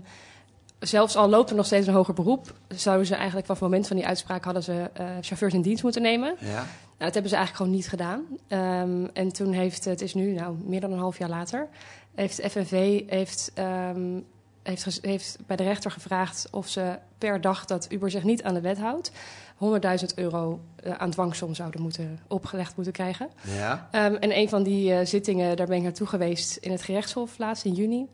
zelfs 0.79 1.15
al 1.15 1.29
loopt 1.29 1.49
er 1.49 1.55
nog 1.55 1.65
steeds 1.65 1.87
een 1.87 1.93
hoger 1.93 2.13
beroep, 2.13 2.53
zouden 2.67 3.05
ze 3.07 3.13
eigenlijk 3.15 3.45
vanaf 3.45 3.59
het 3.61 3.69
moment 3.69 3.87
van 3.87 3.95
die 3.97 4.05
uitspraak 4.07 4.43
hadden 4.43 4.63
ze 4.63 4.89
eh, 4.93 5.05
chauffeurs 5.21 5.53
in 5.53 5.61
dienst 5.61 5.83
moeten 5.83 6.01
nemen. 6.01 6.35
ja. 6.39 6.65
Nou, 6.99 7.11
dat 7.11 7.13
hebben 7.13 7.31
ze 7.31 7.37
eigenlijk 7.37 7.55
gewoon 7.55 7.71
niet 7.71 7.89
gedaan. 7.89 8.25
Ehm, 8.47 9.05
en 9.13 9.33
toen 9.33 9.51
heeft, 9.51 9.85
het 9.85 10.01
is 10.01 10.13
nu 10.13 10.31
nou, 10.33 10.57
meer 10.63 10.79
dan 10.79 10.91
een 10.91 10.99
half 10.99 11.17
jaar 11.17 11.29
later, 11.29 11.67
heeft 12.15 12.41
de 12.41 12.49
FNV 12.49 13.01
heeft, 13.09 13.51
ehm, 13.53 14.19
heeft, 14.63 14.99
heeft 15.01 15.37
bij 15.47 15.55
de 15.55 15.63
rechter 15.63 15.91
gevraagd 15.91 16.47
of 16.51 16.67
ze 16.67 16.97
per 17.17 17.41
dag 17.41 17.65
dat 17.65 17.91
Uber 17.91 18.11
zich 18.11 18.23
niet 18.23 18.43
aan 18.43 18.53
de 18.53 18.61
wet 18.61 18.77
houdt, 18.77 19.11
100.000 19.55 20.13
euro 20.15 20.59
eh, 20.75 20.93
aan 20.93 21.09
dwangsom 21.09 21.55
zouden 21.55 21.81
moeten 21.81 22.19
opgelegd 22.27 22.75
moeten 22.75 22.93
krijgen. 22.93 23.29
ja. 23.57 23.87
Ehm, 23.91 24.13
en 24.13 24.37
een 24.37 24.49
van 24.49 24.63
die 24.63 24.93
eh, 24.93 25.05
zittingen, 25.05 25.57
daar 25.57 25.67
ben 25.67 25.77
ik 25.77 25.83
naartoe 25.83 26.07
geweest 26.07 26.55
in 26.55 26.71
het 26.71 26.81
gerechtshof 26.81 27.37
laatst 27.37 27.65
in 27.65 27.73
juni. 27.73 28.07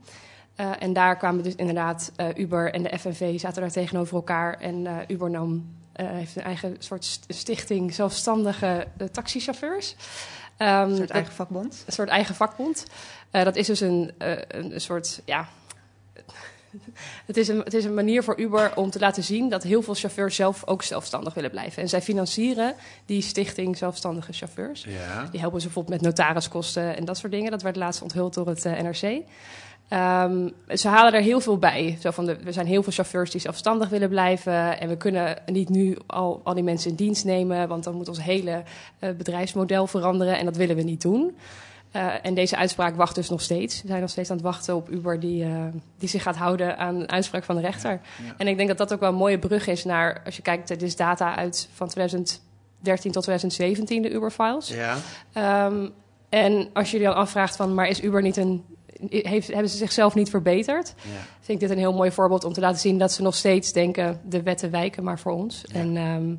Eh, 0.55 0.71
en 0.79 0.93
daar 0.93 1.17
kwamen 1.17 1.43
dus 1.43 1.55
inderdaad 1.55 2.11
Uber 2.35 2.73
en 2.73 2.83
de 2.83 2.99
FNV 2.99 3.39
zaten 3.39 3.61
daar 3.61 3.71
tegenover 3.71 4.15
elkaar. 4.15 4.53
En 4.53 4.87
Uber 5.07 5.29
nam, 5.29 5.65
heeft 6.03 6.35
een 6.35 6.43
eigen 6.43 6.75
soort 6.79 7.05
st- 7.05 7.25
stichting 7.27 7.93
zelfstandige 7.93 8.87
eh, 8.97 9.07
taxichauffeurs. 9.07 9.95
Ehm, 10.57 10.81
Een 10.81 10.87
soort 10.89 10.99
dat- 11.07 11.09
eigen 11.09 11.33
vakbond. 11.33 11.83
een 11.85 11.93
soort 11.93 12.09
eigen 12.09 12.35
vakbond. 12.35 12.85
Eh, 13.31 13.43
dat 13.43 13.55
is 13.55 13.67
dus 13.67 13.79
een, 13.79 14.11
eh, 14.17 14.31
een, 14.47 14.81
soort, 14.81 15.21
ja... 15.25 15.47
Het 17.25 17.37
is, 17.37 17.47
een, 17.47 17.57
het 17.59 17.73
is 17.73 17.83
een 17.85 17.93
manier 17.93 18.23
voor 18.23 18.39
Uber 18.39 18.75
om 18.75 18.89
te 18.89 18.99
laten 18.99 19.23
zien 19.23 19.49
dat 19.49 19.63
heel 19.63 19.81
veel 19.81 19.93
chauffeurs 19.93 20.35
zelf 20.35 20.65
ook 20.67 20.83
zelfstandig 20.83 21.33
willen 21.33 21.49
blijven. 21.51 21.81
En 21.81 21.89
zij 21.89 22.01
financieren 22.01 22.75
die 23.05 23.21
stichting 23.21 23.77
zelfstandige 23.77 24.33
chauffeurs. 24.33 24.83
Ja. 24.87 25.27
Die 25.31 25.39
helpen 25.39 25.59
ze 25.61 25.65
bijvoorbeeld 25.65 26.01
met 26.01 26.05
notariskosten 26.17 26.95
en 26.97 27.05
dat 27.05 27.17
soort 27.17 27.31
dingen. 27.31 27.51
Dat 27.51 27.61
werd 27.61 27.75
laatst 27.75 28.01
onthuld 28.01 28.33
door 28.33 28.47
het 28.47 28.65
eh, 28.65 28.79
NRC. 28.81 29.21
Ehm, 29.87 30.49
ze 30.67 30.87
halen 30.87 31.13
er 31.13 31.21
heel 31.21 31.39
veel 31.39 31.57
bij. 31.57 31.97
Zo 32.01 32.11
van 32.11 32.25
de, 32.25 32.37
er 32.45 32.53
zijn 32.53 32.67
heel 32.67 32.83
veel 32.83 32.93
chauffeurs 32.93 33.31
die 33.31 33.41
zelfstandig 33.41 33.89
willen 33.89 34.09
blijven. 34.09 34.79
En 34.79 34.89
we 34.89 34.97
kunnen 34.97 35.37
niet 35.45 35.69
nu 35.69 35.97
al, 36.05 36.41
al 36.43 36.53
die 36.53 36.63
mensen 36.63 36.89
in 36.89 36.95
dienst 36.95 37.25
nemen, 37.25 37.67
want 37.67 37.83
dan 37.83 37.95
moet 37.95 38.07
ons 38.07 38.23
hele 38.23 38.63
eh, 38.99 39.09
bedrijfsmodel 39.17 39.87
veranderen. 39.87 40.37
En 40.37 40.45
dat 40.45 40.55
willen 40.55 40.75
we 40.75 40.83
niet 40.83 41.01
doen. 41.01 41.35
Eh, 41.95 42.13
en 42.21 42.33
deze 42.33 42.55
uitspraak 42.55 42.95
wacht 42.95 43.15
dus 43.15 43.29
nog 43.29 43.41
steeds. 43.41 43.81
We 43.81 43.87
zijn 43.87 44.01
nog 44.01 44.09
steeds 44.09 44.29
aan 44.29 44.35
het 44.35 44.45
wachten 44.45 44.75
op 44.75 44.89
Uber 44.89 45.19
die, 45.19 45.43
eh, 45.43 45.63
die 45.97 46.09
zich 46.09 46.23
gaat 46.23 46.35
houden 46.35 46.77
aan 46.77 46.95
een 46.95 47.11
uitspraak 47.11 47.43
van 47.43 47.55
de 47.55 47.61
rechter. 47.61 47.91
ja. 47.91 48.33
En 48.37 48.47
ik 48.47 48.57
denk 48.57 48.67
dat 48.67 48.77
dat 48.77 48.93
ook 48.93 48.99
wel 48.99 49.09
een 49.09 49.15
mooie 49.15 49.39
brug 49.39 49.67
is 49.67 49.83
naar, 49.83 50.21
als 50.25 50.35
je 50.35 50.41
kijkt, 50.41 50.67
dit 50.67 50.81
is 50.81 50.95
data 50.95 51.35
uit 51.35 51.69
van 51.73 51.87
2013 51.87 53.11
tot 53.11 53.23
2017, 53.23 54.01
de 54.01 54.11
Uber-files. 54.11 54.67
Ja. 54.67 54.97
Ehm, 55.33 55.89
en 56.29 56.69
als 56.73 56.91
je 56.91 56.97
je 56.97 57.03
dan 57.03 57.15
afvraagt 57.15 57.55
van, 57.55 57.73
maar 57.73 57.87
is 57.87 58.03
Uber 58.03 58.21
niet 58.21 58.37
een... 58.37 58.63
Heeft, 59.09 59.47
hebben 59.47 59.69
ze 59.69 59.77
zichzelf 59.77 60.15
niet 60.15 60.29
verbeterd? 60.29 60.93
ja. 61.01 61.09
Vind 61.39 61.61
ik 61.61 61.67
dit 61.67 61.77
een 61.77 61.83
heel 61.83 61.93
mooi 61.93 62.11
voorbeeld 62.11 62.43
om 62.43 62.53
te 62.53 62.59
laten 62.59 62.79
zien 62.79 62.97
dat 62.97 63.11
ze 63.11 63.21
nog 63.21 63.35
steeds 63.35 63.71
denken... 63.71 64.21
de 64.23 64.43
wetten 64.43 64.71
wijken 64.71 65.03
maar 65.03 65.19
voor 65.19 65.31
ons. 65.31 65.63
Ja. 65.65 65.79
En 65.79 65.97
ehm, 65.97 66.35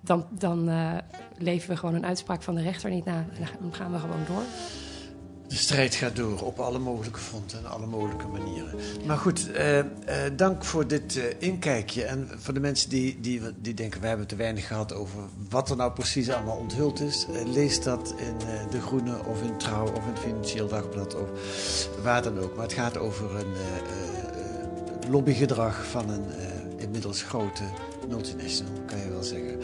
dan, 0.00 0.26
dan 0.30 0.68
eh, 0.68 0.92
leven 1.36 1.70
we 1.70 1.76
gewoon 1.76 1.94
een 1.94 2.06
uitspraak 2.06 2.42
van 2.42 2.54
de 2.54 2.62
rechter 2.62 2.90
niet 2.90 3.04
na. 3.04 3.26
En 3.38 3.48
dan 3.60 3.74
gaan 3.74 3.92
we 3.92 3.98
gewoon 3.98 4.24
door. 4.26 4.42
De 5.54 5.60
strijd 5.60 5.94
gaat 5.94 6.16
door 6.16 6.40
op 6.40 6.58
alle 6.58 6.78
mogelijke 6.78 7.18
fronten 7.18 7.58
en 7.58 7.66
alle 7.70 7.86
mogelijke 7.86 8.26
manieren. 8.26 8.74
Maar 9.06 9.16
goed, 9.16 9.52
eh, 9.52 9.78
eh, 9.78 9.86
dank 10.36 10.64
voor 10.64 10.86
dit 10.86 11.16
eh, 11.16 11.24
inkijkje. 11.38 12.04
En 12.04 12.28
voor 12.36 12.54
de 12.54 12.60
mensen 12.60 12.88
die, 12.90 13.20
die, 13.20 13.40
die 13.60 13.74
denken, 13.74 14.00
we 14.00 14.06
hebben 14.06 14.26
te 14.26 14.36
weinig 14.36 14.66
gehad 14.66 14.94
over 14.94 15.20
wat 15.50 15.70
er 15.70 15.76
nou 15.76 15.92
precies 15.92 16.30
allemaal 16.30 16.56
onthuld 16.56 17.00
is. 17.00 17.26
eh, 17.34 17.46
lees 17.52 17.82
dat 17.82 18.14
in 18.16 18.48
eh, 18.48 18.70
De 18.70 18.80
Groene 18.80 19.24
of 19.24 19.42
in 19.42 19.56
Trouw 19.58 19.86
of 19.86 20.02
in 20.06 20.10
het 20.12 20.18
Financieel 20.18 20.68
Dagblad 20.68 21.14
of 21.14 21.28
waar 22.02 22.22
dan 22.22 22.38
ook. 22.38 22.54
Maar 22.54 22.64
het 22.64 22.72
gaat 22.72 22.98
over 22.98 23.34
een 23.36 23.54
eh, 23.54 25.10
lobbygedrag 25.10 25.86
van 25.86 26.08
een 26.10 26.24
inmiddels 26.76 27.22
grote 27.22 27.62
multinational, 28.08 28.72
kan 28.86 28.98
je 28.98 29.08
wel 29.08 29.22
zeggen. 29.22 29.58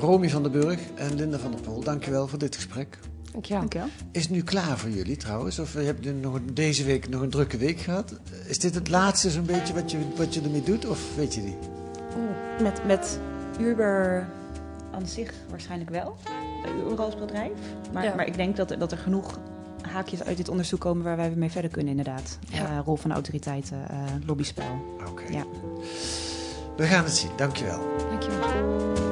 Romy 0.00 0.28
van 0.30 0.42
den 0.42 0.52
Burg 0.52 0.80
en 0.94 1.14
Linda 1.14 1.38
van 1.38 1.50
der 1.50 1.60
Pol, 1.60 1.80
dankjewel 1.80 2.28
voor 2.28 2.38
dit 2.38 2.54
gesprek. 2.54 2.98
Dankjewel. 3.32 3.60
Dankjewel. 3.60 3.88
Is 4.12 4.22
het 4.22 4.30
nu 4.30 4.42
klaar 4.42 4.78
voor 4.78 4.90
jullie 4.90 5.16
trouwens? 5.16 5.58
Of 5.58 5.72
hebben 5.72 6.02
jullie 6.04 6.20
nog 6.20 6.34
een- 6.34 6.54
deze 6.54 6.84
week 6.84 7.08
nog 7.08 7.20
een 7.20 7.30
drukke 7.30 7.56
week 7.56 7.80
gehad? 7.80 8.14
Is 8.46 8.58
dit 8.58 8.74
het 8.74 8.88
laatste 8.88 9.30
zo'n 9.30 9.46
beetje 9.46 9.74
wat 9.74 9.90
je, 9.90 9.98
wat 10.16 10.34
je 10.34 10.40
ermee 10.40 10.62
doet? 10.62 10.86
Of 10.86 11.16
weet 11.16 11.34
je 11.34 11.40
niet? 11.40 11.56
Met, 12.62 12.86
met 12.86 13.18
Uber 13.60 14.28
aan 14.92 15.06
zich 15.06 15.32
waarschijnlijk 15.50 15.90
wel. 15.90 16.16
Uber 16.90 17.04
als 17.04 17.16
bedrijf. 17.18 17.52
Maar, 17.92 18.04
Ja. 18.04 18.14
maar 18.14 18.26
ik 18.26 18.36
denk 18.36 18.56
dat, 18.56 18.70
er- 18.70 18.78
dat 18.78 18.92
er 18.92 18.98
genoeg 18.98 19.38
haakjes 19.82 20.22
uit 20.22 20.36
dit 20.36 20.48
onderzoek 20.48 20.80
komen 20.80 21.04
waar 21.04 21.16
wij 21.16 21.30
mee 21.30 21.50
verder 21.50 21.70
kunnen 21.70 21.90
inderdaad. 21.90 22.38
Ja. 22.48 22.64
Eh, 22.70 22.78
rol 22.84 22.96
van 22.96 23.12
autoriteiten, 23.12 23.88
eh, 23.90 23.96
lobbyspel. 24.26 24.96
Oké. 25.08 25.22
Ja. 25.32 25.44
We 26.76 26.84
gaan 26.84 27.04
het 27.04 27.16
zien. 27.16 27.30
Dankjewel. 27.36 27.80
Dankjewel. 28.10 29.11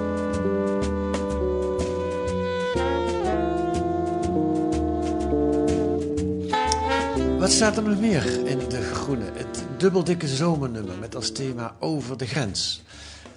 Wat 7.50 7.58
staat 7.58 7.76
er 7.76 7.82
nog 7.82 8.00
meer 8.00 8.46
in 8.46 8.58
De 8.58 8.82
Groene? 8.82 9.30
Het 9.32 9.64
dubbeldikke 9.78 10.28
zomernummer 10.28 10.98
met 10.98 11.14
als 11.14 11.32
thema 11.32 11.74
Over 11.78 12.18
de 12.18 12.26
Grens. 12.26 12.82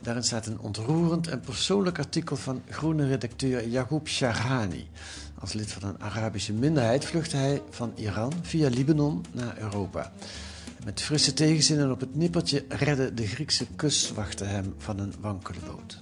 Daarin 0.02 0.24
staat 0.24 0.46
een 0.46 0.60
ontroerend 0.60 1.28
en 1.28 1.40
persoonlijk 1.40 2.00
artikel 2.00 2.36
van 2.36 2.62
groene 2.70 3.08
redacteur 3.08 3.68
Yacoub 3.68 4.08
Shahani. 4.08 4.90
Als 5.40 5.54
lid 5.54 5.72
van 5.72 5.90
een 5.90 6.02
Arabische 6.02 6.54
minderheid 6.54 7.06
vluchtte 7.06 7.38
hij 7.38 7.62
van 7.70 7.92
Iran 7.96 8.34
via 8.42 8.70
Libanon 8.70 9.26
naar 9.32 9.58
Europa. 9.58 10.12
Met 10.86 11.02
frisse 11.02 11.34
tegenzin 11.34 11.80
en 11.80 11.92
op 11.92 12.00
het 12.00 12.16
nippertje 12.16 12.66
redde 12.68 13.14
de 13.14 13.28
Griekse 13.28 13.66
kustwachten 13.76 14.50
hem 14.50 14.74
van 14.78 15.00
een 15.00 15.14
wankele 15.20 15.60
boot. 15.66 16.02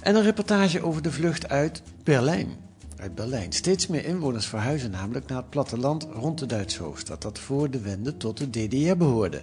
En 0.00 0.14
een 0.14 0.22
reportage 0.22 0.82
over 0.82 1.02
de 1.02 1.12
vlucht 1.12 1.48
uit 1.48 1.82
Berlijn. 2.04 2.71
Uit 3.02 3.14
Berlijn. 3.14 3.52
Steeds 3.52 3.86
meer 3.86 4.04
inwoners 4.04 4.46
verhuizen 4.46 4.90
namelijk 4.90 5.26
naar 5.26 5.38
het 5.38 5.50
platteland 5.50 6.06
rond 6.12 6.38
de 6.38 6.46
Duitse 6.46 6.82
hoofdstad, 6.82 7.22
dat 7.22 7.38
voor 7.38 7.70
de 7.70 7.80
wende 7.80 8.16
tot 8.16 8.38
de 8.38 8.50
DDR 8.50 8.96
behoorde. 8.96 9.42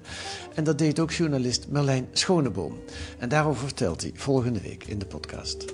En 0.55 0.63
dat 0.63 0.77
deed 0.77 0.99
ook 0.99 1.11
journalist 1.11 1.67
Merlijn 1.69 2.07
Schoneboom. 2.11 2.79
En 3.17 3.29
daarover 3.29 3.63
vertelt 3.63 4.01
hij 4.01 4.11
volgende 4.15 4.61
week 4.61 4.83
in 4.83 4.99
de 4.99 5.05
podcast. 5.05 5.65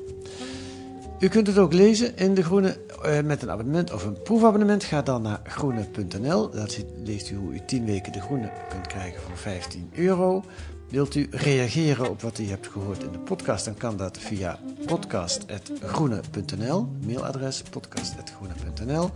U 1.20 1.28
kunt 1.28 1.48
het 1.48 1.58
ook 1.58 1.74
lezen 1.74 2.18
in 2.18 2.34
De 2.34 2.44
Groene 2.44 2.78
eh, 3.04 3.22
met 3.22 3.42
een 3.42 3.52
abonnement 3.52 3.94
of 3.94 4.06
een 4.06 4.22
proefabonnement. 4.22 4.84
Ga 4.84 5.02
dan 5.02 5.22
naar 5.22 5.42
groene.nl. 5.44 6.50
Daar 6.50 6.70
leest 7.04 7.30
u 7.30 7.36
hoe 7.36 7.54
u 7.54 7.60
10 7.66 7.86
weken 7.86 8.12
De 8.12 8.22
Groene 8.22 8.52
kunt 8.70 8.88
krijgen 8.88 9.22
voor 9.22 9.38
15 9.38 9.90
euro. 9.94 10.44
Wilt 10.90 11.16
u 11.16 11.28
reageren 11.32 12.10
op 12.10 12.22
wat 12.22 12.40
u 12.40 12.50
hebt 12.50 12.68
gehoord 12.68 13.04
in 13.04 13.12
de 13.12 13.20
podcast, 13.20 13.66
dan 13.66 13.78
kan 13.78 13.98
dat 13.98 14.18
via 14.18 14.60
podcast.groene.nl. 14.86 16.88
Mailadres 17.06 17.62
podcast.groene.nl. 17.62 19.10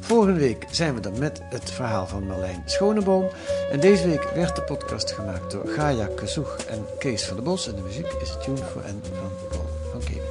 Volgende 0.00 0.40
week 0.40 0.66
zijn 0.70 0.94
we 0.94 1.00
dan 1.00 1.18
met 1.18 1.40
het 1.44 1.70
verhaal 1.70 2.06
van 2.06 2.26
Marlijn 2.26 2.62
Schoneboom. 2.66 3.28
En 3.70 3.80
deze 3.80 4.08
week 4.08 4.30
werd 4.34 4.56
de 4.56 4.62
podcast 4.62 5.10
gemaakt 5.10 5.50
door 5.50 5.68
Gaia 5.68 6.06
Kazoeg 6.06 6.56
en 6.56 6.84
Kees 6.98 7.24
van 7.24 7.36
der 7.36 7.44
Bos. 7.44 7.68
En 7.68 7.74
de 7.74 7.82
muziek 7.82 8.12
is 8.20 8.36
Tune 8.42 8.56
for 8.56 8.82
N 8.82 9.00
van 9.02 9.30
Paul 9.48 9.68
van 9.92 10.00
Kemenaar. 10.00 10.29